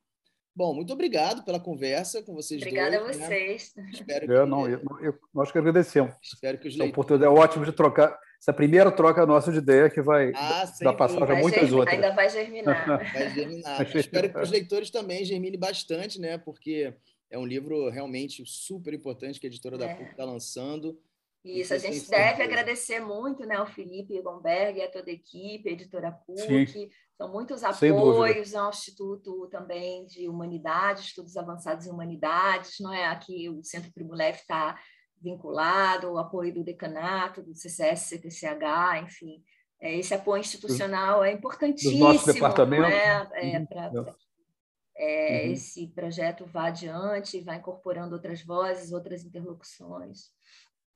Bom, 0.55 0.73
muito 0.73 0.93
obrigado 0.93 1.45
pela 1.45 1.59
conversa 1.59 2.23
com 2.23 2.33
vocês 2.35 2.63
Obrigada 2.63 3.01
dois. 3.01 3.17
Obrigada 3.17 3.27
a 3.27 3.29
né? 3.29 3.47
vocês. 3.47 3.73
Né? 3.75 3.91
Espero 3.93 4.27
que... 4.29 4.33
eu, 4.33 4.47
não, 4.47 4.69
eu, 4.69 4.81
eu, 5.01 5.19
nós 5.35 5.51
que 5.51 5.59
agradecemos. 5.59 6.15
Espero 6.23 6.59
que 6.59 6.69
os 6.69 6.75
leitores... 6.75 6.93
oportunidade 6.93 7.35
é 7.35 7.37
ótima 7.37 7.65
de 7.65 7.73
trocar 7.73 8.17
essa 8.41 8.53
primeira 8.53 8.93
troca 8.93 9.27
nossa 9.27 9.51
de 9.51 9.59
ideia 9.59 9.91
que 9.91 10.01
vai 10.01 10.31
ah, 10.37 10.73
dar 10.83 10.93
passagem 10.93 11.37
a 11.37 11.41
muitas 11.41 11.63
germinar, 11.63 11.79
outras. 11.81 11.95
Ainda 11.97 12.15
vai 12.15 12.29
germinar. 12.29 13.13
vai 13.13 13.31
germinar. 13.35 13.83
Espero 13.97 14.33
que 14.33 14.39
os 14.39 14.51
leitores 14.51 14.89
também 14.89 15.25
germine 15.25 15.57
bastante, 15.57 16.21
né? 16.21 16.39
Porque 16.39 16.95
é 17.33 17.39
um 17.39 17.47
livro 17.47 17.89
realmente 17.89 18.45
super 18.47 18.93
importante 18.93 19.41
que 19.41 19.47
a 19.47 19.49
editora 19.49 19.79
da 19.79 19.87
é. 19.87 19.95
PUC 19.95 20.11
está 20.11 20.25
lançando. 20.25 21.01
Isso, 21.43 21.75
a 21.75 21.79
gente 21.79 22.09
deve 22.09 22.43
agradecer 22.43 23.01
muito 23.01 23.45
né, 23.45 23.57
ao 23.57 23.67
Felipe 23.67 24.21
Gomberg 24.23 24.79
e 24.79 24.83
a 24.83 24.91
toda 24.91 25.11
a 25.11 25.15
equipe, 25.15 25.69
a 25.69 25.73
editora 25.73 26.13
PUC. 26.13 26.67
Sim. 26.69 26.91
São 27.17 27.33
muitos 27.33 27.65
apoios 27.65 28.55
ao 28.55 28.71
Instituto 28.71 29.49
também 29.51 30.07
de 30.07 30.29
Humanidades, 30.29 31.07
Estudos 31.07 31.37
Avançados 31.37 31.87
em 31.87 31.91
Humanidades, 31.91 32.79
não 32.79 32.93
é? 32.93 33.07
Aqui 33.07 33.49
o 33.49 33.65
Centro 33.65 33.91
Primo 33.93 34.15
está 34.21 34.79
vinculado, 35.21 36.13
o 36.13 36.19
apoio 36.19 36.53
do 36.53 36.63
decanato, 36.63 37.43
do 37.43 37.55
CCS, 37.55 38.09
CTCH, 38.09 39.03
enfim. 39.03 39.43
É, 39.81 39.97
esse 39.97 40.15
apoio 40.15 40.41
institucional 40.41 41.25
é 41.25 41.33
importantíssimo 41.33 42.13
né, 42.67 43.29
é, 43.35 43.59
uhum. 43.59 43.67
para 43.67 44.15
é, 44.97 45.47
uhum. 45.47 45.53
esse 45.53 45.87
projeto 45.89 46.45
vá 46.47 46.67
adiante, 46.67 47.41
vá 47.41 47.57
incorporando 47.57 48.15
outras 48.15 48.43
vozes, 48.43 48.93
outras 48.93 49.25
interlocuções. 49.25 50.31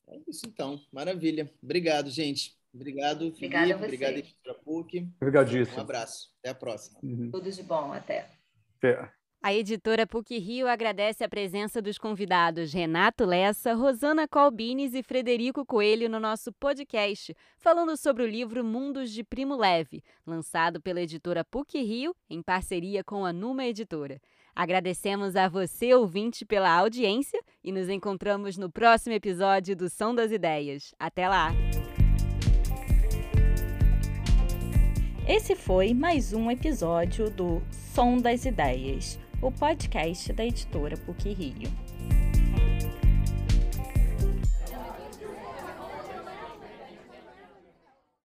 É 0.09 0.18
isso 0.28 0.47
então, 0.47 0.80
maravilha. 0.92 1.53
Obrigado, 1.62 2.11
gente. 2.11 2.57
Obrigado, 2.72 3.28
Obrigada 3.28 3.66
Felipe. 3.66 3.84
Obrigado, 3.84 4.18
Editora 4.18 4.55
PUC. 4.55 5.09
Obrigadíssimo. 5.20 5.78
Um 5.78 5.80
abraço. 5.80 6.30
Até 6.40 6.51
a 6.51 6.55
próxima. 6.55 7.01
Uhum. 7.03 7.30
Tudo 7.30 7.51
de 7.51 7.62
bom. 7.62 7.92
Até. 7.92 8.28
Até. 8.76 9.15
A 9.47 9.55
editora 9.55 10.09
PUC 10.09 10.38
Rio 10.38 10.66
agradece 10.66 11.22
a 11.22 11.28
presença 11.28 11.80
dos 11.80 11.99
convidados 11.99 12.72
Renato 12.72 13.24
Lessa, 13.24 13.74
Rosana 13.74 14.26
Colbines 14.26 14.92
e 14.92 15.05
Frederico 15.05 15.64
Coelho 15.64 16.09
no 16.09 16.18
nosso 16.18 16.53
podcast, 16.53 17.32
falando 17.57 17.97
sobre 17.97 18.24
o 18.24 18.26
livro 18.26 18.64
Mundos 18.64 19.12
de 19.12 19.22
Primo 19.22 19.55
Leve, 19.55 20.03
lançado 20.26 20.80
pela 20.80 21.01
editora 21.01 21.44
PUC 21.44 21.80
Rio 21.80 22.12
em 22.28 22.42
parceria 22.42 23.05
com 23.05 23.24
a 23.24 23.32
Numa 23.32 23.64
Editora. 23.64 24.20
Agradecemos 24.53 25.36
a 25.36 25.49
você, 25.49 25.94
ouvinte, 25.94 26.44
pela 26.44 26.76
audiência 26.76 27.40
e 27.62 27.70
nos 27.70 27.88
encontramos 27.88 28.57
no 28.57 28.68
próximo 28.68 29.14
episódio 29.14 29.76
do 29.76 29.88
Som 29.88 30.12
das 30.12 30.32
Ideias. 30.32 30.92
Até 30.99 31.28
lá! 31.28 31.53
Esse 35.28 35.55
foi 35.55 35.94
mais 35.94 36.32
um 36.32 36.51
episódio 36.51 37.30
do 37.30 37.62
Som 37.70 38.16
das 38.16 38.44
Ideias 38.44 39.24
o 39.43 39.53
podcast 39.53 40.32
da 40.32 40.45
editora 40.45 40.97
PUC 40.97 41.32
Rio. 41.32 41.86